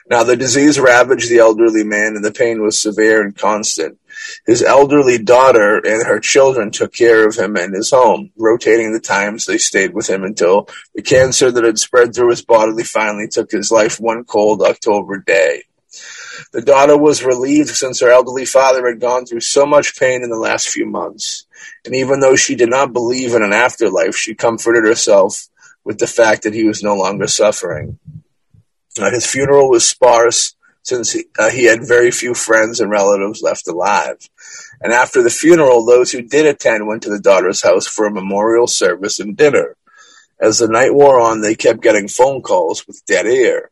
Now, 0.10 0.24
the 0.24 0.36
disease 0.36 0.80
ravaged 0.80 1.30
the 1.30 1.40
elderly 1.40 1.84
man, 1.84 2.16
and 2.16 2.24
the 2.24 2.32
pain 2.32 2.62
was 2.62 2.78
severe 2.78 3.22
and 3.22 3.36
constant. 3.36 3.98
His 4.46 4.64
elderly 4.64 5.18
daughter 5.18 5.78
and 5.78 6.06
her 6.06 6.20
children 6.20 6.72
took 6.72 6.94
care 6.94 7.28
of 7.28 7.36
him 7.36 7.56
and 7.56 7.74
his 7.74 7.92
home, 7.92 8.32
rotating 8.38 8.94
the 8.94 9.00
times 9.00 9.46
they 9.46 9.58
stayed 9.58 9.94
with 9.94 10.10
him 10.10 10.24
until 10.24 10.68
the 10.94 11.02
cancer 11.02 11.52
that 11.52 11.64
had 11.64 11.80
spread 11.80 12.14
through 12.14 12.30
his 12.30 12.44
body 12.44 12.84
finally 12.84 13.28
took 13.28 13.52
his 13.52 13.72
life 13.72 14.00
one 14.00 14.24
cold 14.24 14.62
October 14.62 15.20
day. 15.20 15.64
The 16.52 16.62
daughter 16.62 16.98
was 16.98 17.24
relieved 17.24 17.70
since 17.70 18.00
her 18.02 18.10
elderly 18.10 18.46
father 18.46 18.88
had 18.88 19.00
gone 19.00 19.26
through 19.26 19.42
so 19.42 19.66
much 19.66 19.98
pain 19.98 20.24
in 20.24 20.30
the 20.30 20.38
last 20.38 20.70
few 20.70 20.86
months. 20.86 21.46
And 21.86 21.96
even 21.96 22.20
though 22.20 22.36
she 22.36 22.56
did 22.56 22.70
not 22.70 22.94
believe 22.94 23.34
in 23.34 23.44
an 23.44 23.54
afterlife, 23.54 24.16
she 24.16 24.36
comforted 24.36 24.86
herself 24.86 25.48
with 25.84 26.00
the 26.00 26.08
fact 26.08 26.44
that 26.44 26.54
he 26.54 26.66
was 26.66 26.84
no 26.84 26.96
longer 26.96 27.28
suffering. 27.28 28.00
Uh, 29.00 29.12
his 29.12 29.26
funeral 29.26 29.70
was 29.70 29.88
sparse 29.88 30.56
since 30.86 31.12
he, 31.12 31.26
uh, 31.38 31.50
he 31.50 31.66
had 31.66 31.88
very 31.88 32.12
few 32.12 32.34
friends 32.34 32.80
and 32.80 32.92
relatives 32.92 33.42
left 33.42 33.68
alive. 33.68 34.18
And 34.80 34.94
after 34.94 35.24
the 35.24 35.32
funeral, 35.32 35.84
those 35.84 36.12
who 36.12 36.22
did 36.22 36.46
attend 36.46 36.88
went 36.88 37.04
to 37.04 37.10
the 37.10 37.20
daughter's 37.20 37.64
house 37.64 37.88
for 37.88 38.06
a 38.06 38.12
memorial 38.12 38.68
service 38.68 39.20
and 39.20 39.36
dinner. 39.36 39.76
As 40.40 40.60
the 40.60 40.68
night 40.68 40.94
wore 40.94 41.20
on, 41.20 41.42
they 41.42 41.56
kept 41.56 41.82
getting 41.82 42.08
phone 42.08 42.42
calls 42.42 42.86
with 42.86 43.06
dead 43.06 43.26
air. 43.26 43.72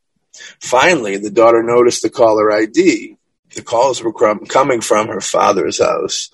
Finally, 0.60 1.17
the 1.17 1.30
daughter 1.30 1.62
noticed 1.62 2.02
the 2.02 2.10
caller 2.10 2.52
ID. 2.52 3.15
The 3.54 3.62
calls 3.62 4.02
were 4.02 4.13
coming 4.13 4.82
from 4.82 5.08
her 5.10 5.21
father's 5.21 5.80
house. 5.80 6.32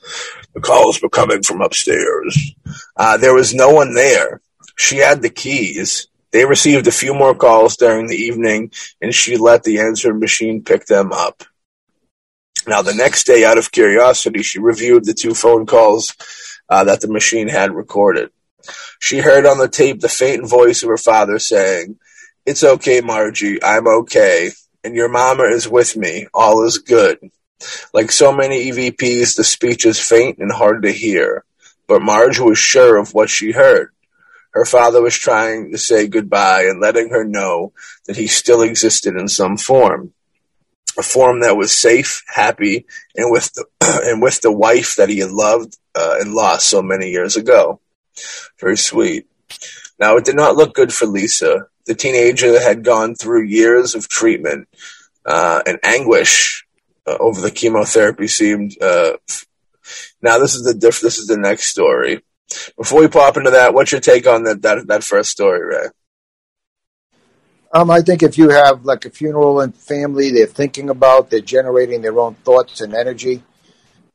The 0.54 0.62
calls 0.62 1.02
were 1.02 1.10
coming 1.10 1.44
from 1.44 1.62
upstairs. 1.62 2.54
Uh, 2.96 3.18
there 3.18 3.34
was 3.34 3.54
no 3.54 3.72
one 3.72 3.94
there. 3.94 4.40
She 4.78 4.98
had 4.98 5.22
the 5.22 5.30
keys. 5.30 6.08
They 6.32 6.46
received 6.46 6.88
a 6.88 6.92
few 6.92 7.14
more 7.14 7.36
calls 7.36 7.76
during 7.76 8.08
the 8.08 8.16
evening, 8.16 8.72
and 9.02 9.14
she 9.14 9.38
let 9.38 9.64
the 9.64 9.80
answering 9.80 10.20
machine 10.20 10.64
pick 10.64 10.86
them 10.86 11.12
up. 11.12 11.44
Now, 12.68 12.82
the 12.82 12.94
next 12.94 13.26
day, 13.26 13.46
out 13.46 13.58
of 13.58 13.72
curiosity, 13.72 14.44
she 14.44 14.60
reviewed 14.60 15.06
the 15.06 15.14
two 15.14 15.34
phone 15.34 15.66
calls 15.66 16.14
uh, 16.70 16.84
that 16.84 17.02
the 17.02 17.08
machine 17.08 17.48
had 17.48 17.74
recorded. 17.74 18.30
She 19.00 19.20
heard 19.20 19.46
on 19.46 19.58
the 19.58 19.68
tape 19.68 20.02
the 20.02 20.10
faint 20.10 20.48
voice 20.48 20.84
of 20.84 20.90
her 20.90 20.98
father 20.98 21.40
saying, 21.40 21.98
It's 22.46 22.64
okay, 22.64 23.02
Margie, 23.02 23.64
I'm 23.64 23.88
okay, 23.88 24.52
and 24.84 24.96
your 24.96 25.10
mama 25.10 25.44
is 25.46 25.68
with 25.68 25.96
me, 25.96 26.28
all 26.34 26.66
is 26.66 26.78
good. 26.78 27.18
Like 27.94 28.12
so 28.12 28.32
many 28.32 28.72
EVPs, 28.72 29.36
the 29.36 29.44
speech 29.44 29.86
is 29.86 30.00
faint 30.00 30.38
and 30.38 30.52
hard 30.52 30.84
to 30.84 30.92
hear, 30.92 31.44
but 31.88 32.02
Marge 32.02 32.40
was 32.40 32.58
sure 32.58 32.98
of 32.98 33.14
what 33.14 33.30
she 33.30 33.52
heard. 33.52 33.92
Her 34.52 34.66
father 34.66 35.02
was 35.02 35.16
trying 35.16 35.72
to 35.72 35.78
say 35.78 36.08
goodbye 36.08 36.64
and 36.64 36.82
letting 36.82 37.10
her 37.10 37.24
know 37.24 37.74
that 38.08 38.18
he 38.18 38.28
still 38.28 38.62
existed 38.62 39.16
in 39.16 39.28
some 39.28 39.58
form. 39.58 40.14
A 40.98 41.04
form 41.04 41.42
that 41.42 41.56
was 41.56 41.72
safe, 41.72 42.24
happy, 42.28 42.86
and 43.16 43.32
with 43.32 43.54
the, 43.54 43.66
and 44.06 44.22
with 44.22 44.42
the 44.42 44.52
wife 44.52 44.96
that 44.96 45.10
he 45.10 45.20
had 45.20 45.32
loved 45.32 45.78
uh, 45.96 46.18
and 46.20 46.34
lost 46.34 46.68
so 46.68 46.82
many 46.82 47.12
years 47.12 47.38
ago. 47.38 47.80
Very 48.60 48.78
sweet. 48.78 49.28
Now, 50.00 50.18
it 50.18 50.26
did 50.26 50.36
not 50.36 50.56
look 50.56 50.74
good 50.74 50.94
for 50.94 51.06
Lisa. 51.06 51.68
The 51.86 51.96
teenager 51.96 52.60
had 52.60 52.84
gone 52.84 53.16
through 53.16 53.46
years 53.46 53.96
of 53.96 54.10
treatment 54.10 54.68
uh, 55.26 55.62
and 55.66 55.80
anguish 55.84 56.66
uh, 57.06 57.18
over 57.20 57.42
the 57.42 57.52
chemotherapy. 57.52 58.28
Seemed 58.28 58.82
uh, 58.82 59.14
now 60.22 60.38
this 60.40 60.56
is 60.56 60.64
the 60.64 60.74
diff- 60.74 61.02
this 61.02 61.18
is 61.18 61.28
the 61.28 61.38
next 61.38 61.68
story. 61.68 62.24
Before 62.78 63.02
we 63.02 63.08
pop 63.08 63.38
into 63.38 63.52
that, 63.52 63.74
what's 63.74 63.92
your 63.92 64.02
take 64.02 64.28
on 64.28 64.44
that 64.44 64.62
that, 64.64 64.88
that 64.88 65.04
first 65.04 65.32
story, 65.32 65.62
Ray? 65.64 65.88
Um, 67.74 67.92
I 67.92 68.02
think 68.02 68.24
if 68.24 68.38
you 68.38 68.50
have 68.50 68.86
like 68.86 69.06
a 69.06 69.12
funeral 69.12 69.60
and 69.62 69.76
family, 69.76 70.32
they're 70.32 70.48
thinking 70.48 70.90
about, 70.90 71.30
they're 71.30 71.42
generating 71.42 72.02
their 72.02 72.20
own 72.20 72.36
thoughts 72.36 72.82
and 72.82 72.96
energy, 72.96 73.44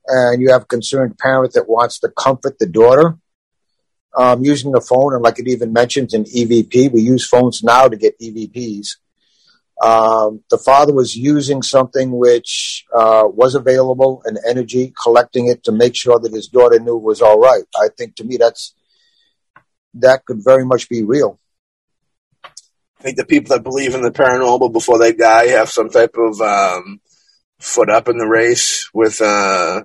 and 0.06 0.42
you 0.42 0.52
have 0.52 0.62
a 0.62 0.66
concerned 0.66 1.18
parent 1.18 1.54
that 1.54 1.68
wants 1.68 2.00
to 2.00 2.08
comfort 2.10 2.58
the 2.58 2.66
daughter. 2.66 3.16
um, 4.16 4.44
using 4.44 4.72
the 4.72 4.80
phone, 4.80 5.14
and 5.14 5.22
like 5.22 5.38
it 5.38 5.48
even 5.48 5.72
mentions 5.72 6.14
in 6.14 6.24
EVP, 6.24 6.92
we 6.92 7.00
use 7.02 7.26
phones 7.26 7.62
now 7.62 7.88
to 7.88 7.96
get 7.96 8.18
EVPs. 8.20 8.96
Um, 9.82 10.42
the 10.50 10.58
father 10.58 10.92
was 10.92 11.16
using 11.16 11.62
something 11.62 12.12
which 12.12 12.84
uh, 12.94 13.24
was 13.26 13.54
available 13.54 14.22
and 14.24 14.38
energy, 14.48 14.92
collecting 15.02 15.48
it 15.48 15.64
to 15.64 15.72
make 15.72 15.96
sure 15.96 16.18
that 16.20 16.32
his 16.32 16.48
daughter 16.48 16.78
knew 16.78 16.96
it 16.96 17.02
was 17.02 17.20
all 17.20 17.38
right. 17.38 17.64
I 17.76 17.88
think 17.96 18.16
to 18.16 18.24
me 18.24 18.36
that's 18.36 18.74
that 19.94 20.24
could 20.24 20.38
very 20.44 20.64
much 20.64 20.88
be 20.88 21.02
real. 21.02 21.38
I 22.44 23.02
think 23.02 23.16
the 23.16 23.26
people 23.26 23.54
that 23.54 23.64
believe 23.64 23.94
in 23.94 24.02
the 24.02 24.10
paranormal 24.10 24.72
before 24.72 24.98
they 24.98 25.12
die 25.12 25.48
have 25.48 25.68
some 25.68 25.90
type 25.90 26.14
of 26.16 26.40
um, 26.40 27.00
foot 27.58 27.90
up 27.90 28.08
in 28.08 28.16
the 28.16 28.26
race 28.26 28.88
with 28.94 29.20
uh, 29.20 29.82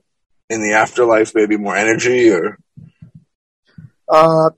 in 0.50 0.62
the 0.62 0.74
afterlife, 0.74 1.34
maybe 1.36 1.58
more 1.58 1.76
energy 1.76 2.30
or. 2.30 2.58
Uh, 4.08 4.50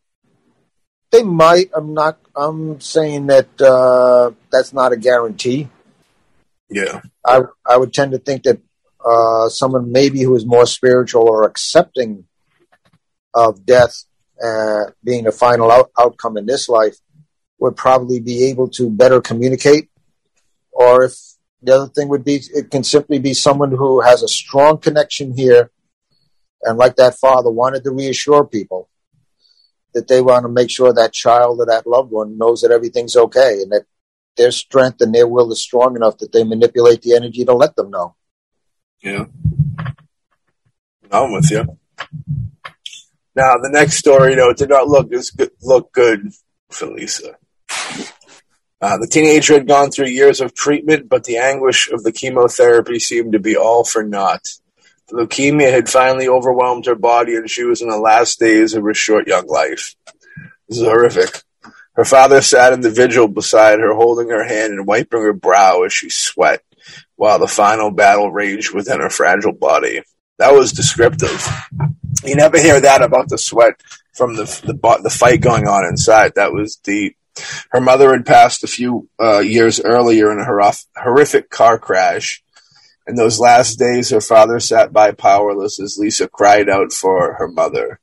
they 1.12 1.24
might. 1.24 1.70
I'm 1.76 1.94
not. 1.94 2.18
I'm 2.36 2.80
saying 2.80 3.28
that 3.28 3.62
uh, 3.62 4.32
that's 4.52 4.74
not 4.74 4.94
a 4.94 4.98
guarantee. 4.98 5.70
Yeah, 6.70 7.02
I 7.26 7.42
I 7.66 7.78
would 7.78 7.94
tend 7.94 8.14
to 8.14 8.18
think 8.18 8.44
that 8.44 8.60
uh, 9.06 9.50
someone 9.50 9.92
maybe 9.92 10.24
who 10.24 10.36
is 10.36 10.46
more 10.46 10.66
spiritual 10.66 11.28
or 11.28 11.44
accepting 11.44 12.26
of 13.34 13.66
death 13.66 14.06
uh, 14.44 14.92
being 15.04 15.26
the 15.26 15.32
final 15.32 15.72
out- 15.72 15.92
outcome 16.00 16.38
in 16.38 16.46
this 16.46 16.68
life 16.70 16.98
would 17.60 17.76
probably 17.76 18.20
be 18.20 18.46
able 18.46 18.68
to 18.70 18.90
better 18.90 19.22
communicate. 19.22 19.90
Or 20.72 21.04
if 21.04 21.14
the 21.62 21.76
other 21.76 21.88
thing 21.88 22.08
would 22.08 22.24
be, 22.24 22.42
it 22.54 22.72
can 22.72 22.84
simply 22.84 23.20
be 23.20 23.34
someone 23.34 23.72
who 23.72 24.02
has 24.02 24.24
a 24.24 24.28
strong 24.28 24.78
connection 24.78 25.36
here, 25.36 25.72
and 26.64 26.78
like 26.78 26.96
that 26.96 27.16
father 27.16 27.52
wanted 27.52 27.84
to 27.84 27.92
reassure 27.92 28.46
people 28.46 28.90
that 29.94 30.08
they 30.08 30.22
want 30.22 30.44
to 30.44 30.50
make 30.50 30.70
sure 30.70 30.94
that 30.94 31.14
child 31.14 31.60
or 31.60 31.66
that 31.66 31.88
loved 31.88 32.12
one 32.12 32.38
knows 32.38 32.62
that 32.62 32.72
everything's 32.72 33.16
okay 33.16 33.62
and 33.62 33.72
that 33.72 33.86
their 34.38 34.52
strength 34.52 35.02
and 35.02 35.14
their 35.14 35.28
will 35.28 35.52
is 35.52 35.62
strong 35.62 35.96
enough 35.96 36.18
that 36.20 36.32
they 36.32 36.44
manipulate 36.44 37.02
the 37.02 37.16
energy 37.16 37.44
to 37.46 37.54
let 37.54 37.76
them 37.76 37.92
know. 37.92 38.16
Yeah. 39.02 39.26
I'm 41.12 41.34
with 41.34 41.52
you. 41.52 41.78
Now, 43.36 43.58
the 43.58 43.70
next 43.72 43.98
story, 43.98 44.36
though, 44.36 44.48
know, 44.48 44.54
did 44.54 44.70
not 44.70 44.88
look 44.88 45.10
good, 45.10 45.52
look 45.62 45.92
good 45.92 46.32
for 46.70 46.88
Lisa. 46.88 47.38
Uh, 48.82 48.98
the 48.98 49.08
teenager 49.08 49.54
had 49.54 49.68
gone 49.68 49.92
through 49.92 50.08
years 50.08 50.42
of 50.42 50.54
treatment, 50.54 51.08
but 51.08 51.24
the 51.24 51.38
anguish 51.38 51.92
of 51.92 52.04
the 52.04 52.12
chemotherapy 52.12 52.98
seemed 53.00 53.34
to 53.34 53.40
be 53.40 53.56
all 53.56 53.84
for 53.84 54.04
naught. 54.04 54.48
Leukemia 55.12 55.72
had 55.72 55.90
finally 55.90 56.28
overwhelmed 56.28 56.86
her 56.86 56.96
body, 56.96 57.36
and 57.36 57.50
she 57.50 57.64
was 57.64 57.82
in 57.82 57.90
the 57.90 57.98
last 57.98 58.40
days 58.40 58.74
of 58.74 58.84
her 58.84 58.94
short 58.94 59.28
young 59.28 59.48
life. 59.48 59.96
This 60.68 60.80
is 60.80 60.86
horrific. 60.86 61.44
Her 61.94 62.06
father 62.06 62.42
sat 62.42 62.74
in 62.74 62.82
the 62.82 62.90
vigil 62.90 63.28
beside 63.28 63.80
her, 63.80 63.94
holding 63.94 64.30
her 64.30 64.46
hand 64.46 64.74
and 64.74 64.88
wiping 64.88 65.22
her 65.22 65.34
brow 65.34 65.84
as 65.84 65.94
she 65.94 66.10
sweat, 66.10 66.64
while 67.16 67.40
the 67.40 67.48
final 67.48 67.92
battle 67.92 68.32
raged 68.32 68.74
within 68.74 69.02
her 69.02 69.10
fragile 69.10 69.52
body. 69.52 70.02
That 70.40 70.54
was 70.54 70.72
descriptive. 70.72 71.48
You 72.24 72.36
never 72.36 72.60
hear 72.60 72.80
that 72.80 73.02
about 73.02 73.30
the 73.30 73.38
sweat 73.38 73.82
from 74.14 74.36
the 74.36 74.46
the, 74.66 75.00
the 75.04 75.10
fight 75.10 75.42
going 75.42 75.68
on 75.68 75.86
inside. 75.86 76.34
That 76.36 76.54
was 76.54 76.78
deep. 76.78 77.18
Her 77.70 77.82
mother 77.82 78.12
had 78.12 78.26
passed 78.26 78.64
a 78.64 78.68
few 78.68 79.10
uh, 79.22 79.40
years 79.40 79.80
earlier 79.80 80.32
in 80.32 80.40
a 80.40 80.74
horrific 80.98 81.50
car 81.50 81.78
crash. 81.80 82.44
In 83.12 83.18
those 83.18 83.42
last 83.42 83.78
days, 83.78 84.10
her 84.12 84.22
father 84.22 84.62
sat 84.62 84.94
by 84.94 85.12
powerless 85.12 85.82
as 85.82 85.98
Lisa 85.98 86.30
cried 86.30 86.70
out 86.70 86.94
for 86.94 87.34
her 87.34 87.50
mother. 87.50 88.00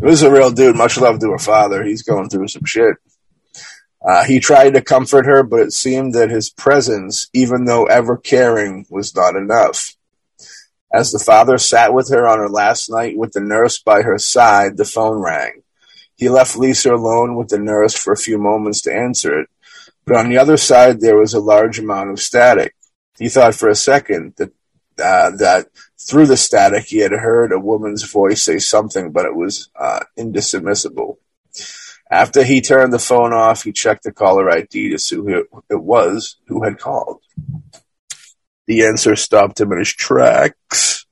It 0.00 0.06
was 0.06 0.22
a 0.22 0.32
real 0.32 0.50
dude. 0.50 0.76
Much 0.76 0.96
love 0.96 1.20
to 1.20 1.32
her 1.32 1.38
father. 1.38 1.84
He's 1.84 2.02
going 2.02 2.30
through 2.30 2.48
some 2.48 2.64
shit. 2.64 2.96
Uh, 4.02 4.24
he 4.24 4.40
tried 4.40 4.72
to 4.72 4.80
comfort 4.80 5.26
her, 5.26 5.42
but 5.42 5.60
it 5.60 5.74
seemed 5.74 6.14
that 6.14 6.30
his 6.30 6.48
presence, 6.48 7.28
even 7.34 7.66
though 7.66 7.84
ever 7.84 8.16
caring, 8.16 8.86
was 8.88 9.14
not 9.14 9.36
enough. 9.36 9.94
As 10.90 11.12
the 11.12 11.18
father 11.18 11.58
sat 11.58 11.92
with 11.92 12.08
her 12.08 12.26
on 12.26 12.38
her 12.38 12.48
last 12.48 12.88
night 12.88 13.14
with 13.14 13.32
the 13.32 13.40
nurse 13.40 13.78
by 13.78 14.00
her 14.00 14.16
side, 14.16 14.78
the 14.78 14.86
phone 14.86 15.20
rang. 15.20 15.64
He 16.14 16.30
left 16.30 16.56
Lisa 16.56 16.94
alone 16.94 17.36
with 17.36 17.48
the 17.48 17.58
nurse 17.58 17.94
for 17.94 18.14
a 18.14 18.16
few 18.16 18.38
moments 18.38 18.80
to 18.82 18.94
answer 18.94 19.38
it, 19.38 19.50
but 20.06 20.16
on 20.16 20.30
the 20.30 20.38
other 20.38 20.56
side 20.56 21.02
there 21.02 21.18
was 21.18 21.34
a 21.34 21.40
large 21.40 21.78
amount 21.78 22.10
of 22.10 22.20
static. 22.20 22.74
He 23.18 23.28
thought 23.28 23.54
for 23.54 23.68
a 23.68 23.74
second 23.74 24.34
that 24.36 24.52
uh, 24.98 25.30
that 25.36 25.68
through 25.98 26.26
the 26.26 26.36
static 26.36 26.84
he 26.84 26.98
had 26.98 27.12
heard 27.12 27.52
a 27.52 27.58
woman's 27.58 28.02
voice 28.10 28.42
say 28.42 28.58
something, 28.58 29.12
but 29.12 29.26
it 29.26 29.34
was 29.34 29.68
uh, 29.78 30.00
indismissible. 30.16 31.18
After 32.10 32.44
he 32.44 32.60
turned 32.60 32.92
the 32.92 32.98
phone 32.98 33.32
off, 33.32 33.64
he 33.64 33.72
checked 33.72 34.04
the 34.04 34.12
caller 34.12 34.50
ID 34.50 34.90
to 34.90 34.98
see 34.98 35.16
who 35.16 35.44
it 35.68 35.82
was 35.82 36.36
who 36.46 36.62
had 36.62 36.78
called. 36.78 37.20
The 38.66 38.86
answer 38.86 39.16
stopped 39.16 39.60
him 39.60 39.72
in 39.72 39.78
his 39.78 39.92
tracks. 39.92 41.04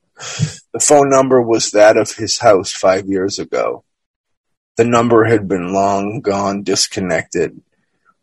The 0.72 0.80
phone 0.80 1.10
number 1.10 1.42
was 1.42 1.70
that 1.70 1.96
of 1.96 2.12
his 2.12 2.38
house 2.38 2.72
five 2.72 3.06
years 3.06 3.38
ago. 3.38 3.84
The 4.76 4.84
number 4.84 5.24
had 5.24 5.48
been 5.48 5.72
long 5.72 6.20
gone 6.20 6.62
disconnected. 6.62 7.60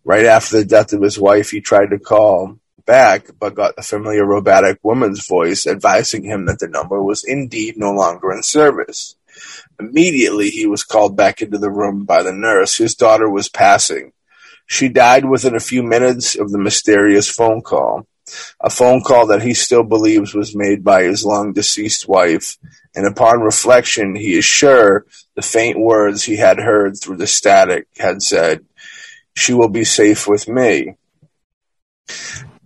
Right 0.03 0.25
after 0.25 0.57
the 0.57 0.65
death 0.65 0.93
of 0.93 1.01
his 1.01 1.19
wife, 1.19 1.51
he 1.51 1.61
tried 1.61 1.91
to 1.91 1.99
call 1.99 2.59
back, 2.91 3.29
but 3.39 3.55
got 3.55 3.73
a 3.77 3.81
familiar 3.81 4.25
robotic 4.25 4.77
woman's 4.83 5.25
voice 5.25 5.65
advising 5.65 6.25
him 6.25 6.45
that 6.45 6.59
the 6.59 6.67
number 6.67 7.01
was 7.01 7.23
indeed 7.23 7.77
no 7.77 7.89
longer 7.93 8.33
in 8.33 8.43
service. 8.43 9.15
Immediately, 9.79 10.49
he 10.49 10.67
was 10.67 10.83
called 10.83 11.15
back 11.15 11.41
into 11.41 11.57
the 11.57 11.71
room 11.71 12.03
by 12.03 12.21
the 12.21 12.33
nurse. 12.33 12.77
His 12.77 12.93
daughter 12.93 13.29
was 13.29 13.47
passing. 13.47 14.11
She 14.65 14.89
died 14.89 15.23
within 15.23 15.55
a 15.55 15.61
few 15.61 15.83
minutes 15.83 16.35
of 16.35 16.51
the 16.51 16.57
mysterious 16.57 17.29
phone 17.29 17.61
call. 17.61 18.07
A 18.59 18.69
phone 18.69 19.01
call 19.01 19.27
that 19.27 19.41
he 19.41 19.53
still 19.53 19.83
believes 19.83 20.33
was 20.33 20.53
made 20.53 20.83
by 20.83 21.03
his 21.03 21.23
long 21.23 21.53
deceased 21.53 22.09
wife, 22.09 22.57
and 22.93 23.07
upon 23.07 23.39
reflection, 23.39 24.15
he 24.15 24.33
is 24.33 24.43
sure 24.43 25.05
the 25.35 25.41
faint 25.41 25.79
words 25.79 26.23
he 26.23 26.35
had 26.35 26.59
heard 26.59 26.99
through 26.99 27.17
the 27.17 27.25
static 27.25 27.87
had 27.97 28.21
said, 28.21 28.65
She 29.33 29.53
will 29.53 29.69
be 29.69 29.85
safe 29.85 30.27
with 30.27 30.49
me. 30.49 30.97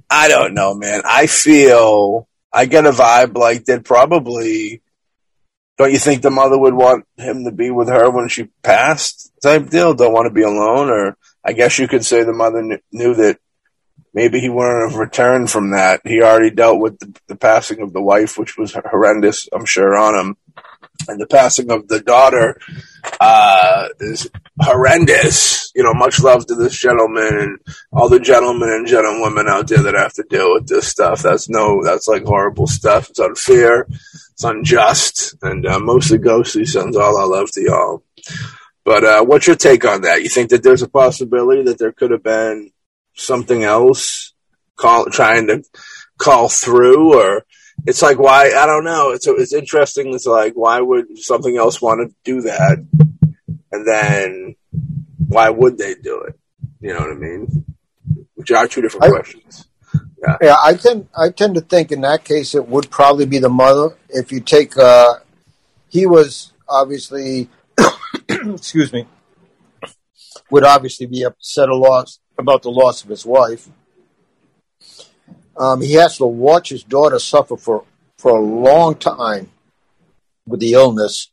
I 0.10 0.28
don't 0.28 0.54
know, 0.54 0.76
man. 0.76 1.02
I 1.06 1.28
feel 1.28 2.28
I 2.52 2.65
get 2.65 2.86
a 2.86 2.91
vibe 2.91 3.38
like 3.38 3.65
that 3.65 3.84
probably 3.84 4.82
don't 5.78 5.91
you 5.91 6.00
think 6.00 6.22
the 6.22 6.32
mother 6.32 6.58
would 6.58 6.74
want 6.74 7.06
him 7.18 7.44
to 7.44 7.52
be 7.52 7.70
with 7.70 7.89
her 7.89 8.10
when 8.10 8.30
she 8.30 8.46
passed? 8.63 9.32
Type 9.41 9.70
deal. 9.70 9.94
Don't 9.94 10.13
want 10.13 10.26
to 10.26 10.34
be 10.34 10.44
alone, 10.44 10.89
or 10.89 11.18
I 11.44 11.54
guess 11.54 11.78
you 11.78 11.88
could 11.88 12.06
say 12.06 12.24
the 12.24 12.34
mother 12.34 12.62
kn- 12.65 12.82
knew 12.91 13.13
that 13.15 13.39
maybe 14.13 14.39
he 14.39 14.48
wouldn't 14.48 14.91
have 14.91 15.00
returned 15.00 15.52
from 15.52 15.72
that. 15.72 16.02
He 16.06 16.22
already 16.22 16.50
dealt 16.52 16.80
with 16.80 16.98
the, 17.00 17.13
the 17.28 17.36
passing 17.36 17.82
of 17.82 17.91
the 17.91 18.02
wife, 18.02 18.38
which 18.38 18.58
was 18.58 18.74
horrendous, 18.74 19.50
I'm 19.52 19.65
sure, 19.65 19.98
on 19.98 20.15
him, 20.15 20.38
and 21.08 21.19
the 21.19 21.27
passing 21.27 21.71
of 21.71 21.88
the 21.88 21.99
daughter 21.99 22.60
uh, 23.19 23.88
is 23.99 24.29
horrendous. 24.60 25.71
You 25.75 25.84
know, 25.84 25.93
much 25.93 26.21
love 26.21 26.45
to 26.47 26.55
this 26.55 26.77
gentleman 26.77 27.38
and 27.39 27.60
all 27.91 28.10
the 28.10 28.19
gentlemen 28.19 28.69
and 28.69 28.88
gentlewomen 28.88 29.47
out 29.47 29.67
there 29.67 29.84
that 29.84 29.95
have 29.95 30.13
to 30.13 30.25
deal 30.29 30.53
with 30.53 30.67
this 30.67 30.88
stuff. 30.88 31.21
That's 31.21 31.49
no, 31.49 31.84
that's 31.84 32.08
like 32.08 32.23
horrible 32.23 32.67
stuff. 32.67 33.10
It's 33.10 33.19
unfair. 33.19 33.88
It's 34.31 34.43
unjust. 34.43 35.36
And 35.41 35.65
uh, 35.65 35.79
mostly 35.79 36.17
ghostly 36.17 36.65
sends 36.65 36.97
all 36.97 37.17
our 37.17 37.27
love 37.27 37.51
to 37.51 37.62
y'all. 37.62 38.03
But 38.84 39.03
uh, 39.03 39.25
what's 39.25 39.47
your 39.47 39.55
take 39.55 39.84
on 39.86 40.01
that? 40.01 40.21
You 40.21 40.29
think 40.29 40.51
that 40.51 40.63
there's 40.63 40.84
a 40.84 40.89
possibility 40.89 41.63
that 41.63 41.79
there 41.79 41.91
could 41.91 42.12
have 42.12 42.23
been 42.23 42.71
something 43.15 43.63
else 43.63 44.34
call 44.75 45.05
trying 45.05 45.47
to 45.47 45.63
call 46.17 46.49
through 46.49 47.19
or 47.19 47.45
it's 47.86 48.02
like 48.02 48.19
why 48.19 48.48
I 48.48 48.65
don't 48.65 48.84
know. 48.84 49.12
It's 49.12 49.28
it's 49.28 49.54
interesting. 49.54 50.13
It's 50.13 50.26
like 50.26 50.54
why 50.54 50.80
would 50.80 51.17
something 51.19 51.58
else 51.58 51.82
want 51.82 52.10
to 52.10 52.15
do 52.24 52.41
that, 52.41 52.86
and 53.71 53.88
then 53.88 54.56
why 55.28 55.50
would 55.50 55.78
they 55.78 55.95
do 55.95 56.21
it? 56.21 56.39
You 56.82 56.93
know 56.93 57.00
what 57.00 57.12
I 57.12 57.15
mean? 57.15 57.65
Which 58.36 58.52
are 58.52 58.67
two 58.67 58.82
different 58.82 59.06
I, 59.06 59.10
questions. 59.10 59.67
Yeah. 59.93 60.38
yeah, 60.41 60.56
I 60.63 60.74
tend 60.76 61.08
I 61.15 61.30
tend 61.30 61.56
to 61.56 61.62
think 61.62 61.91
in 61.91 62.02
that 62.02 62.24
case 62.24 62.56
it 62.56 62.67
would 62.67 62.89
probably 62.89 63.26
be 63.26 63.39
the 63.39 63.50
mother. 63.50 63.95
If 64.10 64.32
you 64.32 64.39
take, 64.39 64.78
uh, 64.78 65.15
he 65.89 66.06
was 66.06 66.54
obviously, 66.67 67.50
excuse 68.30 68.91
me, 68.91 69.06
would 70.50 70.63
obviously 70.63 71.06
be 71.06 71.24
upset 71.24 71.69
a 71.69 71.76
loss 71.76 72.19
about 72.38 72.63
the 72.63 72.71
loss 72.71 73.04
of 73.04 73.10
his 73.10 73.26
wife. 73.26 73.69
Um, 75.58 75.82
he 75.82 75.94
has 75.94 76.18
to 76.18 76.26
watch 76.26 76.70
his 76.70 76.84
daughter 76.84 77.20
suffer 77.20 77.58
for, 77.58 77.86
for 78.18 78.38
a 78.38 78.41
long 78.41 78.96
time 78.96 79.50
with 80.46 80.60
the 80.60 80.74
illness. 80.74 81.32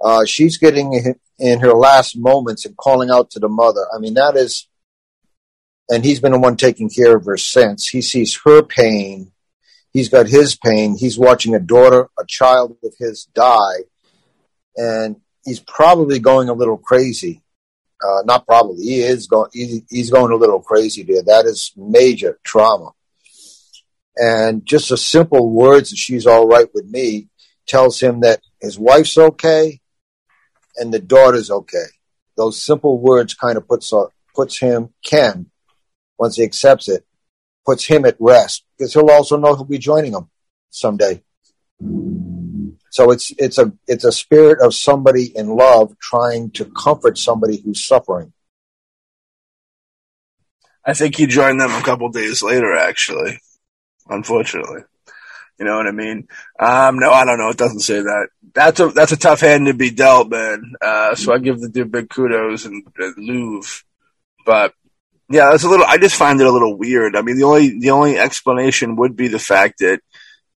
Uh, 0.00 0.24
she's 0.24 0.58
getting 0.58 1.14
in 1.38 1.60
her 1.60 1.72
last 1.72 2.16
moments 2.16 2.64
and 2.64 2.76
calling 2.76 3.10
out 3.10 3.30
to 3.30 3.38
the 3.38 3.48
mother. 3.48 3.86
I 3.94 3.98
mean, 3.98 4.14
that 4.14 4.36
is, 4.36 4.66
and 5.88 6.04
he's 6.04 6.20
been 6.20 6.32
the 6.32 6.38
one 6.38 6.56
taking 6.56 6.90
care 6.90 7.16
of 7.16 7.24
her 7.24 7.36
since. 7.36 7.88
He 7.88 8.02
sees 8.02 8.38
her 8.44 8.62
pain. 8.62 9.32
He's 9.92 10.08
got 10.08 10.28
his 10.28 10.54
pain. 10.56 10.96
He's 10.96 11.18
watching 11.18 11.54
a 11.54 11.60
daughter, 11.60 12.08
a 12.18 12.24
child 12.26 12.76
of 12.84 12.92
his 12.98 13.24
die. 13.34 13.84
And 14.76 15.16
he's 15.44 15.60
probably 15.60 16.18
going 16.18 16.48
a 16.48 16.52
little 16.52 16.76
crazy. 16.76 17.42
Uh, 18.00 18.22
not 18.24 18.46
probably, 18.46 18.76
he 18.84 19.00
is 19.00 19.26
going. 19.26 19.50
He, 19.52 19.82
he's 19.90 20.10
going 20.10 20.30
a 20.30 20.36
little 20.36 20.60
crazy 20.60 21.02
there. 21.02 21.22
That 21.22 21.46
is 21.46 21.72
major 21.76 22.38
trauma, 22.44 22.90
and 24.18 24.66
just 24.66 24.88
the 24.88 24.96
simple 24.96 25.50
words 25.50 25.90
that 25.90 25.96
she's 25.96 26.26
all 26.26 26.46
right 26.46 26.68
with 26.74 26.86
me 26.86 27.28
tells 27.66 28.00
him 28.00 28.20
that 28.20 28.40
his 28.60 28.78
wife's 28.78 29.16
okay 29.16 29.80
and 30.76 30.92
the 30.92 30.98
daughter's 30.98 31.50
okay. 31.50 31.86
Those 32.36 32.62
simple 32.62 32.98
words 32.98 33.34
kind 33.34 33.56
of 33.56 33.66
puts 33.66 33.92
uh, 33.92 34.06
puts 34.34 34.58
him 34.58 34.94
Ken 35.04 35.46
once 36.18 36.36
he 36.36 36.44
accepts 36.44 36.88
it 36.88 37.04
puts 37.68 37.84
him 37.84 38.06
at 38.06 38.16
rest 38.18 38.64
because 38.78 38.94
he'll 38.94 39.10
also 39.10 39.36
know 39.36 39.54
he'll 39.54 39.64
be 39.64 39.76
joining 39.76 40.12
them 40.12 40.30
someday. 40.70 41.22
So 42.90 43.10
it's 43.10 43.30
it's 43.36 43.58
a 43.58 43.74
it's 43.86 44.04
a 44.04 44.12
spirit 44.12 44.62
of 44.62 44.74
somebody 44.74 45.36
in 45.36 45.48
love 45.48 45.94
trying 45.98 46.50
to 46.52 46.64
comfort 46.64 47.18
somebody 47.18 47.60
who's 47.60 47.84
suffering. 47.84 48.32
I 50.82 50.94
think 50.94 51.16
he 51.16 51.26
joined 51.26 51.60
them 51.60 51.70
a 51.72 51.82
couple 51.82 52.08
days 52.08 52.42
later, 52.42 52.74
actually. 52.74 53.38
Unfortunately, 54.08 54.82
you 55.58 55.64
know 55.64 55.76
what 55.76 55.86
I 55.86 55.92
mean. 55.92 56.28
Um, 56.58 56.98
no, 56.98 57.10
I 57.10 57.24
don't 57.24 57.38
know. 57.38 57.50
It 57.50 57.58
doesn't 57.58 57.80
say 57.80 58.00
that. 58.00 58.28
That's 58.54 58.80
a 58.80 58.88
that's 58.88 59.12
a 59.12 59.16
tough 59.16 59.40
hand 59.40 59.66
to 59.66 59.74
be 59.74 59.90
dealt, 59.90 60.30
man. 60.30 60.74
Uh, 60.80 61.14
so 61.14 61.32
I 61.32 61.38
give 61.38 61.60
the 61.60 61.68
dude 61.68 61.92
big 61.92 62.08
kudos 62.08 62.64
and, 62.64 62.84
and 62.96 63.14
Louvre, 63.16 63.84
but 64.46 64.74
yeah, 65.30 65.50
that's 65.50 65.64
a 65.64 65.68
little. 65.68 65.86
I 65.86 65.98
just 65.98 66.16
find 66.16 66.40
it 66.40 66.46
a 66.46 66.52
little 66.52 66.76
weird. 66.76 67.14
I 67.14 67.22
mean, 67.22 67.36
the 67.36 67.44
only 67.44 67.78
the 67.78 67.90
only 67.90 68.18
explanation 68.18 68.96
would 68.96 69.14
be 69.14 69.28
the 69.28 69.38
fact 69.38 69.80
that 69.80 70.00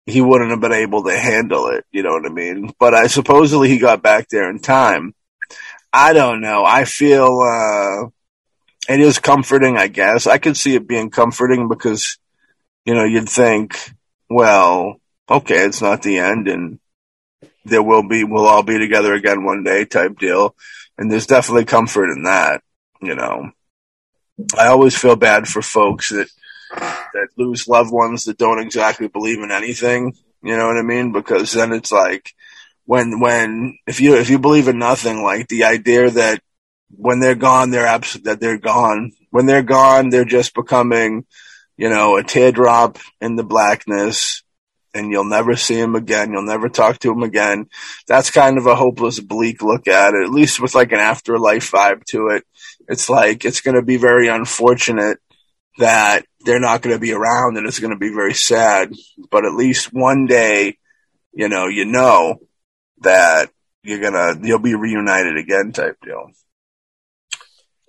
he 0.07 0.21
wouldn't 0.21 0.51
have 0.51 0.61
been 0.61 0.73
able 0.73 1.03
to 1.05 1.19
handle 1.19 1.69
it. 1.69 1.85
You 1.91 2.03
know 2.03 2.11
what 2.11 2.27
I 2.27 2.31
mean? 2.31 2.73
But 2.79 2.95
I 2.95 3.09
supposedly 3.09 3.69
he 3.69 3.79
got 3.79 4.03
back 4.03 4.29
there 4.29 4.49
in 4.49 4.61
time. 4.61 5.15
I 5.93 6.13
don't 6.13 6.41
know. 6.41 6.65
I 6.65 6.85
feel 6.85 7.41
uh, 7.41 8.09
it 8.93 9.01
is 9.01 9.19
comforting. 9.19 9.77
I 9.77 9.89
guess 9.89 10.27
I 10.27 10.39
could 10.39 10.57
see 10.57 10.77
it 10.77 10.87
being 10.87 11.11
comforting 11.11 11.69
because 11.69 12.19
you 12.85 12.95
know 12.95 13.05
you'd 13.05 13.29
think, 13.29 13.77
well, 14.29 14.97
okay, 15.29 15.65
it's 15.65 15.83
not 15.83 16.03
the 16.03 16.19
end, 16.19 16.49
and 16.49 16.79
there 17.65 17.83
will 17.83 18.07
be 18.07 18.25
we'll 18.25 18.47
all 18.47 18.63
be 18.63 18.79
together 18.79 19.15
again 19.15 19.45
one 19.45 19.63
day 19.63 19.85
type 19.85 20.19
deal. 20.19 20.55
And 20.99 21.11
there's 21.11 21.27
definitely 21.27 21.65
comfort 21.65 22.11
in 22.11 22.25
that. 22.25 22.63
You 23.01 23.15
know. 23.15 23.51
I 24.59 24.69
always 24.69 24.97
feel 24.97 25.17
bad 25.17 25.47
for 25.49 25.63
folks 25.63 26.11
that 26.11 26.29
that 26.71 27.29
lose 27.37 27.69
loved 27.69 27.93
ones 27.93 28.25
that 28.25 28.39
don't 28.39 28.61
exactly 28.61 29.09
believe 29.09 29.43
in 29.43 29.51
anything. 29.51 30.15
You 30.43 30.57
know 30.57 30.69
what 30.69 30.79
I 30.79 30.83
mean? 30.83 31.13
Because 31.13 31.53
then 31.53 31.73
it's 31.73 31.93
like 31.93 32.33
when 32.85 33.21
when 33.21 33.79
if 33.87 34.01
you 34.01 34.17
if 34.17 34.31
you 34.31 34.39
believe 34.39 34.69
in 34.69 34.79
nothing, 34.79 35.23
like 35.23 35.49
the 35.49 35.65
idea 35.65 36.11
that 36.11 36.41
when 36.91 37.21
they're 37.21 37.35
gone, 37.35 37.71
they're 37.71 37.87
abs- 37.87 38.21
that 38.25 38.41
they're 38.41 38.59
gone. 38.59 39.13
When 39.31 39.47
they're 39.47 39.63
gone, 39.63 40.09
they're 40.09 40.25
just 40.25 40.55
becoming, 40.55 41.25
you 41.81 41.89
know, 41.89 42.17
a 42.17 42.23
teardrop 42.23 42.99
in 43.21 43.37
the 43.37 43.45
blackness, 43.45 44.43
and 44.95 45.11
you'll 45.11 45.25
never 45.25 45.57
see 45.57 45.79
him 45.79 45.95
again. 45.95 46.33
You'll 46.33 46.43
never 46.43 46.69
talk 46.69 46.99
to 47.01 47.13
him 47.13 47.23
again. 47.23 47.69
That's 48.07 48.31
kind 48.31 48.59
of 48.59 48.67
a 48.67 48.75
hopeless, 48.75 49.19
bleak 49.19 49.63
look 49.63 49.89
at 49.89 50.15
it. 50.15 50.25
At 50.25 50.31
least 50.31 50.61
with 50.61 50.75
like 50.75 50.93
an 50.93 50.99
afterlife 50.99 51.71
vibe 51.71 52.05
to 52.07 52.29
it 52.29 52.45
it's 52.91 53.09
like 53.09 53.45
it's 53.45 53.61
going 53.61 53.77
to 53.77 53.83
be 53.83 53.97
very 53.97 54.27
unfortunate 54.27 55.19
that 55.79 56.27
they're 56.41 56.61
not 56.61 56.83
going 56.83 56.95
to 56.95 57.01
be 57.01 57.13
around 57.13 57.57
and 57.57 57.67
it's 57.67 57.79
going 57.79 57.93
to 57.93 57.99
be 57.99 58.13
very 58.13 58.35
sad. 58.35 58.93
But 59.31 59.47
at 59.47 59.55
least 59.55 59.93
one 59.93 60.27
day, 60.27 60.77
you 61.33 61.49
know, 61.49 61.69
you 61.69 61.85
know 61.85 62.41
that 63.03 63.51
you're 63.83 64.01
gonna 64.01 64.35
you'll 64.43 64.59
be 64.59 64.75
reunited 64.75 65.39
again, 65.39 65.73
type 65.73 65.97
deal. 66.03 66.33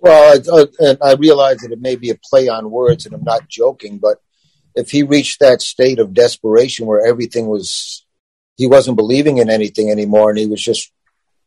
Well, 0.02 0.34
I, 0.34 0.52
uh, 0.52 0.66
and 0.80 0.98
I 1.00 1.14
realize 1.14 1.58
that 1.58 1.70
it 1.70 1.80
may 1.80 1.94
be 1.94 2.10
a 2.10 2.18
play 2.28 2.48
on 2.48 2.72
words, 2.72 3.06
and 3.06 3.14
I'm 3.14 3.22
not 3.22 3.48
joking, 3.48 3.98
but 3.98 4.18
if 4.74 4.90
he 4.90 5.04
reached 5.04 5.38
that 5.38 5.62
state 5.62 6.00
of 6.00 6.12
desperation 6.12 6.86
where 6.86 7.06
everything 7.06 7.46
was, 7.46 8.04
he 8.56 8.66
wasn't 8.66 8.96
believing 8.96 9.38
in 9.38 9.48
anything 9.48 9.92
anymore, 9.92 10.30
and 10.30 10.40
he 10.40 10.48
was 10.48 10.60
just 10.60 10.90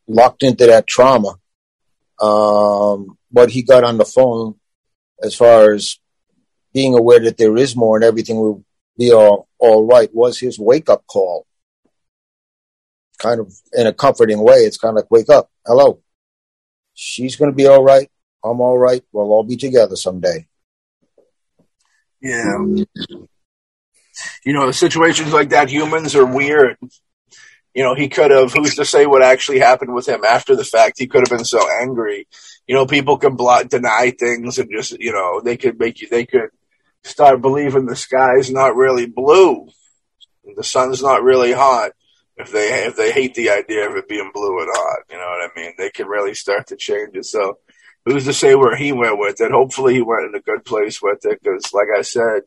locked 0.07 0.41
into 0.41 0.67
that 0.67 0.87
trauma. 0.87 1.35
Um, 2.21 3.17
what 3.29 3.49
he 3.49 3.61
got 3.61 3.83
on 3.83 3.97
the 3.97 4.05
phone 4.05 4.55
as 5.21 5.35
far 5.35 5.73
as 5.73 5.99
being 6.73 6.97
aware 6.97 7.19
that 7.19 7.37
there 7.37 7.57
is 7.57 7.75
more 7.75 7.97
and 7.97 8.05
everything 8.05 8.37
will 8.37 8.63
be 8.97 9.11
all, 9.11 9.49
all 9.59 9.85
right 9.85 10.09
was 10.13 10.39
his 10.39 10.57
wake 10.57 10.89
up 10.89 11.05
call. 11.07 11.45
Kind 13.17 13.41
of 13.41 13.53
in 13.73 13.85
a 13.85 13.91
comforting 13.91 14.39
way. 14.39 14.59
It's 14.59 14.77
kind 14.77 14.91
of 14.91 15.03
like, 15.03 15.11
wake 15.11 15.29
up. 15.29 15.49
Hello. 15.65 15.99
She's 16.93 17.35
going 17.35 17.51
to 17.51 17.55
be 17.55 17.67
all 17.67 17.83
right. 17.83 18.09
I'm 18.45 18.61
all 18.61 18.77
right. 18.77 19.01
We'll 19.11 19.31
all 19.31 19.43
be 19.43 19.57
together 19.57 19.95
someday. 19.95 20.47
Yeah. 22.21 22.57
You 24.45 24.53
know, 24.53 24.71
situations 24.71 25.33
like 25.33 25.49
that, 25.49 25.69
humans 25.69 26.15
are 26.15 26.25
weird. 26.25 26.77
You 27.73 27.83
know, 27.83 27.95
he 27.95 28.07
could 28.07 28.31
have, 28.31 28.53
who's 28.53 28.75
to 28.75 28.85
say 28.85 29.05
what 29.05 29.21
actually 29.21 29.59
happened 29.59 29.93
with 29.93 30.07
him 30.07 30.23
after 30.23 30.55
the 30.55 30.63
fact? 30.63 30.97
He 30.97 31.07
could 31.07 31.27
have 31.27 31.37
been 31.37 31.45
so 31.45 31.59
angry 31.81 32.27
you 32.67 32.75
know, 32.75 32.85
people 32.85 33.17
can 33.17 33.35
block, 33.35 33.69
deny 33.69 34.11
things 34.17 34.57
and 34.57 34.69
just, 34.71 34.99
you 34.99 35.11
know, 35.11 35.41
they 35.41 35.57
could 35.57 35.79
make 35.79 36.01
you, 36.01 36.09
they 36.09 36.25
could 36.25 36.49
start 37.03 37.41
believing 37.41 37.85
the 37.85 37.95
sky's 37.95 38.51
not 38.51 38.75
really 38.75 39.05
blue. 39.05 39.67
The 40.55 40.63
sun's 40.63 41.01
not 41.01 41.23
really 41.23 41.51
hot. 41.51 41.91
If 42.37 42.51
they, 42.51 42.85
if 42.85 42.95
they 42.95 43.11
hate 43.11 43.35
the 43.35 43.51
idea 43.51 43.89
of 43.89 43.95
it 43.95 44.09
being 44.09 44.31
blue 44.33 44.59
and 44.59 44.69
hot, 44.71 45.03
you 45.09 45.17
know 45.17 45.23
what 45.23 45.51
I 45.51 45.59
mean? 45.59 45.73
They 45.77 45.89
can 45.89 46.07
really 46.07 46.33
start 46.33 46.67
to 46.67 46.75
change 46.75 47.15
it. 47.15 47.25
So 47.25 47.59
who's 48.05 48.25
to 48.25 48.33
say 48.33 48.55
where 48.55 48.75
he 48.75 48.91
went 48.91 49.19
with 49.19 49.41
it? 49.41 49.51
Hopefully 49.51 49.95
he 49.95 50.01
went 50.01 50.25
in 50.25 50.35
a 50.35 50.39
good 50.39 50.63
place 50.63 51.01
with 51.01 51.25
it 51.25 51.39
because, 51.41 51.73
like 51.73 51.87
I 51.95 52.01
said, 52.01 52.43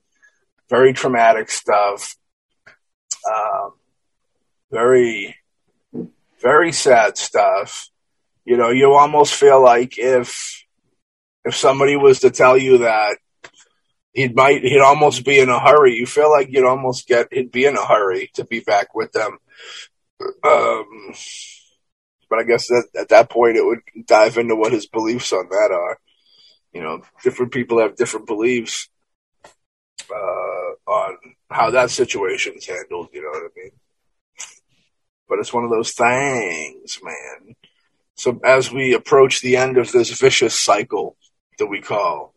very 0.71 0.93
traumatic 0.93 1.51
stuff. 1.51 2.17
Um, 3.31 3.73
very, 4.71 5.37
very 6.41 6.73
sad 6.73 7.19
stuff 7.19 7.91
you 8.49 8.57
know, 8.57 8.71
you 8.71 8.95
almost 8.95 9.35
feel 9.35 9.63
like 9.63 9.99
if 9.99 10.65
if 11.45 11.55
somebody 11.55 11.97
was 11.97 12.21
to 12.21 12.31
tell 12.31 12.57
you 12.57 12.79
that 12.79 13.19
he'd 14.15 14.35
might 14.35 14.63
he'd 14.63 14.81
almost 14.81 15.23
be 15.27 15.39
in 15.39 15.51
a 15.51 15.61
hurry, 15.61 15.97
you 15.97 16.07
feel 16.07 16.31
like 16.31 16.49
you'd 16.51 16.65
almost 16.65 17.07
get 17.07 17.29
he'd 17.31 17.53
be 17.53 17.67
in 17.67 17.77
a 17.77 17.85
hurry 17.85 18.31
to 18.37 18.47
be 18.47 18.61
back 18.61 18.95
with 18.95 19.13
them. 19.13 19.37
Um, 20.43 21.13
but 22.29 22.39
I 22.39 22.45
guess 22.45 22.67
that 22.69 22.85
at 22.99 23.09
that 23.09 23.31
point 23.31 23.57
it 23.57 23.65
would 23.65 23.81
dive 24.07 24.39
into 24.39 24.57
what 24.57 24.73
his 24.73 24.87
beliefs 24.87 25.33
on 25.33 25.49
that 25.49 25.71
are. 25.73 25.99
You 26.73 26.83
know, 26.83 27.03
different 27.23 27.53
people 27.53 27.81
have 27.81 27.97
different 27.97 28.27
beliefs 28.27 28.89
uh, 30.11 30.91
on 30.91 31.17
how 31.51 31.71
that 31.71 31.91
situation's 31.91 32.67
handled. 32.67 33.09
You 33.13 33.23
know 33.23 33.31
what 33.31 33.51
I 33.51 33.61
mean? 33.61 33.71
But 35.29 35.39
it's 35.39 35.53
one 35.53 35.65
of 35.65 35.71
those 35.71 35.93
things, 35.93 36.99
man. 37.03 37.55
So 38.17 38.41
as 38.45 38.73
we 38.73 38.95
approach 38.95 39.41
the 39.41 39.57
end 39.57 39.79
of 39.79 39.93
this 39.93 40.19
vicious 40.19 40.59
cycle 40.59 41.17
that 41.59 41.67
we 41.67 41.81
call 41.81 42.35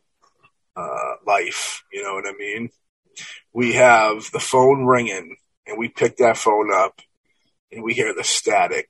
uh, 0.75 1.15
life, 1.25 1.83
you 1.91 2.03
know 2.03 2.13
what 2.13 2.27
I 2.27 2.33
mean? 2.37 2.69
We 3.53 3.73
have 3.73 4.29
the 4.31 4.39
phone 4.39 4.85
ringing, 4.85 5.35
and 5.65 5.77
we 5.77 5.89
pick 5.89 6.17
that 6.17 6.37
phone 6.37 6.71
up, 6.73 7.01
and 7.71 7.83
we 7.83 7.93
hear 7.93 8.13
the 8.13 8.23
static. 8.23 8.89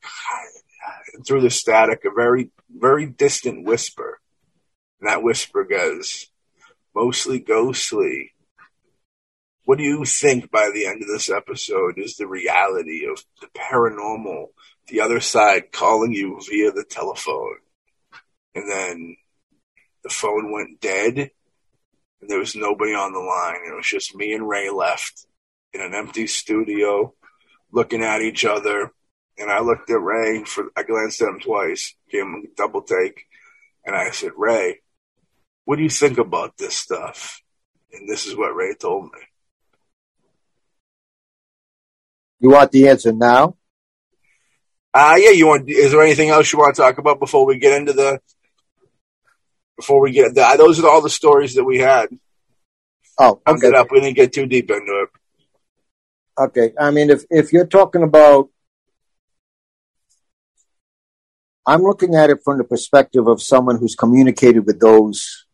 Through 1.25 1.41
the 1.41 1.49
static, 1.49 2.03
a 2.05 2.11
very, 2.15 2.51
very 2.69 3.05
distant 3.05 3.65
whisper. 3.65 4.19
And 4.99 5.09
that 5.09 5.23
whisper 5.23 5.63
goes, 5.63 6.27
mostly 6.95 7.39
ghostly. 7.39 8.31
What 9.65 9.77
do 9.77 9.83
you 9.83 10.05
think 10.05 10.51
by 10.51 10.71
the 10.73 10.87
end 10.87 11.01
of 11.01 11.07
this 11.07 11.29
episode 11.29 11.97
is 11.97 12.15
the 12.15 12.27
reality 12.27 13.05
of 13.05 13.23
the 13.39 13.47
paranormal 13.47 14.47
the 14.91 15.01
other 15.01 15.19
side 15.19 15.71
calling 15.71 16.11
you 16.11 16.39
via 16.47 16.71
the 16.71 16.83
telephone. 16.83 17.55
And 18.53 18.69
then 18.69 19.15
the 20.03 20.09
phone 20.09 20.51
went 20.51 20.81
dead 20.81 21.31
and 22.19 22.29
there 22.29 22.39
was 22.39 22.55
nobody 22.55 22.93
on 22.93 23.13
the 23.13 23.19
line. 23.19 23.61
It 23.67 23.75
was 23.75 23.87
just 23.87 24.15
me 24.15 24.33
and 24.33 24.47
Ray 24.47 24.69
left 24.69 25.25
in 25.73 25.81
an 25.81 25.95
empty 25.95 26.27
studio 26.27 27.13
looking 27.71 28.03
at 28.03 28.21
each 28.21 28.43
other. 28.43 28.91
And 29.41 29.51
I 29.51 29.59
looked 29.59 29.89
at 29.89 29.99
Ray 29.99 30.43
for, 30.43 30.71
I 30.77 30.83
glanced 30.83 31.19
at 31.21 31.29
him 31.29 31.39
twice, 31.39 31.95
gave 32.11 32.21
him 32.21 32.43
a 32.45 32.55
double 32.55 32.83
take. 32.83 33.25
And 33.83 33.95
I 33.95 34.11
said, 34.11 34.33
Ray, 34.37 34.81
what 35.65 35.77
do 35.77 35.83
you 35.83 35.89
think 35.89 36.19
about 36.19 36.57
this 36.57 36.75
stuff? 36.75 37.41
And 37.91 38.07
this 38.07 38.27
is 38.27 38.35
what 38.35 38.55
Ray 38.55 38.75
told 38.75 39.05
me. 39.05 39.19
You 42.39 42.51
want 42.51 42.71
the 42.71 42.87
answer 42.87 43.11
now? 43.11 43.55
Uh, 44.93 45.15
yeah, 45.17 45.31
you 45.31 45.47
want, 45.47 45.67
is 45.67 45.91
there 45.91 46.03
anything 46.03 46.29
else 46.29 46.53
you 46.53 46.59
want 46.59 46.75
to 46.75 46.81
talk 46.81 46.99
about 46.99 47.19
before 47.19 47.45
we 47.45 47.57
get 47.57 47.79
into 47.79 47.93
the, 47.93 48.19
before 49.75 50.01
we 50.01 50.11
get, 50.11 50.35
the, 50.35 50.55
those 50.57 50.79
are 50.79 50.87
all 50.87 51.01
the 51.01 51.09
stories 51.09 51.55
that 51.55 51.63
we 51.63 51.79
had. 51.79 52.09
Oh, 53.17 53.41
okay. 53.47 53.67
It 53.67 53.75
up. 53.75 53.91
We 53.91 54.01
didn't 54.01 54.17
get 54.17 54.33
too 54.33 54.45
deep 54.45 54.69
into 54.69 55.05
it. 55.07 55.09
Okay. 56.39 56.73
I 56.79 56.91
mean, 56.91 57.09
if, 57.09 57.23
if 57.31 57.51
you're 57.51 57.65
talking 57.65 58.03
about 58.03 58.49
I'm 61.65 61.83
looking 61.83 62.15
at 62.15 62.29
it 62.29 62.39
from 62.43 62.57
the 62.57 62.63
perspective 62.63 63.27
of 63.27 63.41
someone 63.41 63.77
who's 63.77 63.95
communicated 63.95 64.65
with 64.65 64.79
those 64.79 65.45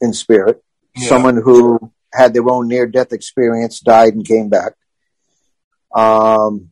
in 0.00 0.12
spirit, 0.12 0.62
yeah. 0.96 1.08
someone 1.08 1.36
who 1.36 1.92
had 2.12 2.34
their 2.34 2.48
own 2.48 2.68
near 2.68 2.86
death 2.86 3.12
experience, 3.12 3.80
died 3.80 4.14
and 4.14 4.26
came 4.26 4.48
back. 4.48 4.72
Um, 5.94 6.70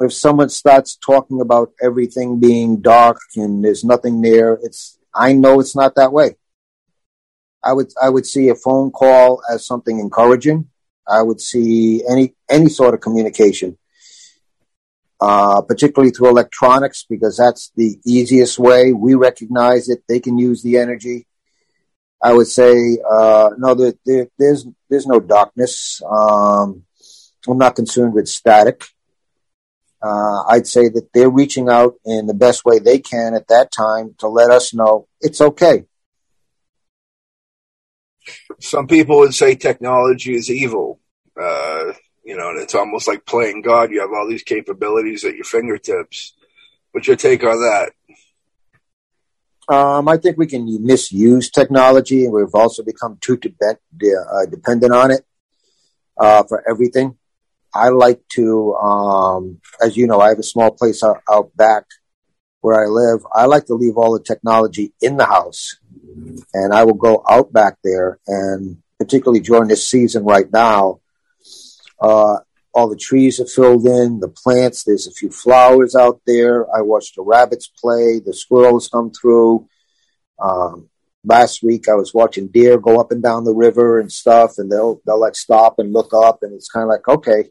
if 0.00 0.12
someone 0.12 0.48
starts 0.48 0.96
talking 0.96 1.40
about 1.40 1.72
everything 1.82 2.38
being 2.38 2.80
dark 2.80 3.18
and 3.36 3.64
there's 3.64 3.84
nothing 3.84 4.20
there, 4.20 4.58
it's 4.62 4.98
I 5.14 5.32
know 5.32 5.60
it's 5.60 5.74
not 5.74 5.96
that 5.96 6.12
way. 6.12 6.36
I 7.64 7.72
would 7.72 7.92
I 8.00 8.08
would 8.08 8.26
see 8.26 8.48
a 8.48 8.54
phone 8.54 8.90
call 8.90 9.42
as 9.50 9.66
something 9.66 9.98
encouraging. 9.98 10.68
I 11.08 11.22
would 11.22 11.40
see 11.40 12.04
any 12.08 12.34
any 12.48 12.68
sort 12.68 12.94
of 12.94 13.00
communication, 13.00 13.76
uh, 15.20 15.62
particularly 15.62 16.10
through 16.10 16.28
electronics, 16.28 17.04
because 17.08 17.36
that's 17.36 17.72
the 17.76 17.98
easiest 18.04 18.58
way. 18.58 18.92
We 18.92 19.14
recognize 19.14 19.88
it; 19.88 20.04
they 20.08 20.20
can 20.20 20.38
use 20.38 20.62
the 20.62 20.78
energy. 20.78 21.26
I 22.22 22.32
would 22.32 22.48
say 22.48 22.98
uh, 23.08 23.50
no. 23.58 23.74
There, 23.74 23.94
there, 24.04 24.28
there's 24.38 24.66
there's 24.88 25.06
no 25.06 25.20
darkness. 25.20 26.02
Um, 26.08 26.84
I'm 27.48 27.58
not 27.58 27.76
concerned 27.76 28.14
with 28.14 28.28
static. 28.28 28.84
Uh, 30.00 30.42
I'd 30.48 30.66
say 30.66 30.88
that 30.88 31.08
they're 31.12 31.30
reaching 31.30 31.68
out 31.68 31.94
in 32.04 32.26
the 32.26 32.34
best 32.34 32.64
way 32.64 32.78
they 32.78 32.98
can 32.98 33.34
at 33.34 33.48
that 33.48 33.72
time 33.72 34.14
to 34.18 34.28
let 34.28 34.50
us 34.50 34.72
know 34.72 35.08
it's 35.20 35.40
okay. 35.40 35.84
Some 38.60 38.86
people 38.86 39.18
would 39.18 39.34
say 39.34 39.54
technology 39.54 40.34
is 40.34 40.50
evil. 40.50 41.00
Uh, 41.40 41.92
you 42.28 42.36
know, 42.36 42.50
and 42.50 42.60
it's 42.60 42.74
almost 42.74 43.08
like 43.08 43.24
playing 43.24 43.62
God. 43.62 43.90
You 43.90 44.02
have 44.02 44.12
all 44.12 44.28
these 44.28 44.42
capabilities 44.42 45.24
at 45.24 45.34
your 45.34 45.46
fingertips. 45.46 46.34
What's 46.92 47.06
your 47.06 47.16
take 47.16 47.42
on 47.42 47.56
that? 47.56 47.92
Um, 49.74 50.08
I 50.08 50.18
think 50.18 50.36
we 50.36 50.46
can 50.46 50.84
misuse 50.84 51.50
technology, 51.50 52.24
and 52.24 52.34
we've 52.34 52.54
also 52.54 52.84
become 52.84 53.16
too 53.22 53.38
uh, 53.38 54.46
dependent 54.50 54.92
on 54.92 55.10
it 55.10 55.24
uh, 56.18 56.42
for 56.42 56.62
everything. 56.68 57.16
I 57.74 57.88
like 57.88 58.20
to, 58.34 58.74
um, 58.74 59.60
as 59.82 59.96
you 59.96 60.06
know, 60.06 60.20
I 60.20 60.28
have 60.28 60.38
a 60.38 60.42
small 60.42 60.70
place 60.70 61.02
out, 61.02 61.22
out, 61.32 61.56
back 61.56 61.84
where 62.60 62.78
I 62.78 62.88
live. 62.88 63.20
I 63.32 63.46
like 63.46 63.64
to 63.66 63.74
leave 63.74 63.96
all 63.96 64.12
the 64.12 64.22
technology 64.22 64.92
in 65.00 65.16
the 65.16 65.24
house, 65.24 65.76
and 66.52 66.74
I 66.74 66.84
will 66.84 66.92
go 66.92 67.24
out 67.26 67.54
back 67.54 67.78
there. 67.82 68.18
And 68.26 68.82
particularly 68.98 69.40
during 69.40 69.68
this 69.68 69.88
season 69.88 70.24
right 70.24 70.50
now, 70.52 71.00
uh, 72.00 72.38
all 72.74 72.88
the 72.88 72.96
trees 72.96 73.40
are 73.40 73.46
filled 73.46 73.86
in, 73.86 74.20
the 74.20 74.28
plants. 74.28 74.84
There's 74.84 75.06
a 75.06 75.12
few 75.12 75.30
flowers 75.30 75.94
out 75.96 76.20
there. 76.26 76.64
I 76.74 76.82
watch 76.82 77.14
the 77.14 77.22
rabbits 77.22 77.66
play. 77.66 78.20
The 78.20 78.34
squirrels 78.34 78.88
come 78.88 79.10
through. 79.10 79.68
Um, 80.38 80.88
last 81.24 81.62
week 81.62 81.88
I 81.88 81.94
was 81.94 82.14
watching 82.14 82.48
deer 82.48 82.78
go 82.78 83.00
up 83.00 83.10
and 83.10 83.22
down 83.22 83.44
the 83.44 83.54
river 83.54 83.98
and 83.98 84.12
stuff, 84.12 84.58
and 84.58 84.70
they'll 84.70 85.00
they'll 85.06 85.20
like 85.20 85.34
stop 85.34 85.78
and 85.78 85.92
look 85.92 86.12
up, 86.14 86.42
and 86.42 86.52
it's 86.52 86.68
kind 86.68 86.84
of 86.84 86.88
like 86.88 87.08
okay, 87.08 87.50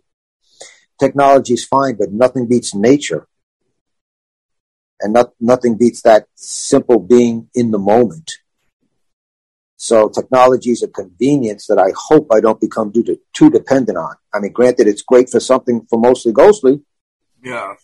technology 0.99 1.53
is 1.53 1.65
fine, 1.65 1.95
but 1.95 2.11
nothing 2.11 2.47
beats 2.47 2.73
nature. 2.73 3.27
And 4.99 5.13
not, 5.13 5.33
nothing 5.39 5.77
beats 5.77 6.01
that 6.01 6.27
simple 6.35 6.99
being 6.99 7.49
in 7.53 7.69
the 7.69 7.77
moment. 7.77 8.39
So 9.77 10.09
technology 10.09 10.71
is 10.71 10.83
a 10.83 10.87
convenience 10.87 11.67
that 11.67 11.77
I 11.77 11.93
hope 11.95 12.27
I 12.31 12.39
don't 12.39 12.59
become 12.59 12.91
too, 12.91 13.19
too 13.33 13.49
dependent 13.49 13.97
on. 13.97 14.15
I 14.33 14.39
mean, 14.39 14.51
granted, 14.51 14.87
it's 14.87 15.03
great 15.03 15.29
for 15.29 15.39
something 15.39 15.85
for 15.89 15.99
mostly 15.99 16.33
ghostly. 16.33 16.81
Yeah. 17.43 17.75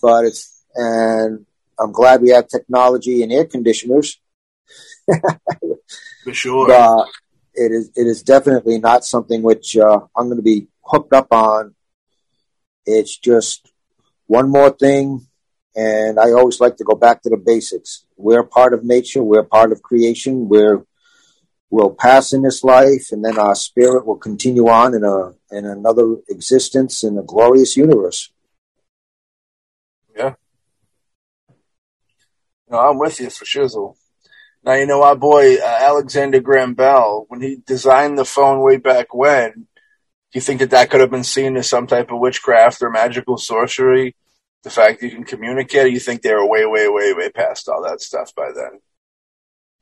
But 0.00 0.24
it's, 0.24 0.64
and 0.74 1.44
I'm 1.78 1.92
glad 1.92 2.22
we 2.22 2.30
have 2.30 2.48
technology 2.48 3.22
and 3.22 3.32
air 3.32 3.44
conditioners. 3.44 4.18
for 6.24 6.34
sure. 6.34 6.72
Uh, 6.78 7.04
it 7.54 7.72
is, 7.72 7.90
it 7.96 8.06
is 8.06 8.22
definitely 8.22 8.78
not 8.78 9.04
something 9.04 9.42
which, 9.42 9.76
uh, 9.76 10.00
I'm 10.16 10.26
going 10.26 10.36
to 10.36 10.42
be 10.42 10.68
hooked 10.84 11.12
up 11.12 11.26
on 11.32 11.74
it's 12.88 13.16
just 13.16 13.70
one 14.26 14.48
more 14.48 14.70
thing. 14.70 15.26
And 15.76 16.18
I 16.18 16.32
always 16.32 16.60
like 16.60 16.76
to 16.78 16.84
go 16.84 16.94
back 16.96 17.22
to 17.22 17.30
the 17.30 17.36
basics. 17.36 18.04
We're 18.16 18.42
part 18.42 18.72
of 18.72 18.82
nature. 18.82 19.22
We're 19.22 19.44
part 19.44 19.70
of 19.70 19.82
creation. 19.82 20.48
We're, 20.48 20.84
we'll 21.70 21.90
pass 21.90 22.32
in 22.32 22.42
this 22.42 22.64
life 22.64 23.08
and 23.12 23.24
then 23.24 23.38
our 23.38 23.54
spirit 23.54 24.06
will 24.06 24.16
continue 24.16 24.68
on 24.68 24.94
in 24.94 25.04
a, 25.04 25.34
in 25.50 25.66
another 25.66 26.16
existence 26.28 27.04
in 27.04 27.18
a 27.18 27.22
glorious 27.22 27.76
universe. 27.76 28.30
Yeah. 30.16 30.34
No, 32.70 32.78
I'm 32.78 32.98
with 32.98 33.20
you 33.20 33.30
for 33.30 33.44
shizzle. 33.44 33.96
Now, 34.64 34.74
you 34.74 34.86
know, 34.86 35.02
our 35.02 35.16
boy, 35.16 35.56
uh, 35.56 35.78
Alexander 35.80 36.40
Graham 36.40 36.74
Bell, 36.74 37.26
when 37.28 37.40
he 37.40 37.56
designed 37.66 38.18
the 38.18 38.24
phone 38.24 38.60
way 38.60 38.76
back 38.76 39.14
when, 39.14 39.52
do 39.52 40.36
you 40.36 40.40
think 40.40 40.60
that 40.60 40.70
that 40.70 40.90
could 40.90 41.00
have 41.00 41.10
been 41.10 41.24
seen 41.24 41.56
as 41.56 41.68
some 41.68 41.86
type 41.86 42.10
of 42.10 42.18
witchcraft 42.18 42.82
or 42.82 42.90
magical 42.90 43.38
sorcery? 43.38 44.14
The 44.64 44.70
fact 44.70 45.00
that 45.00 45.06
you 45.06 45.14
can 45.14 45.24
communicate, 45.24 45.92
you 45.92 46.00
think 46.00 46.20
they 46.20 46.34
were 46.34 46.46
way, 46.46 46.66
way, 46.66 46.88
way, 46.88 47.14
way 47.14 47.30
past 47.30 47.68
all 47.68 47.82
that 47.84 48.00
stuff 48.00 48.34
by 48.34 48.50
then? 48.54 48.80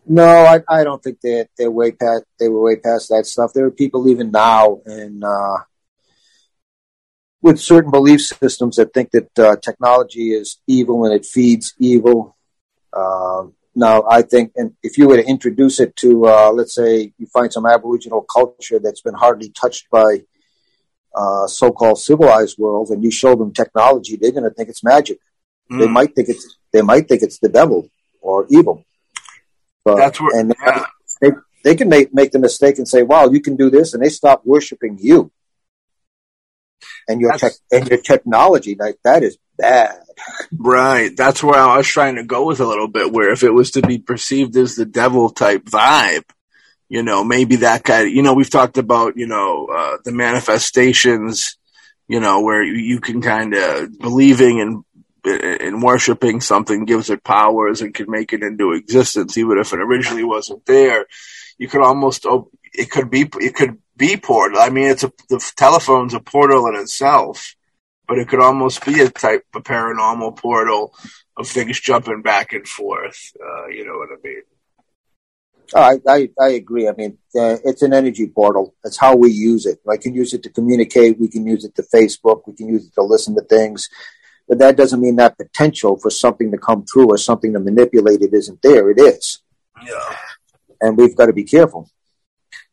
No, 0.09 0.25
I, 0.25 0.61
I 0.69 0.85
don't 0.85 1.03
think 1.03 1.21
they 1.21 1.47
they're 1.59 1.71
way 1.71 1.91
past 1.91 2.25
they 2.39 2.49
were 2.49 2.61
way 2.61 2.77
past 2.77 3.09
that 3.09 3.27
stuff. 3.27 3.53
There 3.53 3.67
are 3.67 3.73
people 3.73 4.09
even 4.09 4.31
now 4.31 4.81
and 4.87 5.25
uh, 5.25 5.59
with 7.43 7.61
certain 7.61 7.91
belief 7.91 8.21
systems 8.21 8.77
that 8.77 8.95
think 8.95 9.11
that 9.11 9.39
uh, 9.39 9.57
technology 9.57 10.31
is 10.31 10.59
evil 10.67 11.05
and 11.05 11.15
it 11.15 11.25
feeds 11.25 11.75
evil. 11.79 12.37
Um, 12.93 13.55
now, 13.75 14.05
I 14.09 14.23
think, 14.23 14.53
and 14.57 14.75
if 14.83 14.97
you 14.97 15.07
were 15.07 15.19
to 15.19 15.29
introduce 15.29 15.81
it 15.81 15.95
to, 15.97 16.27
uh, 16.27 16.51
let's 16.51 16.75
say, 16.75 17.13
you 17.19 17.27
find 17.27 17.53
some 17.53 17.67
Aboriginal 17.67 18.23
culture 18.23 18.79
that's 18.79 19.03
been 19.03 19.15
hardly 19.15 19.51
touched 19.51 19.91
by 19.91 20.23
uh, 21.15 21.47
so-called 21.47 21.99
civilized 21.99 22.59
world 22.59 22.89
and 22.89 23.05
you 23.05 23.11
show 23.11 23.35
them 23.37 23.53
technology, 23.53 24.17
they're 24.17 24.33
going 24.33 24.45
to 24.45 24.51
think 24.51 24.71
it's 24.71 24.83
magic. 24.83 25.19
Mm. 25.71 25.81
They 25.81 25.89
might 25.89 26.15
think 26.15 26.29
it's 26.31 26.57
they 26.73 26.83
might 26.83 27.07
think 27.07 27.23
it's 27.23 27.39
the 27.39 27.51
devil 27.51 27.91
or 28.21 28.47
evil. 28.49 28.85
But, 29.87 29.99
That's 29.99 30.21
where, 30.21 30.41
and 30.41 30.53
yeah. 30.61 30.85
they, 31.21 31.31
they 31.63 31.77
can 31.77 31.89
make 31.89 32.13
make 32.13 32.33
the 32.33 32.41
mistake 32.41 32.77
and 32.79 32.89
say, 32.89 33.05
"Wow, 33.05 33.31
you 33.31 33.41
can 33.41 33.55
do 33.55 33.71
this," 33.71 33.95
and 33.95 34.03
they 34.03 34.09
stop 34.09 34.45
worshiping 34.45 34.99
you 35.01 35.31
and 37.07 37.21
your 37.21 37.39
tech 37.39 37.53
and 37.71 37.87
your 37.89 37.99
technology. 37.99 38.75
Like 38.77 38.99
that 39.05 39.23
is 39.23 39.39
bad. 39.57 40.01
Right. 40.59 41.17
That's 41.17 41.41
where 41.41 41.61
I 41.61 41.77
was 41.77 41.87
trying 41.87 42.17
to 42.17 42.25
go 42.25 42.47
with 42.47 42.59
a 42.59 42.67
little 42.67 42.89
bit. 42.89 43.13
Where 43.13 43.31
if 43.31 43.45
it 43.45 43.53
was 43.53 43.71
to 43.73 43.81
be 43.81 43.99
perceived 43.99 44.57
as 44.57 44.75
the 44.75 44.87
devil 44.87 45.31
type 45.31 45.67
vibe, 45.67 46.25
you 46.89 47.05
know, 47.05 47.23
maybe 47.23 47.57
that 47.57 47.85
guy, 47.85 48.03
you 48.03 48.23
know, 48.23 48.35
we've 48.35 48.51
talked 48.51 48.79
about, 48.79 49.17
you 49.17 49.29
know, 49.29 49.69
uh, 49.73 49.99
the 50.05 50.11
manifestations, 50.11 51.59
you 52.09 52.19
know, 52.19 52.41
where 52.41 52.65
you 52.65 52.99
can 52.99 53.23
kind 53.23 53.55
of 53.55 53.97
believing 54.01 54.61
and, 54.61 54.83
and 55.27 55.83
worshiping 55.83 56.41
something 56.41 56.85
gives 56.85 57.11
it 57.11 57.25
powers 57.25 57.83
and 57.83 57.95
can 57.95 58.11
make 58.11 58.33
it 58.33 58.43
into 58.43 58.73
existence, 58.73 59.37
even 59.37 59.59
if 59.59 59.73
it 59.73 59.81
originally 59.81 60.25
wasn't 60.25 60.65
there. 60.67 61.07
You 61.59 61.69
could 61.69 61.83
almost, 61.83 62.27
it 62.73 62.91
could 62.91 63.11
be, 63.11 63.29
it 63.41 63.55
could 63.55 63.79
be 63.97 64.17
portal. 64.17 64.61
I 64.61 64.71
mean, 64.71 64.89
it's 64.89 65.05
a, 65.05 65.13
the 65.29 65.41
telephone's 65.57 66.15
a 66.15 66.21
portal 66.21 66.67
in 66.67 66.77
itself, 66.77 67.55
but 68.07 68.19
it 68.19 68.29
could 68.29 68.41
almost 68.41 68.85
be 68.85 69.01
a 69.01 69.11
type 69.11 69.47
of 69.55 69.65
paranormal 69.65 70.37
portal 70.37 70.95
of 71.37 71.49
things 71.49 71.81
jumping 71.81 72.23
back 72.23 72.53
and 72.53 72.67
forth. 72.67 73.33
Uh, 73.41 73.67
you 73.69 73.85
know 73.85 73.99
what 73.99 74.11
I 74.13 74.17
mean? 74.23 74.43
I, 75.75 75.99
I, 76.09 76.29
I 76.41 76.49
agree. 76.51 76.89
I 76.89 76.93
mean, 76.93 77.19
uh, 77.35 77.57
it's 77.65 77.83
an 77.83 77.93
energy 77.93 78.29
portal. 78.29 78.75
That's 78.85 78.99
how 78.99 79.17
we 79.17 79.33
use 79.33 79.67
it. 79.67 79.81
I 79.91 79.97
can 79.97 80.15
use 80.15 80.33
it 80.33 80.43
to 80.45 80.51
communicate. 80.51 81.19
We 81.19 81.29
can 81.29 81.45
use 81.47 81.65
it 81.65 81.75
to 81.77 81.83
Facebook. 81.83 82.43
We 82.47 82.55
can 82.55 82.69
use 82.69 82.87
it 82.87 82.95
to 82.95 83.03
listen 83.03 83.35
to 83.35 83.43
things. 83.43 83.89
But 84.49 84.59
that 84.59 84.77
doesn't 84.77 85.01
mean 85.01 85.17
that 85.17 85.37
potential 85.37 85.99
for 85.99 86.11
something 86.11 86.51
to 86.53 86.59
come 86.59 86.85
through 86.85 87.09
or 87.09 87.19
something 87.19 87.53
to 87.53 87.61
manipulate 87.61 88.23
it 88.23 88.33
isn't 88.33 88.63
there. 88.63 88.91
It 88.91 89.01
is. 89.01 89.41
Yeah. 89.85 90.17
And 90.81 90.97
we've 90.97 91.17
got 91.17 91.27
to 91.27 91.33
be 91.33 91.45
careful. 91.45 91.91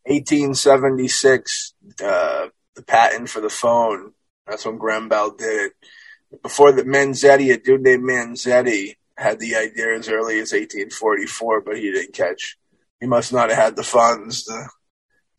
1876, 0.05 1.73
uh, 2.03 2.47
the 2.75 2.83
patent 2.83 3.29
for 3.29 3.41
the 3.41 3.49
phone. 3.49 4.13
That's 4.45 4.65
when 4.65 4.77
Graham 4.77 5.09
Bell 5.09 5.31
did 5.31 5.67
it. 5.67 6.41
Before 6.41 6.71
the 6.71 6.83
Manzetti, 6.83 7.53
a 7.53 7.57
dude 7.57 7.81
named 7.81 8.03
Manzetti 8.03 8.97
had 9.17 9.39
the 9.39 9.55
idea 9.55 9.95
as 9.97 10.09
early 10.09 10.39
as 10.39 10.51
1844, 10.51 11.61
but 11.61 11.77
he 11.77 11.91
didn't 11.91 12.13
catch 12.13 12.57
he 13.03 13.07
must 13.07 13.33
not 13.33 13.49
have 13.49 13.57
had 13.57 13.75
the 13.75 13.83
funds 13.83 14.45
to 14.45 14.69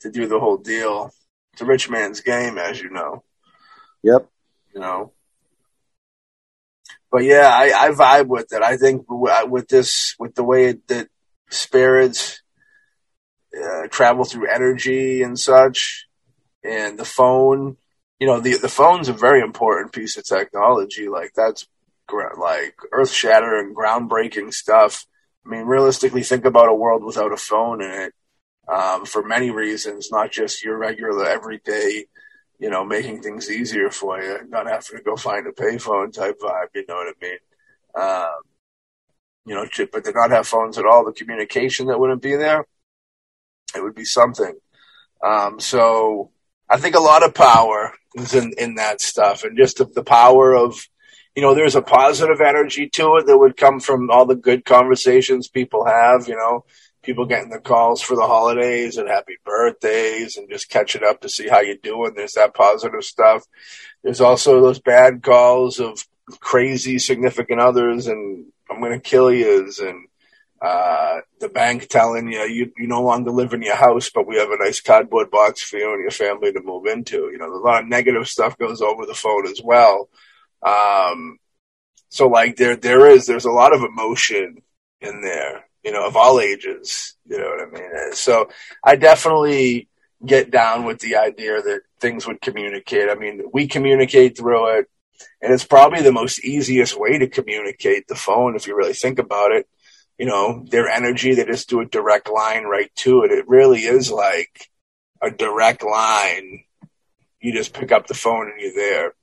to 0.00 0.10
do 0.10 0.26
the 0.26 0.38
whole 0.38 0.58
deal. 0.58 1.10
It's 1.54 1.62
a 1.62 1.64
rich 1.64 1.88
man's 1.88 2.20
game, 2.20 2.58
as 2.58 2.78
you 2.78 2.90
know. 2.90 3.24
Yep. 4.02 4.28
You 4.74 4.80
know. 4.82 5.12
But 7.14 7.22
yeah, 7.22 7.46
I, 7.48 7.66
I 7.86 7.90
vibe 7.90 8.26
with 8.26 8.52
it. 8.52 8.60
I 8.60 8.76
think 8.76 9.04
with 9.08 9.68
this, 9.68 10.16
with 10.18 10.34
the 10.34 10.42
way 10.42 10.74
that 10.88 11.06
spirits 11.48 12.42
uh, 13.56 13.86
travel 13.86 14.24
through 14.24 14.52
energy 14.52 15.22
and 15.22 15.38
such, 15.38 16.08
and 16.64 16.98
the 16.98 17.04
phone, 17.04 17.76
you 18.18 18.26
know, 18.26 18.40
the 18.40 18.58
the 18.58 18.68
phone's 18.68 19.08
a 19.08 19.12
very 19.12 19.42
important 19.42 19.92
piece 19.92 20.16
of 20.16 20.24
technology. 20.24 21.08
Like 21.08 21.30
that's 21.36 21.68
like 22.36 22.74
earth 22.90 23.12
shattering, 23.12 23.76
groundbreaking 23.76 24.52
stuff. 24.52 25.06
I 25.46 25.50
mean, 25.50 25.66
realistically, 25.66 26.24
think 26.24 26.44
about 26.44 26.68
a 26.68 26.74
world 26.74 27.04
without 27.04 27.32
a 27.32 27.36
phone 27.36 27.80
in 27.80 27.92
it. 27.92 28.12
Um, 28.66 29.04
for 29.04 29.22
many 29.22 29.52
reasons, 29.52 30.10
not 30.10 30.32
just 30.32 30.64
your 30.64 30.76
regular 30.76 31.26
everyday, 31.26 32.06
you 32.58 32.70
know, 32.70 32.84
making 32.84 33.22
things 33.22 33.50
easier 33.50 33.90
for 33.90 34.20
you, 34.22 34.38
not 34.48 34.66
having 34.66 34.98
to 34.98 35.02
go 35.02 35.16
find 35.16 35.46
a 35.46 35.52
payphone 35.52 36.12
type 36.12 36.38
vibe. 36.40 36.68
You 36.74 36.84
know 36.88 36.94
what 36.94 37.14
I 37.14 37.24
mean? 37.24 37.38
Um, 37.94 38.40
you 39.46 39.54
know, 39.54 39.66
but 39.92 40.04
to 40.04 40.12
not 40.12 40.30
have 40.30 40.48
phones 40.48 40.78
at 40.78 40.86
all, 40.86 41.04
the 41.04 41.12
communication 41.12 41.86
that 41.86 41.98
wouldn't 41.98 42.22
be 42.22 42.36
there, 42.36 42.64
it 43.76 43.82
would 43.82 43.94
be 43.94 44.04
something. 44.04 44.54
Um, 45.22 45.60
so 45.60 46.30
I 46.68 46.78
think 46.78 46.94
a 46.94 47.00
lot 47.00 47.24
of 47.24 47.34
power 47.34 47.92
is 48.14 48.34
in, 48.34 48.52
in 48.58 48.76
that 48.76 49.00
stuff 49.00 49.44
and 49.44 49.56
just 49.56 49.78
the, 49.78 49.84
the 49.84 50.04
power 50.04 50.54
of 50.54 50.88
you 51.34 51.42
know, 51.42 51.54
there's 51.54 51.74
a 51.74 51.82
positive 51.82 52.40
energy 52.40 52.88
to 52.90 53.16
it 53.16 53.26
that 53.26 53.36
would 53.36 53.56
come 53.56 53.80
from 53.80 54.10
all 54.10 54.24
the 54.24 54.36
good 54.36 54.64
conversations 54.64 55.48
people 55.48 55.84
have, 55.84 56.28
you 56.28 56.36
know, 56.36 56.64
people 57.04 57.26
getting 57.26 57.50
the 57.50 57.60
calls 57.60 58.00
for 58.00 58.16
the 58.16 58.26
holidays 58.26 58.96
and 58.96 59.08
happy 59.08 59.36
birthdays 59.44 60.36
and 60.36 60.50
just 60.50 60.68
catching 60.68 61.04
up 61.04 61.20
to 61.20 61.28
see 61.28 61.48
how 61.48 61.60
you're 61.60 61.76
doing. 61.76 62.14
There's 62.14 62.34
that 62.34 62.54
positive 62.54 63.04
stuff. 63.04 63.44
There's 64.02 64.20
also 64.20 64.60
those 64.60 64.80
bad 64.80 65.22
calls 65.22 65.80
of 65.80 66.04
crazy 66.40 66.98
significant 66.98 67.60
others 67.60 68.06
and 68.06 68.46
I'm 68.70 68.80
going 68.80 68.92
to 68.92 69.00
kill 69.00 69.32
yous 69.32 69.78
and, 69.78 70.08
uh, 70.62 71.20
the 71.40 71.48
bank 71.50 71.88
telling 71.88 72.32
you, 72.32 72.40
you 72.44 72.72
you 72.78 72.86
no 72.86 73.02
longer 73.02 73.30
live 73.30 73.52
in 73.52 73.60
your 73.60 73.76
house, 73.76 74.08
but 74.08 74.26
we 74.26 74.36
have 74.36 74.50
a 74.50 74.56
nice 74.56 74.80
cardboard 74.80 75.30
box 75.30 75.62
for 75.62 75.76
you 75.76 75.92
and 75.92 76.00
your 76.00 76.10
family 76.10 76.52
to 76.52 76.62
move 76.62 76.86
into. 76.86 77.28
You 77.30 77.36
know, 77.36 77.52
a 77.52 77.58
lot 77.58 77.82
of 77.82 77.88
negative 77.88 78.26
stuff 78.26 78.56
goes 78.56 78.80
over 78.80 79.04
the 79.04 79.12
phone 79.12 79.46
as 79.46 79.60
well. 79.62 80.08
Um, 80.62 81.38
so 82.08 82.28
like 82.28 82.56
there, 82.56 82.76
there 82.76 83.06
is, 83.08 83.26
there's 83.26 83.44
a 83.44 83.50
lot 83.50 83.74
of 83.74 83.82
emotion 83.82 84.62
in 85.02 85.20
there, 85.20 85.63
you 85.84 85.92
know, 85.92 86.06
of 86.06 86.16
all 86.16 86.40
ages, 86.40 87.14
you 87.26 87.38
know 87.38 87.44
what 87.44 87.68
I 87.68 87.70
mean? 87.70 88.12
So 88.12 88.48
I 88.82 88.96
definitely 88.96 89.88
get 90.24 90.50
down 90.50 90.84
with 90.84 91.00
the 91.00 91.16
idea 91.16 91.60
that 91.60 91.82
things 92.00 92.26
would 92.26 92.40
communicate. 92.40 93.10
I 93.10 93.14
mean, 93.14 93.42
we 93.52 93.66
communicate 93.66 94.38
through 94.38 94.78
it 94.78 94.88
and 95.42 95.52
it's 95.52 95.64
probably 95.64 96.02
the 96.02 96.12
most 96.12 96.42
easiest 96.44 96.98
way 96.98 97.18
to 97.18 97.28
communicate 97.28 98.08
the 98.08 98.14
phone 98.14 98.56
if 98.56 98.66
you 98.66 98.76
really 98.76 98.94
think 98.94 99.18
about 99.18 99.52
it. 99.52 99.68
You 100.18 100.26
know, 100.26 100.64
their 100.68 100.88
energy, 100.88 101.34
they 101.34 101.44
just 101.44 101.68
do 101.68 101.80
a 101.80 101.86
direct 101.86 102.30
line 102.30 102.64
right 102.64 102.90
to 102.96 103.24
it. 103.24 103.32
It 103.32 103.48
really 103.48 103.80
is 103.80 104.10
like 104.10 104.70
a 105.20 105.30
direct 105.30 105.82
line. 105.82 106.64
You 107.40 107.52
just 107.52 107.74
pick 107.74 107.92
up 107.92 108.06
the 108.06 108.14
phone 108.14 108.50
and 108.50 108.60
you're 108.60 108.74
there. 108.74 109.14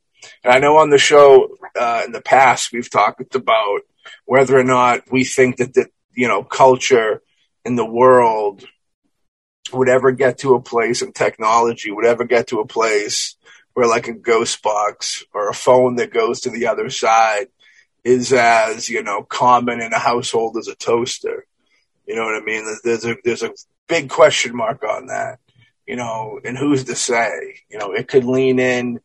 And 0.43 0.53
I 0.53 0.59
know 0.59 0.78
on 0.78 0.89
the 0.89 0.97
show 0.97 1.57
uh, 1.80 2.03
in 2.05 2.12
the 2.12 2.22
past 2.22 2.72
we've 2.72 2.89
talked 2.89 3.34
about 3.34 3.82
whether 4.26 4.57
or 4.57 4.64
not 4.64 5.12
we 5.12 5.24
think 5.24 5.57
that 5.57 5.74
the 5.74 5.88
you 6.14 6.28
know 6.28 6.43
culture 6.43 7.22
in 7.66 7.76
the 7.76 7.86
world 7.86 8.64
would 9.74 9.89
ever 9.89 10.12
get 10.12 10.39
to 10.39 10.55
a 10.55 10.62
place 10.62 11.01
and 11.01 11.14
technology 11.14 11.91
would 11.91 12.05
ever 12.05 12.26
get 12.26 12.47
to 12.47 12.59
a 12.59 12.68
place 12.68 13.36
where 13.74 13.88
like 13.88 14.07
a 14.07 14.14
ghost 14.14 14.62
box 14.62 15.24
or 15.34 15.49
a 15.49 15.53
phone 15.53 15.95
that 15.95 16.14
goes 16.14 16.41
to 16.41 16.49
the 16.49 16.68
other 16.68 16.89
side 16.89 17.47
is 18.03 18.34
as 18.34 18.89
you 18.89 19.03
know 19.03 19.24
common 19.24 19.82
in 19.82 19.93
a 19.93 19.99
household 19.99 20.57
as 20.57 20.68
a 20.68 20.76
toaster. 20.76 21.45
You 22.07 22.16
know 22.16 22.26
what 22.26 22.41
I 22.41 22.43
mean? 22.43 22.66
There's 22.84 23.05
a 23.05 23.16
there's 23.24 23.43
a 23.43 23.53
big 23.88 24.09
question 24.09 24.55
mark 24.55 24.84
on 24.84 25.07
that. 25.07 25.39
You 25.88 25.95
know, 25.95 26.39
and 26.43 26.57
who's 26.57 26.86
to 26.86 26.95
say? 26.95 27.59
You 27.70 27.78
know, 27.78 27.91
it 27.91 28.07
could 28.07 28.26
lean 28.26 28.59
in 28.59 28.99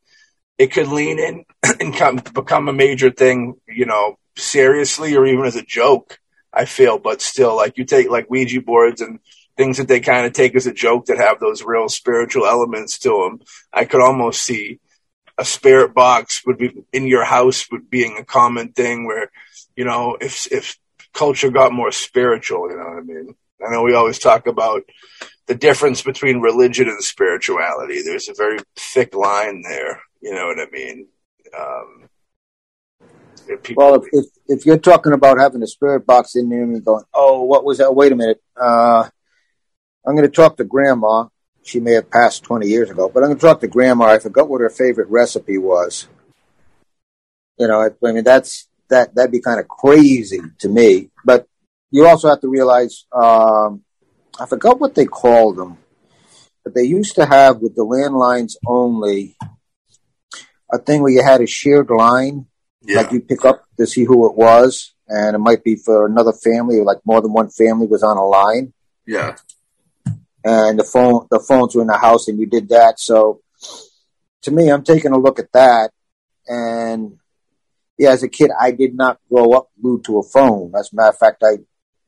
it 0.59 0.72
could 0.72 0.88
lean 0.88 1.18
in 1.18 1.44
and 1.80 1.94
come, 1.94 2.16
become 2.16 2.68
a 2.68 2.72
major 2.72 3.11
thing, 3.11 3.57
you 3.68 3.86
know, 3.86 4.18
seriously 4.36 5.16
or 5.16 5.26
even 5.26 5.44
as 5.44 5.57
a 5.57 5.62
joke, 5.62 6.18
I 6.57 6.64
feel. 6.64 6.98
But 6.98 7.20
still, 7.20 7.54
like 7.54 7.76
you 7.76 7.84
take 7.84 8.11
like 8.11 8.30
Ouija 8.30 8.62
boards 8.62 9.00
and 9.00 9.20
things 9.57 9.78
that 9.78 9.88
they 9.88 10.00
kind 10.00 10.26
of 10.26 10.32
take 10.32 10.54
as 10.54 10.66
a 10.66 10.72
joke 10.72 11.07
that 11.07 11.18
have 11.18 11.40
those 11.40 11.62
real 11.62 11.88
spiritual 11.88 12.46
elements 12.46 12.98
to 13.00 13.09
them. 13.09 13.40
I 13.72 13.84
could 13.84 14.00
almost 14.00 14.42
see 14.42 14.80
a 15.38 15.44
spirit 15.44 15.94
box 15.94 16.44
would 16.46 16.59
be 16.59 16.72
in 16.92 17.07
your 17.07 17.24
house 17.24 17.66
would 17.70 17.90
being 17.90 18.16
a 18.18 18.24
common 18.24 18.72
thing 18.72 19.07
where, 19.07 19.30
you 19.76 19.84
know, 19.84 20.16
if, 20.20 20.50
if 20.50 20.78
culture 21.12 21.50
got 21.50 21.72
more 21.72 21.92
spiritual, 21.92 22.70
you 22.70 22.76
know 22.76 22.84
what 22.84 22.98
I 22.98 23.02
mean? 23.02 23.34
I 23.66 23.70
know 23.70 23.82
we 23.82 23.94
always 23.94 24.18
talk 24.18 24.46
about 24.46 24.82
the 25.46 25.54
difference 25.54 26.02
between 26.02 26.40
religion 26.40 26.88
and 26.88 27.02
spirituality. 27.02 28.02
There's 28.02 28.28
a 28.28 28.34
very 28.34 28.59
thick 28.76 29.14
line 29.14 29.62
there. 29.62 30.02
You 30.20 30.34
know 30.34 30.46
what 30.46 30.61
I 30.61 30.66
mean? 30.70 31.07
Um, 31.57 32.09
well, 33.76 33.94
if, 33.94 34.09
if, 34.12 34.24
if 34.49 34.66
you're 34.66 34.78
talking 34.78 35.12
about 35.12 35.38
having 35.38 35.62
a 35.62 35.66
spirit 35.66 36.07
box 36.07 36.36
in 36.36 36.49
there 36.49 36.62
and 36.62 36.84
going, 36.84 37.05
oh, 37.14 37.42
what 37.42 37.64
was 37.64 37.78
that? 37.78 37.94
Wait 37.94 38.12
a 38.12 38.16
minute. 38.16 38.42
Uh, 38.61 39.09
I'm 40.07 40.14
going 40.14 40.28
to 40.28 40.34
talk 40.34 40.57
to 40.57 40.64
grandma. 40.64 41.26
She 41.62 41.80
may 41.80 41.92
have 41.92 42.11
passed 42.11 42.44
20 42.44 42.68
years 42.68 42.90
ago, 42.90 43.09
but 43.12 43.22
I'm 43.22 43.30
going 43.30 43.38
to 43.38 43.47
talk 43.47 43.61
to 43.61 43.68
grandma. 43.68 44.07
I 44.07 44.18
forgot 44.18 44.49
what 44.49 44.61
her 44.61 44.70
favorite 44.70 45.09
recipe 45.09 45.59
was. 45.59 46.07
You 47.59 47.66
know, 47.66 47.80
I, 47.80 47.88
I 48.07 48.12
mean, 48.12 48.24
that's, 48.24 48.68
that, 48.88 49.14
that'd 49.14 49.32
be 49.32 49.40
kind 49.40 49.59
of 49.59 49.66
crazy 49.66 50.40
to 50.61 50.68
me, 50.68 51.11
but 51.24 51.49
you 51.90 52.07
also 52.07 52.28
have 52.28 52.40
to 52.42 52.49
realize, 52.49 53.07
um, 53.12 53.82
I 54.38 54.47
forgot 54.47 54.78
what 54.78 54.94
they 54.94 55.07
called 55.07 55.57
them, 55.57 55.78
but 56.62 56.74
they 56.74 56.82
used 56.82 57.16
to 57.16 57.26
have 57.26 57.59
with 57.59 57.74
the 57.74 57.84
landlines 57.84 58.55
only 58.66 59.36
a 60.72 60.78
thing 60.78 61.03
where 61.03 61.12
you 61.12 61.22
had 61.22 61.40
a 61.40 61.47
shared 61.47 61.90
line, 61.90 62.47
yeah. 62.87 63.03
like 63.03 63.12
you 63.12 63.20
pick 63.20 63.45
up 63.45 63.64
to 63.78 63.87
see 63.87 64.05
who 64.05 64.28
it 64.28 64.37
was, 64.37 64.95
and 65.09 65.34
it 65.34 65.39
might 65.39 65.64
be 65.64 65.76
for 65.76 66.07
another 66.07 66.32
family, 66.32 66.78
or 66.78 66.84
like 66.84 66.99
more 67.05 67.20
than 67.20 67.32
one 67.32 67.49
family 67.49 67.87
was 67.87 68.03
on 68.03 68.16
a 68.16 68.24
line. 68.24 68.72
Yeah. 69.07 69.37
And 70.45 70.78
the 70.78 70.84
phone, 70.84 71.26
the 71.30 71.41
phones 71.41 71.74
were 71.74 71.82
in 71.82 71.89
the 71.89 71.99
house, 71.99 72.28
and 72.28 72.39
you 72.39 72.47
did 72.47 72.68
that. 72.68 73.01
So, 73.01 73.41
to 74.43 74.51
me, 74.51 74.70
I'm 74.70 74.84
taking 74.84 75.12
a 75.12 75.18
look 75.18 75.39
at 75.39 75.53
that, 75.53 75.91
and 76.47 77.18
yeah, 77.99 78.11
as 78.11 78.22
a 78.22 78.28
kid, 78.28 78.51
I 78.59 78.72
did 78.72 78.95
not 78.95 79.18
grow 79.28 79.53
up 79.53 79.70
glued 79.80 80.05
to 80.05 80.18
a 80.18 80.22
phone. 80.22 80.72
As 80.78 80.93
a 80.93 80.97
matter 80.97 81.09
of 81.11 81.18
fact, 81.18 81.43
I 81.45 81.59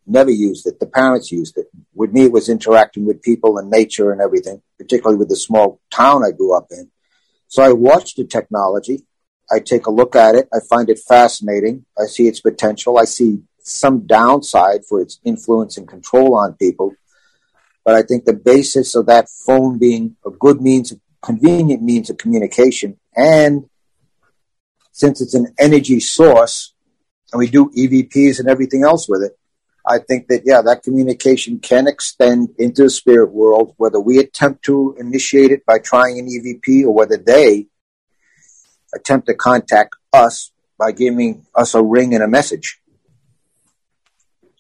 never 0.07 0.31
used 0.31 0.67
it. 0.67 0.81
The 0.81 0.87
parents 0.87 1.33
used 1.33 1.57
it. 1.57 1.67
With 1.95 2.13
me, 2.13 2.25
it 2.25 2.33
was 2.33 2.49
interacting 2.49 3.07
with 3.07 3.23
people 3.23 3.59
and 3.59 3.71
nature 3.71 4.13
and 4.13 4.21
everything, 4.21 4.63
particularly 4.79 5.19
with 5.19 5.29
the 5.29 5.37
small 5.37 5.81
town 5.91 6.25
I 6.25 6.33
grew 6.33 6.57
up 6.57 6.69
in. 6.71 6.91
So 7.49 7.63
I 7.63 7.73
watched 7.73 8.17
the 8.17 8.25
technology. 8.25 9.05
I 9.51 9.61
take 9.61 9.87
a 9.87 9.91
look 9.91 10.15
at 10.15 10.35
it. 10.35 10.49
I 10.53 10.59
find 10.69 10.91
it 10.91 10.99
fascinating. 10.99 11.87
I 11.99 12.07
see 12.07 12.29
its 12.29 12.41
potential. 12.41 12.99
I 12.99 13.05
see 13.05 13.43
some 13.59 14.07
downside 14.07 14.85
for 14.87 15.01
its 15.01 15.21
influence 15.25 15.77
and 15.77 15.87
control 15.87 16.37
on 16.37 16.55
people. 16.55 16.95
But 17.85 17.95
I 17.95 18.03
think 18.03 18.25
the 18.25 18.35
basis 18.35 18.95
of 18.95 19.07
that 19.07 19.29
phone 19.29 19.79
being 19.79 20.17
a 20.27 20.31
good 20.31 20.61
means, 20.61 20.93
a 20.93 20.97
convenient 21.23 21.83
means 21.83 22.11
of 22.11 22.19
communication, 22.19 22.99
and 23.17 23.65
since 24.93 25.21
it's 25.21 25.35
an 25.35 25.55
energy 25.59 26.01
source, 26.01 26.75
and 27.33 27.39
we 27.39 27.49
do 27.49 27.71
EVPs 27.71 28.41
and 28.41 28.49
everything 28.49 28.83
else 28.83 29.09
with 29.09 29.23
it, 29.23 29.39
I 29.87 29.99
think 29.99 30.29
that, 30.29 30.43
yeah, 30.45 30.61
that 30.63 30.83
communication 30.83 31.61
can 31.61 31.87
extend 31.87 32.51
into 32.59 32.83
the 32.85 32.91
spirit 32.91 33.31
world, 33.33 33.75
whether 33.79 34.01
we 34.01 34.19
attempt 34.19 34.65
to 34.65 34.97
initiate 34.99 35.51
it 35.51 35.65
by 35.65 35.79
trying 35.79 36.19
an 36.19 36.27
EVP 36.27 36.85
or 36.85 36.93
whether 36.93 37.17
they 37.17 37.69
attempt 38.95 39.27
to 39.27 39.35
contact 39.35 39.97
us 40.13 40.53
by 40.79 40.93
giving 40.93 41.47
us 41.55 41.75
a 41.75 41.83
ring 41.83 42.15
and 42.15 42.23
a 42.23 42.29
message. 42.29 42.81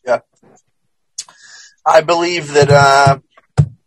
Yeah. 0.05 0.21
I 1.87 2.01
believe 2.01 2.53
that 2.53 2.71
uh, 2.71 3.19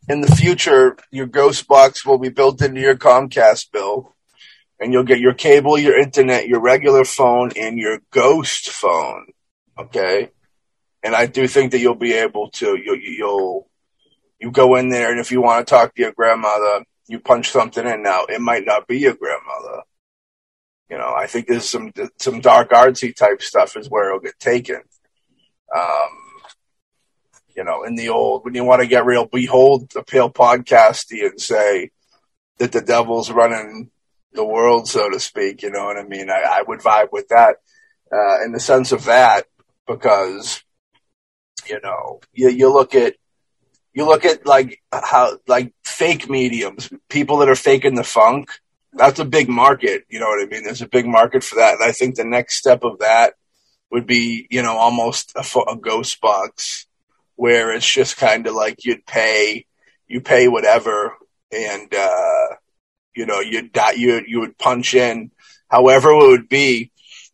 in 0.07 0.21
the 0.21 0.35
future, 0.35 0.97
your 1.11 1.27
ghost 1.27 1.67
box 1.67 2.05
will 2.05 2.17
be 2.17 2.29
built 2.29 2.61
into 2.61 2.81
your 2.81 2.95
Comcast 2.95 3.71
bill, 3.71 4.15
and 4.79 4.91
you'll 4.93 5.03
get 5.03 5.19
your 5.19 5.33
cable, 5.33 5.77
your 5.77 5.97
internet, 5.97 6.47
your 6.47 6.61
regular 6.61 7.05
phone, 7.05 7.51
and 7.55 7.77
your 7.77 7.99
ghost 8.11 8.69
phone. 8.69 9.27
Okay 9.77 10.31
and 11.03 11.15
I 11.15 11.25
do 11.25 11.47
think 11.47 11.71
that 11.71 11.79
you'll 11.79 11.95
be 11.95 12.13
able 12.13 12.49
to. 12.51 12.77
You'll, 12.77 12.97
you'll 12.97 13.67
you 14.39 14.51
go 14.51 14.75
in 14.75 14.89
there, 14.89 15.11
and 15.11 15.19
if 15.19 15.31
you 15.31 15.41
want 15.41 15.65
to 15.65 15.69
talk 15.69 15.95
to 15.95 16.01
your 16.01 16.13
grandmother, 16.13 16.83
you 17.07 17.19
punch 17.19 17.49
something 17.49 17.85
in. 17.85 18.03
Now 18.03 18.25
it 18.25 18.41
might 18.41 18.65
not 18.65 18.87
be 18.87 18.99
your 18.99 19.15
grandmother. 19.15 19.83
You 20.91 20.97
know, 20.97 21.13
I 21.15 21.25
think 21.25 21.47
there's 21.47 21.69
some 21.69 21.93
some 22.19 22.41
dark 22.41 22.71
artsy 22.71 23.15
type 23.15 23.41
stuff 23.41 23.77
is 23.77 23.89
where 23.89 24.09
it'll 24.09 24.19
get 24.19 24.37
taken. 24.39 24.81
Um, 25.73 26.09
you 27.55 27.63
know, 27.63 27.83
in 27.83 27.95
the 27.95 28.09
old 28.09 28.43
when 28.43 28.55
you 28.55 28.65
want 28.65 28.81
to 28.81 28.87
get 28.87 29.05
real, 29.05 29.25
behold 29.25 29.89
the 29.93 30.03
pale 30.03 30.29
podcasty 30.29 31.25
and 31.25 31.39
say 31.39 31.91
that 32.57 32.73
the 32.73 32.81
devil's 32.81 33.31
running 33.31 33.89
the 34.33 34.45
world, 34.45 34.89
so 34.89 35.09
to 35.09 35.19
speak. 35.19 35.63
You 35.63 35.71
know 35.71 35.85
what 35.85 35.97
I 35.97 36.03
mean? 36.03 36.29
I, 36.29 36.41
I 36.45 36.63
would 36.67 36.79
vibe 36.79 37.13
with 37.13 37.29
that 37.29 37.55
uh, 38.11 38.43
in 38.43 38.51
the 38.51 38.59
sense 38.59 38.91
of 38.91 39.05
that 39.05 39.45
because 39.87 40.61
you 41.69 41.79
know, 41.81 42.19
you, 42.33 42.49
you 42.49 42.73
look 42.73 42.95
at 42.95 43.15
you 43.93 44.05
look 44.05 44.25
at 44.25 44.45
like 44.45 44.81
how 44.91 45.37
like 45.47 45.73
fake 45.85 46.29
mediums, 46.29 46.89
people 47.09 47.37
that 47.37 47.49
are 47.49 47.55
faking 47.55 47.95
the 47.95 48.03
funk. 48.03 48.49
That's 48.93 49.19
a 49.19 49.25
big 49.25 49.49
market. 49.49 50.05
You 50.09 50.19
know 50.19 50.27
what 50.27 50.43
I 50.43 50.45
mean? 50.47 50.63
There's 50.63 50.81
a 50.81 50.87
big 50.87 51.05
market 51.05 51.43
for 51.43 51.55
that, 51.55 51.75
and 51.75 51.83
I 51.83 51.91
think 51.91 52.15
the 52.15 52.25
next 52.25 52.57
step 52.57 52.83
of 52.83 52.99
that 52.99 53.33
would 53.91 54.05
be, 54.05 54.47
you 54.49 54.61
know, 54.61 54.77
almost 54.77 55.33
a, 55.35 55.59
a 55.69 55.75
ghost 55.75 56.21
box 56.21 56.87
where 57.35 57.73
it's 57.73 57.89
just 57.89 58.17
kind 58.17 58.47
of 58.47 58.53
like 58.53 58.85
you'd 58.85 59.05
pay, 59.05 59.65
you 60.07 60.21
pay 60.21 60.47
whatever, 60.47 61.15
and 61.51 61.93
uh, 61.93 62.47
you 63.15 63.25
know, 63.25 63.39
you'd 63.39 63.77
you 63.95 64.21
you 64.27 64.39
would 64.41 64.57
punch 64.57 64.93
in 64.93 65.31
however 65.69 66.11
it 66.11 66.27
would 66.29 66.49
be. 66.49 66.91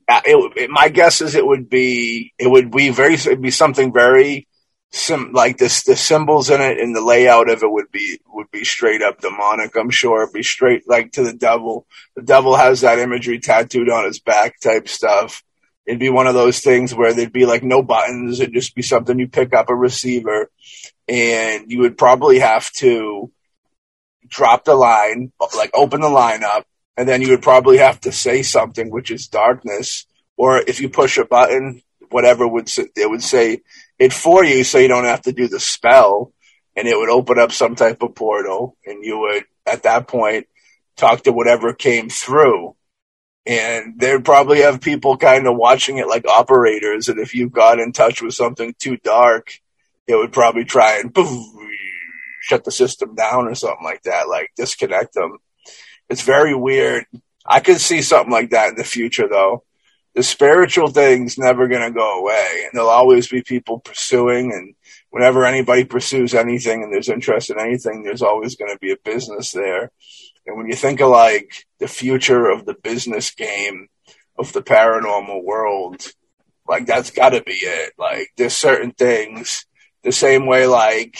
Uh, 0.09 0.21
it, 0.23 0.53
it, 0.55 0.69
my 0.69 0.87
guess 0.87 1.21
is 1.21 1.35
it 1.35 1.45
would 1.45 1.69
be 1.69 2.33
it 2.39 2.49
would 2.49 2.71
be 2.71 2.89
very 2.89 3.15
it'd 3.15 3.41
be 3.41 3.51
something 3.51 3.91
very 3.91 4.47
sim 4.91 5.31
like 5.33 5.57
this 5.57 5.83
the 5.83 5.95
symbols 5.95 6.49
in 6.49 6.61
it 6.61 6.79
and 6.79 6.95
the 6.95 7.03
layout 7.03 7.49
of 7.49 7.61
it 7.61 7.71
would 7.71 7.91
be 7.91 8.19
would 8.27 8.49
be 8.51 8.63
straight 8.63 9.01
up 9.01 9.19
demonic 9.19 9.75
i'm 9.75 9.89
sure. 9.89 10.23
It'd 10.23 10.33
be 10.33 10.43
straight 10.43 10.87
like 10.87 11.11
to 11.13 11.23
the 11.23 11.33
devil. 11.33 11.85
The 12.15 12.23
devil 12.23 12.55
has 12.55 12.81
that 12.81 12.99
imagery 12.99 13.39
tattooed 13.39 13.89
on 13.89 14.05
his 14.05 14.19
back 14.19 14.59
type 14.59 14.87
stuff. 14.87 15.43
It'd 15.85 15.99
be 15.99 16.09
one 16.09 16.27
of 16.27 16.33
those 16.33 16.59
things 16.59 16.93
where 16.93 17.13
there'd 17.13 17.31
be 17.31 17.45
like 17.45 17.63
no 17.63 17.81
buttons. 17.81 18.39
It'd 18.39 18.53
just 18.53 18.75
be 18.75 18.81
something 18.81 19.17
you 19.17 19.27
pick 19.27 19.53
up 19.53 19.69
a 19.69 19.75
receiver 19.75 20.49
and 21.07 21.71
you 21.71 21.79
would 21.79 21.97
probably 21.97 22.39
have 22.39 22.69
to 22.73 23.31
drop 24.27 24.65
the 24.65 24.75
line 24.75 25.31
like 25.55 25.71
open 25.73 26.01
the 26.01 26.09
line 26.09 26.43
up 26.43 26.65
and 26.97 27.07
then 27.07 27.21
you 27.21 27.29
would 27.29 27.41
probably 27.41 27.77
have 27.77 27.99
to 28.01 28.11
say 28.11 28.43
something 28.43 28.89
which 28.89 29.09
is 29.09 29.27
darkness 29.27 30.05
or 30.35 30.57
if 30.57 30.81
you 30.81 30.89
push 30.89 31.17
a 31.17 31.25
button 31.25 31.81
whatever 32.09 32.45
would 32.47 32.69
it 32.95 33.09
would 33.09 33.23
say 33.23 33.61
it 33.99 34.13
for 34.13 34.43
you 34.43 34.63
so 34.63 34.77
you 34.77 34.87
don't 34.87 35.05
have 35.05 35.23
to 35.23 35.31
do 35.31 35.47
the 35.47 35.59
spell 35.59 36.31
and 36.75 36.87
it 36.87 36.97
would 36.97 37.09
open 37.09 37.39
up 37.39 37.51
some 37.51 37.75
type 37.75 38.03
of 38.03 38.15
portal 38.15 38.77
and 38.85 39.03
you 39.03 39.17
would 39.19 39.43
at 39.65 39.83
that 39.83 40.07
point 40.07 40.47
talk 40.95 41.23
to 41.23 41.31
whatever 41.31 41.73
came 41.73 42.09
through. 42.09 42.75
And 43.45 43.97
they'd 43.97 44.25
probably 44.25 44.61
have 44.61 44.81
people 44.81 45.15
kind 45.17 45.47
of 45.47 45.55
watching 45.55 45.97
it 45.97 46.07
like 46.07 46.27
operators 46.27 47.07
and 47.07 47.19
if 47.19 47.33
you 47.33 47.49
got 47.49 47.79
in 47.79 47.93
touch 47.93 48.21
with 48.21 48.33
something 48.33 48.75
too 48.77 48.97
dark 48.97 49.59
it 50.05 50.15
would 50.15 50.31
probably 50.31 50.63
try 50.63 50.99
and 50.99 51.15
shut 52.41 52.63
the 52.63 52.71
system 52.71 53.15
down 53.15 53.47
or 53.47 53.55
something 53.55 53.83
like 53.83 54.03
that 54.03 54.27
like 54.27 54.51
disconnect 54.55 55.13
them. 55.13 55.37
It's 56.09 56.21
very 56.21 56.53
weird. 56.53 57.05
I 57.45 57.61
could 57.61 57.79
see 57.79 58.01
something 58.01 58.31
like 58.31 58.51
that 58.51 58.69
in 58.69 58.75
the 58.75 58.83
future 58.83 59.27
though 59.27 59.63
the 60.17 60.23
spiritual 60.23 60.87
thing's 60.87 61.37
never 61.37 61.67
going 61.67 61.83
to 61.83 61.95
go 61.95 62.19
away 62.19 62.63
and 62.63 62.71
there'll 62.73 62.89
always 62.89 63.27
be 63.27 63.43
people 63.43 63.79
pursuing 63.79 64.51
and 64.51 64.73
whenever 65.11 65.45
anybody 65.45 65.85
pursues 65.85 66.33
anything 66.33 66.81
and 66.81 66.91
there's 66.91 67.07
interest 67.07 67.51
in 67.51 67.59
anything 67.59 68.01
there's 68.01 68.23
always 68.23 68.55
going 68.55 68.71
to 68.71 68.79
be 68.79 68.91
a 68.91 68.97
business 69.05 69.51
there. 69.51 69.91
And 70.47 70.57
when 70.57 70.65
you 70.65 70.75
think 70.75 71.01
of 71.01 71.09
like 71.09 71.67
the 71.79 71.87
future 71.87 72.49
of 72.49 72.65
the 72.65 72.73
business 72.73 73.29
game 73.29 73.89
of 74.39 74.51
the 74.53 74.63
paranormal 74.63 75.43
world 75.43 76.11
like 76.67 76.87
that's 76.87 77.11
got 77.11 77.29
to 77.29 77.43
be 77.43 77.53
it. 77.53 77.93
Like 77.99 78.31
there's 78.37 78.55
certain 78.55 78.93
things 78.93 79.67
the 80.01 80.11
same 80.11 80.47
way 80.47 80.65
like 80.65 81.15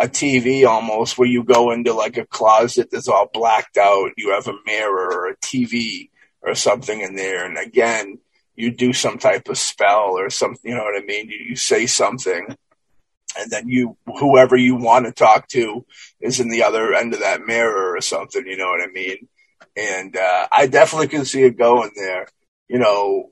a 0.00 0.08
TV 0.08 0.66
almost 0.66 1.16
where 1.16 1.28
you 1.28 1.44
go 1.44 1.70
into 1.70 1.94
like 1.94 2.16
a 2.16 2.26
closet 2.26 2.88
that's 2.90 3.06
all 3.06 3.30
blacked 3.32 3.76
out 3.76 4.10
you 4.16 4.32
have 4.32 4.48
a 4.48 4.58
mirror 4.66 5.12
or 5.12 5.28
a 5.28 5.36
TV 5.36 6.10
or 6.46 6.54
something 6.54 7.00
in 7.00 7.16
there. 7.16 7.44
And 7.44 7.58
again, 7.58 8.18
you 8.54 8.70
do 8.70 8.92
some 8.92 9.18
type 9.18 9.48
of 9.48 9.58
spell 9.58 10.16
or 10.16 10.30
something, 10.30 10.70
you 10.70 10.76
know 10.76 10.84
what 10.84 11.00
I 11.00 11.04
mean? 11.04 11.28
You, 11.28 11.38
you 11.50 11.56
say 11.56 11.86
something 11.86 12.56
and 13.38 13.50
then 13.50 13.68
you, 13.68 13.98
whoever 14.06 14.56
you 14.56 14.76
want 14.76 15.04
to 15.04 15.12
talk 15.12 15.48
to 15.48 15.84
is 16.20 16.40
in 16.40 16.48
the 16.48 16.62
other 16.62 16.94
end 16.94 17.12
of 17.12 17.20
that 17.20 17.44
mirror 17.44 17.94
or 17.94 18.00
something, 18.00 18.46
you 18.46 18.56
know 18.56 18.68
what 18.68 18.82
I 18.82 18.90
mean? 18.90 19.28
And, 19.76 20.16
uh, 20.16 20.48
I 20.50 20.68
definitely 20.68 21.08
can 21.08 21.26
see 21.26 21.42
it 21.42 21.58
going 21.58 21.90
there. 21.96 22.28
You 22.68 22.78
know, 22.78 23.30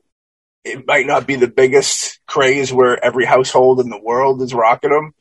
it 0.65 0.87
might 0.87 1.07
not 1.07 1.27
be 1.27 1.37
the 1.37 1.49
biggest 1.49 2.21
craze 2.27 2.73
where 2.73 3.03
every 3.03 3.25
household 3.25 3.81
in 3.81 3.89
the 3.89 4.01
world 4.01 4.43
is 4.43 4.53
rocking 4.53 4.91
them. 4.91 5.15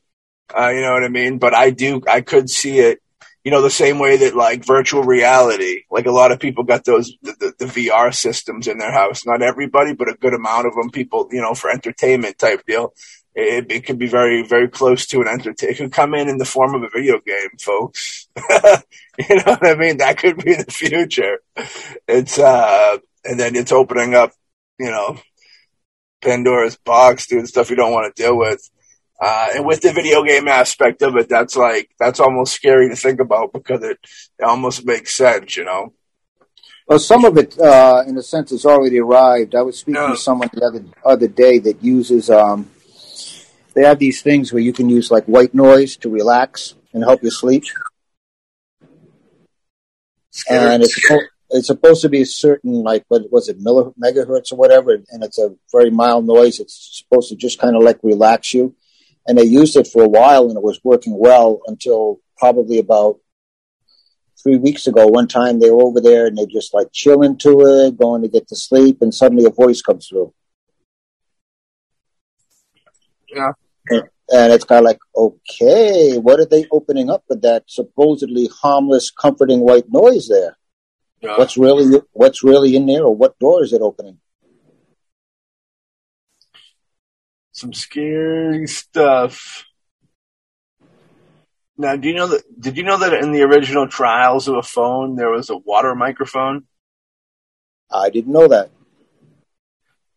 Uh, 0.54 0.70
you 0.70 0.82
know 0.82 0.94
what 0.94 1.04
I 1.04 1.10
mean? 1.10 1.38
But 1.38 1.54
I 1.54 1.70
do, 1.70 2.02
I 2.10 2.22
could 2.22 2.50
see 2.50 2.80
it 2.80 3.03
you 3.44 3.52
know, 3.52 3.62
the 3.62 3.70
same 3.70 4.00
way 4.00 4.18
that 4.18 4.36
like 4.36 4.66
virtual 4.66 5.04
reality, 5.04 5.84
like 5.92 6.06
a 6.06 6.12
lot 6.12 6.32
of 6.32 6.40
people 6.40 6.64
got 6.64 6.86
those, 6.86 7.14
the, 7.22 7.34
the, 7.40 7.66
the, 7.66 7.66
VR 7.66 8.14
systems 8.14 8.68
in 8.68 8.78
their 8.78 8.92
house. 8.92 9.26
Not 9.26 9.42
everybody, 9.42 9.94
but 9.94 10.10
a 10.10 10.16
good 10.16 10.34
amount 10.34 10.68
of 10.68 10.74
them, 10.76 10.90
people, 10.90 11.28
you 11.32 11.42
know, 11.42 11.54
for 11.54 11.70
entertainment 11.70 12.38
type 12.38 12.66
deal. 12.66 12.94
It, 13.36 13.72
it 13.72 13.86
could 13.86 13.98
be 13.98 14.08
very, 14.08 14.48
very 14.48 14.70
close 14.70 15.08
to 15.08 15.22
an 15.22 15.28
entertainment. 15.28 15.62
It 15.62 15.78
could 15.78 15.92
come 15.92 16.14
in 16.14 16.30
in 16.30 16.38
the 16.38 16.46
form 16.46 16.76
of 16.76 16.84
a 16.84 16.90
video 16.90 17.20
game, 17.20 17.50
folks. 17.60 18.28
you 18.38 19.36
know 19.36 19.44
what 19.44 19.68
I 19.68 19.76
mean? 19.76 19.98
That 19.98 20.20
could 20.20 20.38
be 20.38 20.54
the 20.54 20.72
future. 20.72 21.40
It's, 22.08 22.40
uh, 22.40 22.98
and 23.26 23.40
then 23.40 23.56
it's 23.56 23.72
opening 23.72 24.14
up, 24.14 24.32
you 24.80 24.92
know, 24.92 25.18
Pandora's 26.22 26.78
box, 26.78 27.28
doing 27.28 27.46
stuff 27.46 27.70
you 27.70 27.76
don't 27.76 27.92
want 27.92 28.16
to 28.16 28.22
deal 28.22 28.38
with. 28.38 28.70
Uh, 29.24 29.48
and 29.56 29.66
with 29.66 29.80
the 29.80 29.94
video 29.94 30.22
game 30.22 30.50
aspect 30.50 31.02
of 31.02 31.16
it, 31.16 31.30
that's 31.30 31.56
like 31.56 31.90
that's 31.98 32.20
almost 32.20 32.54
scary 32.54 32.90
to 32.90 32.96
think 32.96 33.22
about 33.22 33.54
because 33.54 33.82
it, 33.82 33.98
it 34.38 34.44
almost 34.44 34.86
makes 34.86 35.14
sense, 35.14 35.56
you 35.56 35.64
know. 35.64 35.94
Well, 36.90 37.00
some 37.00 37.24
of 37.24 37.38
it, 37.38 37.58
uh, 37.58 38.04
in 38.06 38.18
a 38.18 38.22
sense, 38.22 38.50
has 38.50 38.66
already 38.66 39.00
arrived. 39.00 39.56
I 39.56 39.62
was 39.62 39.80
speaking 39.80 40.02
yeah. 40.02 40.10
to 40.10 40.18
someone 40.18 40.50
the 40.52 40.66
other 40.66 40.84
other 41.06 41.28
day 41.30 41.58
that 41.60 41.82
uses. 41.82 42.30
Um, 42.30 42.70
they 43.74 43.86
have 43.86 43.98
these 43.98 44.22
things 44.22 44.52
where 44.52 44.62
you 44.62 44.74
can 44.74 44.90
use 44.90 45.10
like 45.10 45.24
white 45.24 45.54
noise 45.54 45.96
to 45.98 46.10
relax 46.10 46.76
and 46.92 47.02
help 47.02 47.24
you 47.24 47.32
sleep, 47.32 47.64
and 50.50 50.84
it's 50.84 51.00
it's 51.50 51.68
supposed 51.68 52.02
to 52.02 52.10
be 52.10 52.24
a 52.24 52.26
certain 52.26 52.84
like 52.84 53.06
what 53.08 53.32
was 53.32 53.48
it 53.48 53.64
megahertz 53.64 54.52
or 54.52 54.58
whatever, 54.58 54.92
and 54.92 55.24
it's 55.24 55.40
a 55.40 55.56
very 55.72 55.92
mild 55.92 56.26
noise. 56.26 56.60
It's 56.60 57.02
supposed 57.02 57.30
to 57.30 57.38
just 57.38 57.58
kind 57.58 57.78
of 57.78 57.84
like 57.84 58.00
relax 58.04 58.54
you 58.54 58.76
and 59.26 59.38
they 59.38 59.44
used 59.44 59.76
it 59.76 59.88
for 59.88 60.04
a 60.04 60.10
while 60.10 60.48
and 60.48 60.58
it 60.58 60.64
was 60.64 60.80
working 60.84 61.18
well 61.18 61.62
until 61.68 62.20
probably 62.38 62.80
about 62.80 63.20
three 64.42 64.58
weeks 64.58 64.88
ago. 64.88 65.08
One 65.08 65.28
time 65.28 65.60
they 65.60 65.72
were 65.72 65.84
over 65.84 66.02
there 66.02 66.28
and 66.28 66.38
they 66.38 66.46
just 66.46 66.74
like 66.74 66.88
chilling 66.92 67.38
to 67.40 67.62
it, 67.62 67.98
going 67.98 68.22
to 68.24 68.28
get 68.28 68.48
to 68.50 68.56
sleep, 68.56 69.02
and 69.02 69.14
suddenly 69.14 69.46
a 69.46 69.50
voice 69.50 69.82
comes 69.82 70.08
through. 70.08 70.34
Yeah. 73.30 73.52
And, 73.90 74.04
and 74.32 74.54
it's 74.54 74.66
kind 74.66 74.80
of 74.80 74.86
like, 74.86 75.00
okay, 75.16 76.18
what 76.18 76.40
are 76.40 76.46
they 76.46 76.66
opening 76.72 77.10
up 77.10 77.24
with 77.30 77.42
that 77.42 77.64
supposedly 77.68 78.50
harmless, 78.62 79.12
comforting 79.12 79.62
white 79.62 79.86
noise 79.90 80.28
there? 80.28 80.58
Yeah. 81.22 81.38
What's 81.38 81.58
really 81.58 82.02
what's 82.12 82.44
really 82.44 82.76
in 82.76 82.86
there, 82.86 83.04
or 83.04 83.16
what 83.16 83.40
door 83.40 83.64
is 83.64 83.72
it 83.72 83.82
opening? 83.82 84.20
Some 87.54 87.72
scary 87.72 88.66
stuff. 88.66 89.66
Now, 91.78 91.96
do 91.96 92.08
you 92.08 92.16
know 92.16 92.28
that? 92.28 92.44
Did 92.60 92.78
you 92.78 92.84
know 92.84 92.98
that 92.98 93.14
in 93.14 93.32
the 93.32 93.44
original 93.44 93.88
trials 93.88 94.48
of 94.48 94.56
a 94.56 94.64
phone 94.64 95.16
there 95.16 95.30
was 95.30 95.52
a 95.52 95.58
water 95.58 95.94
microphone? 95.94 96.66
I 97.92 98.10
didn't 98.10 98.34
know 98.34 98.48
that. 98.48 98.72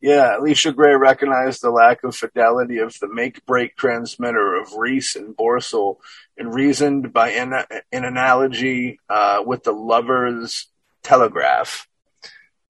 Yeah, 0.00 0.36
Elisha 0.36 0.72
Gray 0.72 0.94
recognized 0.94 1.60
the 1.60 1.70
lack 1.70 2.04
of 2.04 2.16
fidelity 2.16 2.78
of 2.78 2.98
the 3.00 3.08
make-break 3.08 3.76
transmitter 3.76 4.54
of 4.54 4.72
Reis 4.72 5.14
and 5.14 5.36
Bourseul, 5.36 5.96
and 6.38 6.54
reasoned 6.54 7.12
by 7.12 7.30
an, 7.30 7.52
an 7.92 8.04
analogy 8.04 8.98
uh, 9.10 9.42
with 9.44 9.64
the 9.64 9.72
lover's 9.72 10.68
telegraph, 11.02 11.86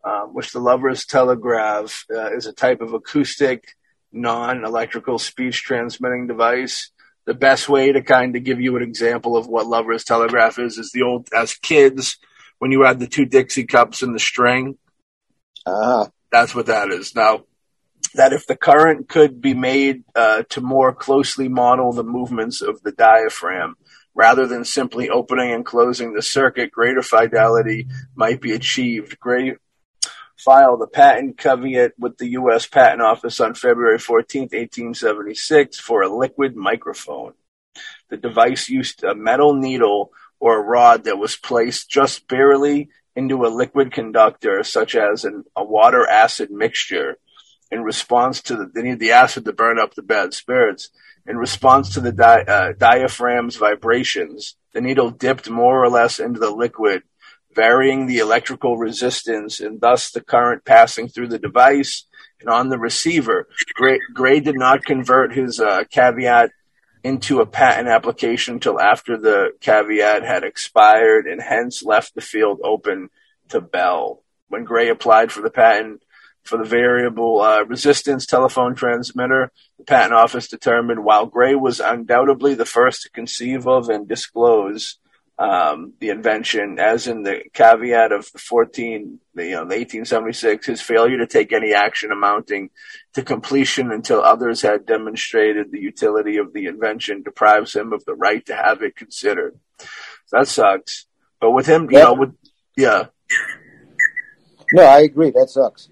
uh, 0.03 0.23
which 0.23 0.53
the 0.53 0.61
lover's 0.61 1.05
telegraph 1.07 2.05
uh, 2.11 2.33
is 2.33 2.47
a 2.47 2.53
type 2.53 2.81
of 2.81 2.95
acoustic 2.95 3.76
non-electrical 4.17 5.19
speech 5.19 5.63
transmitting 5.63 6.27
device. 6.27 6.91
The 7.27 7.35
best 7.35 7.69
way 7.69 7.93
to 7.93 8.03
kind 8.03 8.35
of 8.37 8.45
give 8.45 8.61
you 8.61 8.77
an 8.77 8.83
example 8.83 9.37
of 9.37 9.47
what 9.47 9.67
Lover's 9.67 10.05
Telegraph 10.05 10.59
is 10.59 10.79
is 10.79 10.93
the 10.93 11.03
old 11.03 11.29
as 11.35 11.55
kids 11.55 12.19
when 12.59 12.71
you 12.71 12.83
had 12.83 12.99
the 12.99 13.07
two 13.07 13.27
Dixie 13.27 13.65
cups 13.65 14.03
and 14.03 14.15
the 14.15 14.21
string. 14.21 14.79
Ah, 15.67 16.09
that's 16.31 16.55
what 16.55 16.67
that 16.67 16.91
is. 16.91 17.15
Now, 17.15 17.45
that 18.15 18.33
if 18.33 18.47
the 18.47 18.57
current 18.57 19.09
could 19.09 19.41
be 19.41 19.55
made 19.55 20.05
uh, 20.15 20.43
to 20.51 20.61
more 20.61 20.95
closely 20.95 21.49
model 21.49 21.93
the 21.93 22.05
movements 22.05 22.63
of 22.63 22.83
the 22.83 22.93
diaphragm, 22.93 23.77
rather 24.15 24.47
than 24.47 24.65
simply 24.65 25.11
opening 25.11 25.53
and 25.53 25.65
closing 25.65 26.15
the 26.15 26.23
circuit, 26.23 26.73
greater 26.73 27.03
fidelity 27.03 27.87
might 28.15 28.41
be 28.41 28.53
achieved. 28.53 29.21
Gray, 29.21 29.57
filed 30.37 30.83
a 30.83 30.87
patent 30.87 31.39
caveat 31.39 31.93
with 31.99 32.19
the 32.19 32.31
U.S. 32.31 32.67
Patent 32.67 33.03
Office 33.03 33.41
on 33.41 33.55
February 33.55 33.99
14, 33.99 34.43
1876, 34.43 35.79
for 35.79 36.03
a 36.03 36.15
liquid 36.15 36.57
microphone. 36.57 37.33
The 38.11 38.17
device 38.17 38.69
used 38.69 39.03
a 39.03 39.15
metal 39.15 39.55
needle 39.55 40.13
or 40.39 40.59
a 40.59 40.63
rod 40.63 41.05
that 41.05 41.19
was 41.19 41.37
placed 41.37 41.89
just 41.89 42.29
barely 42.29 42.89
into 43.15 43.47
a 43.47 43.49
liquid 43.49 43.93
conductor, 43.93 44.63
such 44.63 44.95
as 44.95 45.25
an, 45.25 45.45
a 45.57 45.65
water 45.65 46.07
acid 46.07 46.51
mixture, 46.51 47.17
in 47.71 47.83
response 47.83 48.43
to 48.43 48.57
the, 48.57 48.71
they 48.73 48.83
need 48.83 49.01
the 49.01 49.13
acid 49.13 49.45
to 49.45 49.53
burn 49.53 49.79
up 49.79 49.95
the 49.95 50.03
bad 50.03 50.35
spirits. 50.35 50.91
In 51.27 51.37
response 51.37 51.95
to 51.95 52.01
the 52.01 52.13
di, 52.13 52.43
uh, 52.43 52.73
diaphragm's 52.75 53.57
vibrations, 53.57 54.55
the 54.73 54.81
needle 54.81 55.11
dipped 55.11 55.51
more 55.51 55.83
or 55.83 55.89
less 55.89 56.21
into 56.21 56.39
the 56.39 56.51
liquid 56.51 57.03
varying 57.57 58.07
the 58.07 58.19
electrical 58.19 58.77
resistance 58.77 59.59
and 59.59 59.81
thus 59.81 60.11
the 60.11 60.21
current 60.21 60.65
passing 60.65 61.09
through 61.09 61.29
the 61.29 61.39
device 61.39 62.05
and 62.41 62.51
on 62.51 62.69
the 62.69 62.79
receiver. 62.79 63.49
Gray, 63.75 63.99
Gray 64.15 64.41
did 64.41 64.57
not 64.57 64.85
convert 64.85 65.35
his 65.35 65.59
uh, 65.59 65.85
caveat 65.91 66.51
into 67.03 67.41
a 67.41 67.47
patent 67.47 67.89
application 67.89 68.55
until 68.55 68.81
after 68.81 69.17
the 69.17 69.53
caveat 69.61 70.23
had 70.23 70.45
expired 70.45 71.27
and 71.27 71.41
hence 71.41 71.83
left 71.83 72.15
the 72.15 72.21
field 72.21 72.61
open 72.63 73.09
to 73.49 73.61
Bell. 73.61 74.23
When 74.49 74.65
Gray 74.65 74.89
applied 74.89 75.33
for 75.33 75.41
the 75.41 75.51
patent 75.51 76.03
for 76.43 76.59
the 76.59 76.65
variable 76.65 77.41
uh, 77.41 77.63
resistance 77.65 78.27
telephone 78.27 78.75
transmitter, 78.75 79.51
the 79.79 79.85
patent 79.85 80.15
office 80.15 80.49
determined 80.49 81.05
while 81.05 81.27
Gray 81.27 81.55
was 81.55 81.81
undoubtedly 81.81 82.55
the 82.55 82.65
first 82.65 83.03
to 83.03 83.11
conceive 83.11 83.67
of 83.67 83.89
and 83.89 84.09
disclose 84.09 84.99
um, 85.39 85.93
the 86.01 86.09
invention, 86.09 86.79
as 86.79 87.07
in 87.07 87.23
the 87.23 87.43
caveat 87.53 88.11
of 88.11 88.31
the 88.33 88.39
14, 88.39 89.21
the, 89.35 89.45
you 89.45 89.51
know, 89.51 89.67
the 89.67 89.77
1876, 89.77 90.67
his 90.67 90.81
failure 90.81 91.19
to 91.19 91.27
take 91.27 91.53
any 91.53 91.75
action 91.75 92.11
amounting 92.11 92.71
to 93.15 93.23
completion 93.23 93.93
until 93.93 94.23
others 94.23 94.63
had 94.63 94.87
demonstrated 94.87 95.71
the 95.71 95.81
utility 95.81 96.39
of 96.39 96.55
the 96.55 96.67
invention 96.67 97.23
deprives 97.23 97.77
him 97.77 97.93
of 97.93 98.05
the 98.07 98.15
right 98.15 98.47
to 98.47 98.57
have 98.57 98.83
it 98.83 98.97
considered. 98.97 99.59
So 100.27 100.39
that 100.39 100.49
sucks. 100.49 101.05
But 101.39 101.51
with 101.51 101.67
him, 101.67 101.91
you 101.91 101.99
know, 101.99 102.15
with, 102.15 102.35
yeah. 102.77 103.07
No, 104.73 104.85
I 104.85 105.01
agree. 105.01 105.31
That 105.31 105.51
sucks. 105.51 105.91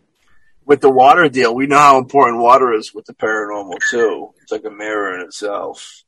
With 0.65 0.81
the 0.81 0.91
water 0.91 1.29
deal, 1.29 1.55
we 1.55 1.67
know 1.67 1.77
how 1.77 1.99
important 1.99 2.41
water 2.41 2.73
is 2.73 2.95
with 2.95 3.05
the 3.05 3.13
paranormal 3.13 3.79
too. 3.91 4.31
It's 4.43 4.53
like 4.53 4.65
a 4.65 4.71
mirror 4.71 5.15
in 5.15 5.27
itself. 5.27 6.04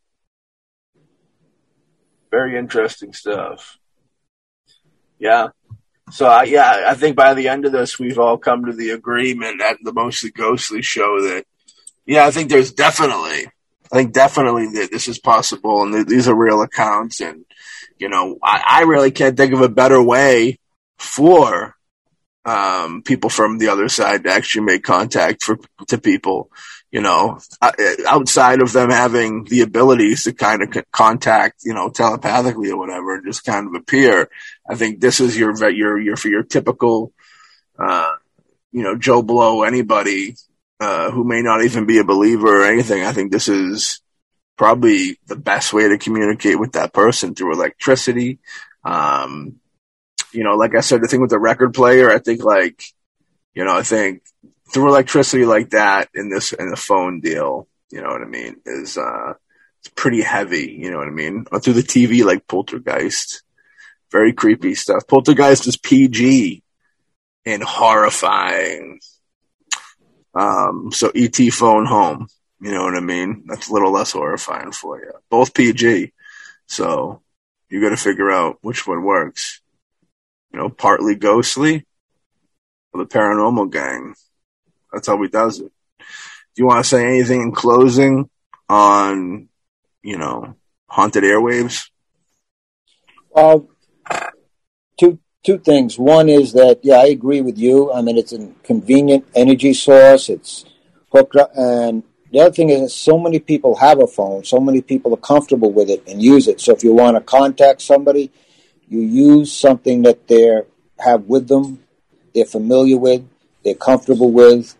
Very 2.30 2.58
interesting 2.58 3.12
stuff. 3.12 3.78
Yeah. 5.18 5.48
So 6.10 6.26
I, 6.26 6.44
yeah, 6.44 6.84
I 6.86 6.94
think 6.94 7.16
by 7.16 7.34
the 7.34 7.48
end 7.48 7.64
of 7.64 7.72
this, 7.72 7.98
we've 7.98 8.18
all 8.18 8.38
come 8.38 8.66
to 8.66 8.72
the 8.72 8.90
agreement 8.90 9.60
at 9.60 9.78
the 9.82 9.92
mostly 9.92 10.30
ghostly 10.30 10.82
show 10.82 11.20
that, 11.22 11.44
yeah, 12.04 12.26
I 12.26 12.30
think 12.30 12.48
there's 12.48 12.72
definitely, 12.72 13.46
I 13.92 13.96
think 13.96 14.12
definitely 14.12 14.68
that 14.74 14.90
this 14.92 15.08
is 15.08 15.18
possible 15.18 15.82
and 15.82 15.94
that 15.94 16.06
these 16.06 16.28
are 16.28 16.36
real 16.36 16.62
accounts. 16.62 17.20
And, 17.20 17.44
you 17.98 18.08
know, 18.08 18.38
I, 18.42 18.62
I 18.66 18.82
really 18.82 19.10
can't 19.10 19.36
think 19.36 19.52
of 19.52 19.62
a 19.62 19.68
better 19.68 20.00
way 20.00 20.58
for, 20.98 21.74
um, 22.44 23.02
people 23.02 23.28
from 23.28 23.58
the 23.58 23.68
other 23.68 23.88
side 23.88 24.24
to 24.24 24.30
actually 24.30 24.64
make 24.64 24.84
contact 24.84 25.42
for, 25.42 25.58
to 25.88 25.98
people 25.98 26.50
you 26.96 27.02
know, 27.02 27.38
uh, 27.60 27.72
outside 28.08 28.62
of 28.62 28.72
them 28.72 28.88
having 28.88 29.44
the 29.44 29.60
abilities 29.60 30.24
to 30.24 30.32
kind 30.32 30.62
of 30.62 30.82
contact, 30.92 31.60
you 31.62 31.74
know, 31.74 31.90
telepathically 31.90 32.70
or 32.70 32.78
whatever, 32.78 33.20
just 33.20 33.44
kind 33.44 33.66
of 33.66 33.74
appear. 33.74 34.30
I 34.66 34.76
think 34.76 34.98
this 34.98 35.20
is 35.20 35.36
your 35.36 35.52
your 35.70 36.00
your 36.00 36.16
for 36.16 36.28
your 36.28 36.42
typical, 36.42 37.12
uh, 37.78 38.14
you 38.72 38.82
know, 38.82 38.96
Joe 38.96 39.20
Blow 39.20 39.62
anybody 39.62 40.36
uh, 40.80 41.10
who 41.10 41.22
may 41.22 41.42
not 41.42 41.62
even 41.64 41.84
be 41.84 41.98
a 41.98 42.04
believer 42.04 42.62
or 42.62 42.64
anything. 42.64 43.04
I 43.04 43.12
think 43.12 43.30
this 43.30 43.48
is 43.48 44.00
probably 44.56 45.18
the 45.26 45.36
best 45.36 45.74
way 45.74 45.90
to 45.90 45.98
communicate 45.98 46.58
with 46.58 46.72
that 46.72 46.94
person 46.94 47.34
through 47.34 47.52
electricity. 47.52 48.38
Um, 48.86 49.56
you 50.32 50.44
know, 50.44 50.54
like 50.54 50.74
I 50.74 50.80
said, 50.80 51.02
the 51.02 51.08
thing 51.08 51.20
with 51.20 51.28
the 51.28 51.38
record 51.38 51.74
player, 51.74 52.10
I 52.10 52.20
think 52.20 52.42
like, 52.42 52.82
you 53.52 53.66
know, 53.66 53.76
I 53.76 53.82
think 53.82 54.22
through 54.72 54.88
electricity 54.88 55.44
like 55.44 55.70
that 55.70 56.08
in 56.14 56.28
this 56.30 56.52
in 56.52 56.70
the 56.70 56.76
phone 56.76 57.20
deal, 57.20 57.68
you 57.90 58.02
know 58.02 58.08
what 58.08 58.22
I 58.22 58.26
mean, 58.26 58.56
is 58.64 58.98
uh 58.98 59.34
it's 59.80 59.88
pretty 59.94 60.22
heavy, 60.22 60.76
you 60.78 60.90
know 60.90 60.98
what 60.98 61.08
I 61.08 61.12
mean? 61.12 61.46
Or 61.52 61.60
through 61.60 61.74
the 61.74 61.82
TV 61.82 62.24
like 62.24 62.46
Poltergeist. 62.46 63.42
Very 64.12 64.32
creepy 64.32 64.74
stuff. 64.74 65.06
Poltergeist 65.08 65.66
is 65.66 65.76
PG 65.76 66.62
and 67.44 67.62
horrifying. 67.62 69.00
Um 70.34 70.90
so 70.92 71.10
ET 71.14 71.36
phone 71.52 71.86
home, 71.86 72.28
you 72.60 72.72
know 72.72 72.84
what 72.84 72.96
I 72.96 73.00
mean? 73.00 73.44
That's 73.46 73.68
a 73.68 73.72
little 73.72 73.92
less 73.92 74.12
horrifying 74.12 74.72
for 74.72 74.98
you. 75.00 75.12
Both 75.30 75.54
PG. 75.54 76.12
So 76.66 77.22
you 77.68 77.80
got 77.80 77.90
to 77.90 77.96
figure 77.96 78.30
out 78.30 78.58
which 78.60 78.86
one 78.86 79.02
works. 79.02 79.60
You 80.52 80.60
know, 80.60 80.68
partly 80.68 81.14
ghostly 81.14 81.86
or 82.92 83.04
the 83.04 83.08
paranormal 83.08 83.70
gang. 83.70 84.14
That's 84.96 85.08
how 85.08 85.20
he 85.20 85.28
does 85.28 85.60
it. 85.60 85.70
Do 85.98 86.04
you 86.56 86.64
want 86.64 86.82
to 86.82 86.88
say 86.88 87.04
anything 87.04 87.42
in 87.42 87.52
closing 87.52 88.30
on, 88.66 89.50
you 90.02 90.16
know, 90.16 90.56
haunted 90.88 91.22
airwaves? 91.22 91.90
Well, 93.28 93.68
two 94.98 95.18
two 95.44 95.58
things. 95.58 95.98
One 95.98 96.30
is 96.30 96.54
that 96.54 96.80
yeah, 96.82 96.96
I 96.96 97.08
agree 97.08 97.42
with 97.42 97.58
you. 97.58 97.92
I 97.92 98.00
mean, 98.00 98.16
it's 98.16 98.32
a 98.32 98.48
convenient 98.62 99.26
energy 99.34 99.74
source. 99.74 100.30
It's 100.30 100.64
hooked 101.12 101.36
up, 101.36 101.50
and 101.54 102.02
the 102.32 102.40
other 102.40 102.52
thing 102.52 102.70
is 102.70 102.94
so 102.94 103.18
many 103.18 103.38
people 103.38 103.76
have 103.76 104.00
a 104.00 104.06
phone. 104.06 104.44
So 104.44 104.58
many 104.60 104.80
people 104.80 105.12
are 105.12 105.18
comfortable 105.18 105.72
with 105.72 105.90
it 105.90 106.08
and 106.08 106.22
use 106.22 106.48
it. 106.48 106.58
So 106.62 106.72
if 106.72 106.82
you 106.82 106.94
want 106.94 107.18
to 107.18 107.20
contact 107.20 107.82
somebody, 107.82 108.30
you 108.88 109.00
use 109.00 109.52
something 109.52 110.00
that 110.04 110.26
they 110.26 110.62
have 111.00 111.24
with 111.24 111.48
them, 111.48 111.84
they're 112.34 112.46
familiar 112.46 112.96
with, 112.96 113.28
they're 113.62 113.74
comfortable 113.74 114.32
with, 114.32 114.74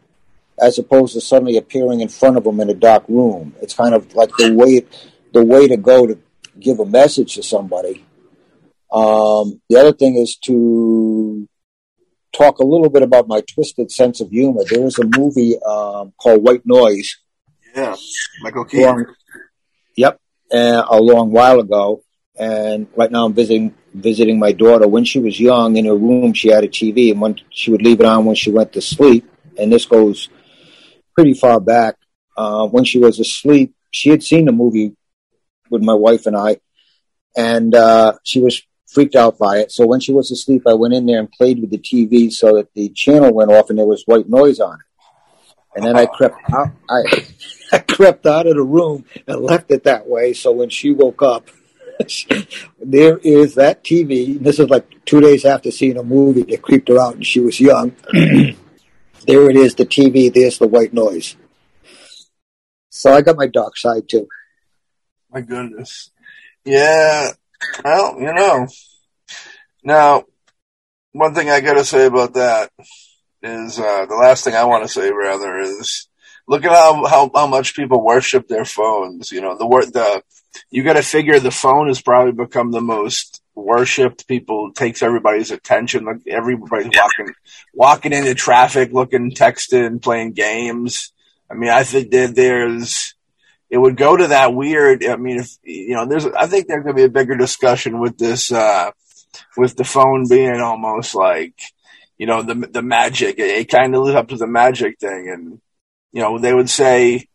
as 0.58 0.78
opposed 0.78 1.14
to 1.14 1.20
suddenly 1.20 1.56
appearing 1.56 2.00
in 2.00 2.08
front 2.08 2.36
of 2.36 2.44
them 2.44 2.60
in 2.60 2.70
a 2.70 2.74
dark 2.74 3.04
room. 3.08 3.54
It's 3.60 3.74
kind 3.74 3.94
of 3.94 4.14
like 4.14 4.30
the 4.36 4.52
way 4.52 4.84
the 5.32 5.44
way 5.44 5.68
to 5.68 5.76
go 5.76 6.06
to 6.06 6.18
give 6.58 6.80
a 6.80 6.86
message 6.86 7.34
to 7.34 7.42
somebody. 7.42 8.04
Um, 8.90 9.60
the 9.68 9.76
other 9.78 9.92
thing 9.92 10.16
is 10.16 10.36
to 10.44 11.48
talk 12.32 12.58
a 12.58 12.64
little 12.64 12.88
bit 12.88 13.02
about 13.02 13.28
my 13.28 13.42
twisted 13.42 13.90
sense 13.90 14.20
of 14.20 14.30
humor. 14.30 14.62
There 14.68 14.82
was 14.82 14.98
a 14.98 15.04
movie 15.04 15.60
um, 15.62 16.12
called 16.16 16.42
White 16.42 16.64
Noise. 16.64 17.16
Yeah, 17.74 17.96
Michael 18.42 18.64
Keaton. 18.64 19.06
yep, 19.96 20.18
uh, 20.52 20.84
a 20.88 21.00
long 21.00 21.30
while 21.30 21.60
ago. 21.60 22.02
And 22.38 22.86
right 22.96 23.10
now 23.10 23.24
I'm 23.24 23.34
visiting 23.34 23.74
visiting 23.94 24.38
my 24.38 24.52
daughter. 24.52 24.86
When 24.86 25.04
she 25.04 25.18
was 25.18 25.40
young, 25.40 25.76
in 25.76 25.86
her 25.86 25.96
room, 25.96 26.34
she 26.34 26.48
had 26.48 26.64
a 26.64 26.68
TV, 26.68 27.10
and 27.10 27.20
when 27.20 27.40
she 27.50 27.70
would 27.70 27.82
leave 27.82 28.00
it 28.00 28.06
on 28.06 28.26
when 28.26 28.36
she 28.36 28.50
went 28.50 28.72
to 28.74 28.80
sleep. 28.80 29.28
And 29.58 29.72
this 29.72 29.86
goes 29.86 30.28
pretty 31.16 31.34
far 31.34 31.58
back. 31.58 31.96
Uh, 32.36 32.66
when 32.66 32.84
she 32.84 32.98
was 32.98 33.18
asleep, 33.18 33.74
she 33.90 34.10
had 34.10 34.22
seen 34.22 34.44
the 34.44 34.52
movie 34.52 34.94
with 35.70 35.82
my 35.82 35.94
wife 35.94 36.26
and 36.26 36.36
I, 36.36 36.58
and 37.36 37.74
uh, 37.74 38.18
she 38.22 38.40
was 38.40 38.62
freaked 38.86 39.16
out 39.16 39.38
by 39.38 39.58
it. 39.58 39.72
So 39.72 39.86
when 39.86 40.00
she 40.00 40.12
was 40.12 40.30
asleep, 40.30 40.62
I 40.68 40.74
went 40.74 40.94
in 40.94 41.06
there 41.06 41.18
and 41.18 41.32
played 41.32 41.60
with 41.60 41.70
the 41.70 41.78
TV 41.78 42.30
so 42.30 42.56
that 42.56 42.72
the 42.74 42.90
channel 42.90 43.32
went 43.32 43.50
off 43.50 43.70
and 43.70 43.78
there 43.78 43.86
was 43.86 44.02
white 44.04 44.28
noise 44.28 44.60
on 44.60 44.74
it. 44.74 44.80
And 45.74 45.84
then 45.84 45.96
I 45.96 46.06
crept 46.06 46.38
out. 46.52 46.70
I, 46.88 47.26
I 47.72 47.78
crept 47.78 48.26
out 48.26 48.46
of 48.46 48.54
the 48.54 48.62
room 48.62 49.04
and 49.26 49.40
left 49.40 49.70
it 49.70 49.84
that 49.84 50.06
way. 50.06 50.34
So 50.34 50.52
when 50.52 50.68
she 50.68 50.92
woke 50.92 51.22
up, 51.22 51.48
there 52.78 53.18
is 53.18 53.54
that 53.54 53.82
TV. 53.82 54.38
This 54.38 54.58
is 54.58 54.68
like 54.68 55.04
two 55.06 55.20
days 55.20 55.44
after 55.46 55.70
seeing 55.70 55.96
a 55.96 56.02
movie 56.02 56.42
that 56.42 56.62
creeped 56.62 56.88
her 56.88 56.98
out, 56.98 57.14
and 57.14 57.26
she 57.26 57.40
was 57.40 57.58
young. 57.58 57.96
there 59.26 59.50
it 59.50 59.56
is, 59.56 59.74
the 59.74 59.84
TV, 59.84 60.32
there's 60.32 60.58
the 60.58 60.68
white 60.68 60.94
noise. 60.94 61.36
So 62.90 63.12
I 63.12 63.20
got 63.20 63.36
my 63.36 63.46
dark 63.46 63.76
side 63.76 64.08
too. 64.08 64.26
My 65.30 65.40
goodness. 65.40 66.10
Yeah. 66.64 67.30
Well, 67.84 68.16
you 68.18 68.32
know. 68.32 68.66
Now, 69.84 70.24
one 71.12 71.34
thing 71.34 71.50
I 71.50 71.60
gotta 71.60 71.84
say 71.84 72.06
about 72.06 72.34
that 72.34 72.70
is, 73.42 73.78
uh, 73.78 74.06
the 74.06 74.14
last 74.14 74.44
thing 74.44 74.54
I 74.54 74.64
want 74.64 74.84
to 74.84 74.88
say 74.88 75.10
rather 75.12 75.58
is, 75.58 76.08
look 76.48 76.64
at 76.64 76.70
how, 76.70 77.04
how, 77.06 77.30
how 77.34 77.46
much 77.46 77.76
people 77.76 78.04
worship 78.04 78.48
their 78.48 78.64
phones. 78.64 79.30
You 79.30 79.40
know, 79.40 79.56
the 79.56 79.66
word, 79.66 79.92
the, 79.92 80.22
you 80.70 80.82
gotta 80.82 81.02
figure 81.02 81.38
the 81.38 81.50
phone 81.50 81.88
has 81.88 82.00
probably 82.00 82.32
become 82.32 82.70
the 82.70 82.80
most 82.80 83.42
worshipped. 83.56 84.28
People 84.28 84.72
takes 84.72 85.02
everybody's 85.02 85.50
attention. 85.50 86.04
Like 86.04 86.26
everybody's 86.28 86.90
walking, 86.94 87.34
walking 87.74 88.12
into 88.12 88.34
traffic, 88.34 88.92
looking, 88.92 89.32
texting, 89.32 90.00
playing 90.00 90.32
games. 90.32 91.12
I 91.50 91.54
mean, 91.54 91.70
I 91.70 91.82
think 91.82 92.10
that 92.12 92.34
there's, 92.36 93.14
it 93.70 93.78
would 93.78 93.96
go 93.96 94.16
to 94.16 94.28
that 94.28 94.54
weird. 94.54 95.04
I 95.04 95.16
mean, 95.16 95.38
if 95.38 95.50
you 95.64 95.94
know, 95.94 96.06
there's, 96.06 96.26
I 96.26 96.46
think 96.46 96.68
there's 96.68 96.84
gonna 96.84 96.94
be 96.94 97.04
a 97.04 97.08
bigger 97.08 97.36
discussion 97.36 97.98
with 97.98 98.18
this, 98.18 98.52
uh, 98.52 98.90
with 99.56 99.76
the 99.76 99.84
phone 99.84 100.28
being 100.28 100.60
almost 100.60 101.14
like, 101.14 101.54
you 102.18 102.26
know, 102.26 102.42
the 102.42 102.54
the 102.54 102.82
magic. 102.82 103.38
It, 103.38 103.50
it 103.50 103.68
kind 103.68 103.94
of 103.94 104.02
lives 104.02 104.16
up 104.16 104.28
to 104.28 104.36
the 104.36 104.46
magic 104.46 104.98
thing, 104.98 105.28
and 105.28 105.60
you 106.12 106.22
know, 106.22 106.38
they 106.38 106.54
would 106.54 106.70
say 106.70 107.28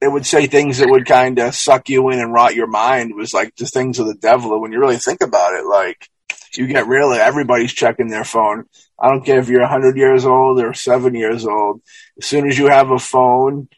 it 0.00 0.08
would 0.08 0.26
say 0.26 0.46
things 0.46 0.78
that 0.78 0.90
would 0.90 1.06
kind 1.06 1.38
of 1.38 1.54
suck 1.54 1.88
you 1.88 2.10
in 2.10 2.18
and 2.18 2.32
rot 2.32 2.54
your 2.54 2.66
mind. 2.66 3.10
It 3.10 3.16
was 3.16 3.32
like 3.32 3.54
the 3.56 3.66
things 3.66 3.98
of 3.98 4.06
the 4.06 4.14
devil. 4.14 4.60
When 4.60 4.72
you 4.72 4.78
really 4.78 4.98
think 4.98 5.22
about 5.22 5.54
it, 5.54 5.64
like 5.64 6.08
you 6.56 6.66
get 6.66 6.86
really 6.86 7.18
everybody's 7.18 7.72
checking 7.72 8.08
their 8.08 8.24
phone. 8.24 8.64
I 8.98 9.08
don't 9.08 9.24
care 9.24 9.38
if 9.38 9.48
you're 9.48 9.60
100 9.60 9.96
years 9.96 10.24
old 10.24 10.60
or 10.60 10.74
seven 10.74 11.14
years 11.14 11.46
old. 11.46 11.82
As 12.18 12.26
soon 12.26 12.48
as 12.48 12.58
you 12.58 12.66
have 12.66 12.90
a 12.90 12.98
phone, 12.98 13.68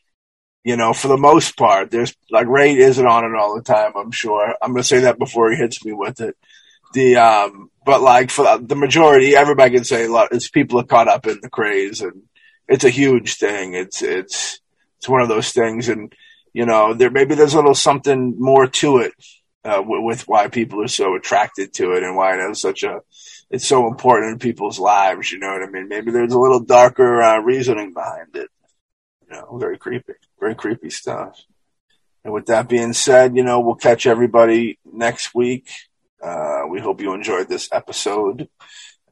you 0.65 0.77
know, 0.77 0.93
for 0.93 1.09
the 1.09 1.17
most 1.17 1.57
part, 1.57 1.91
there's 1.91 2.15
like 2.31 2.47
Ray 2.47 2.77
isn't 2.77 3.07
on 3.07 3.25
it 3.25 3.37
all 3.37 3.55
the 3.55 3.63
time. 3.63 3.93
I'm 3.97 4.11
sure. 4.11 4.55
I'm 4.61 4.73
going 4.73 4.83
to 4.83 4.89
say 4.89 5.01
that 5.01 5.19
before 5.19 5.51
he 5.51 5.57
hits 5.57 5.85
me 5.85 5.93
with 5.93 6.21
it. 6.21 6.37
the 6.95 7.17
um, 7.17 7.71
but 7.85 8.03
like 8.03 8.31
for 8.31 8.59
the 8.59 8.77
majority, 8.77 9.35
everybody 9.35 9.77
can 9.77 9.85
say 9.85 10.05
a 10.05 10.13
lot. 10.13 10.29
It's 10.33 10.51
people 10.51 10.81
are 10.81 10.85
caught 10.85 11.09
up 11.09 11.27
in 11.27 11.39
the 11.41 11.49
craze, 11.49 12.01
and 12.01 12.25
it's 12.69 12.85
a 12.85 12.91
huge 12.91 13.37
thing. 13.37 13.75
It's 13.75 14.03
it's 14.03 14.61
it's 14.99 15.09
one 15.09 15.23
of 15.23 15.29
those 15.29 15.53
things, 15.53 15.89
and 15.89 16.15
you 16.53 16.67
know, 16.67 16.95
there 16.95 17.11
maybe 17.11 17.35
there's 17.35 17.55
a 17.55 17.59
little 17.59 17.75
something 17.75 18.35
more 18.39 18.67
to 18.67 18.99
it 18.99 19.13
uh, 19.65 19.83
with, 19.85 20.03
with 20.03 20.29
why 20.29 20.49
people 20.49 20.83
are 20.83 20.89
so 20.89 21.15
attracted 21.15 21.73
to 21.75 21.93
it 21.93 22.03
and 22.03 22.17
why 22.17 22.35
it 22.35 22.41
has 22.41 22.61
such 22.61 22.83
a 22.83 23.01
it's 23.51 23.67
so 23.67 23.87
important 23.87 24.33
in 24.33 24.39
people's 24.39 24.79
lives. 24.79 25.33
You 25.33 25.39
know 25.39 25.53
what 25.53 25.63
I 25.63 25.71
mean? 25.71 25.89
Maybe 25.89 26.11
there's 26.11 26.33
a 26.33 26.39
little 26.39 26.61
darker 26.61 27.23
uh, 27.23 27.39
reasoning 27.41 27.93
behind 27.95 28.35
it. 28.35 28.51
You 29.29 29.37
know, 29.37 29.59
very 29.59 29.79
creepy, 29.79 30.15
very 30.39 30.55
creepy 30.55 30.91
stuff. 30.91 31.41
And 32.25 32.33
with 32.35 32.47
that 32.47 32.69
being 32.69 32.93
said, 32.93 33.37
you 33.37 33.45
know, 33.45 33.61
we'll 33.61 33.75
catch 33.75 34.07
everybody 34.07 34.79
next 34.85 35.35
week. 35.35 35.71
Uh, 36.23 36.63
we 36.69 36.81
hope 36.81 37.01
you 37.01 37.15
enjoyed 37.15 37.49
this 37.49 37.69
episode. 37.73 38.49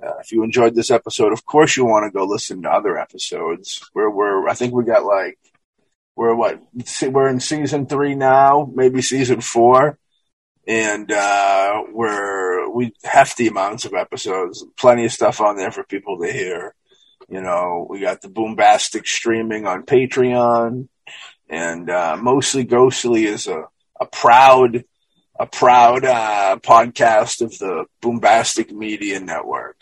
Uh, 0.03 0.19
if 0.21 0.33
you 0.33 0.43
enjoyed 0.43 0.75
this 0.75 0.91
episode, 0.91 1.33
of 1.33 1.47
course 1.47 1.77
you 1.77 1.85
want 1.85 2.05
to 2.05 2.17
go 2.17 2.25
listen 2.25 2.63
to 2.63 2.71
other 2.71 2.99
episodes. 2.99 3.89
Where 3.93 4.11
we're, 4.11 4.49
I 4.49 4.55
think 4.55 4.75
we 4.75 4.85
got 4.85 5.05
like, 5.05 5.39
we're 6.17 6.35
what, 6.35 6.61
we're 7.03 7.29
in 7.29 7.41
season 7.41 7.87
three 7.87 8.15
now, 8.15 8.71
maybe 8.75 9.03
season 9.03 9.43
four. 9.43 9.99
And, 10.67 11.13
uh, 11.13 11.83
we're, 11.93 12.69
we 12.71 12.93
hefty 13.05 13.47
amounts 13.47 13.85
of 13.85 13.95
episodes, 13.95 14.65
plenty 14.77 15.05
of 15.05 15.13
stuff 15.13 15.41
on 15.41 15.57
there 15.57 15.71
for 15.71 15.85
people 15.85 16.19
to 16.21 16.33
hear. 16.33 16.75
You 17.29 17.43
know, 17.43 17.87
we 17.89 18.01
got 18.01 18.23
the 18.23 18.29
Boombastic 18.29 19.07
streaming 19.07 19.67
on 19.67 19.85
Patreon 19.85 20.89
and, 21.49 21.91
uh, 21.91 22.17
mostly 22.21 22.65
Ghostly 22.65 23.27
is 23.27 23.47
a, 23.47 23.65
a 24.01 24.07
proud, 24.07 24.85
a 25.39 25.47
proud, 25.47 26.05
uh, 26.05 26.59
podcast 26.63 27.43
of 27.43 27.57
the 27.59 27.85
Boombastic 28.03 28.73
Media 28.73 29.21
Network. 29.21 29.77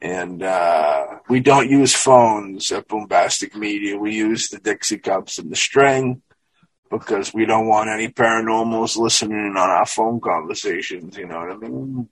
And 0.00 0.42
uh, 0.42 1.18
we 1.28 1.40
don't 1.40 1.70
use 1.70 1.94
phones 1.94 2.70
at 2.70 2.86
Boombastic 2.86 3.56
Media. 3.56 3.98
We 3.98 4.14
use 4.14 4.48
the 4.48 4.58
Dixie 4.58 4.98
Cups 4.98 5.38
and 5.38 5.50
the 5.50 5.56
string 5.56 6.22
because 6.90 7.34
we 7.34 7.46
don't 7.46 7.66
want 7.66 7.90
any 7.90 8.08
paranormals 8.08 8.96
listening 8.96 9.54
on 9.56 9.56
our 9.56 9.86
phone 9.86 10.20
conversations. 10.20 11.16
You 11.16 11.26
know 11.26 11.40
what 11.40 11.50
I 11.50 11.56
mean? 11.56 12.08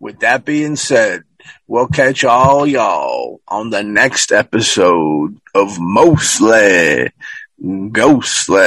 With 0.00 0.20
that 0.20 0.44
being 0.44 0.76
said, 0.76 1.24
we'll 1.66 1.88
catch 1.88 2.24
all 2.24 2.66
y'all 2.66 3.40
on 3.48 3.70
the 3.70 3.82
next 3.82 4.32
episode 4.32 5.40
of 5.54 5.78
Mostly 5.80 7.10
Ghostly. 7.60 8.58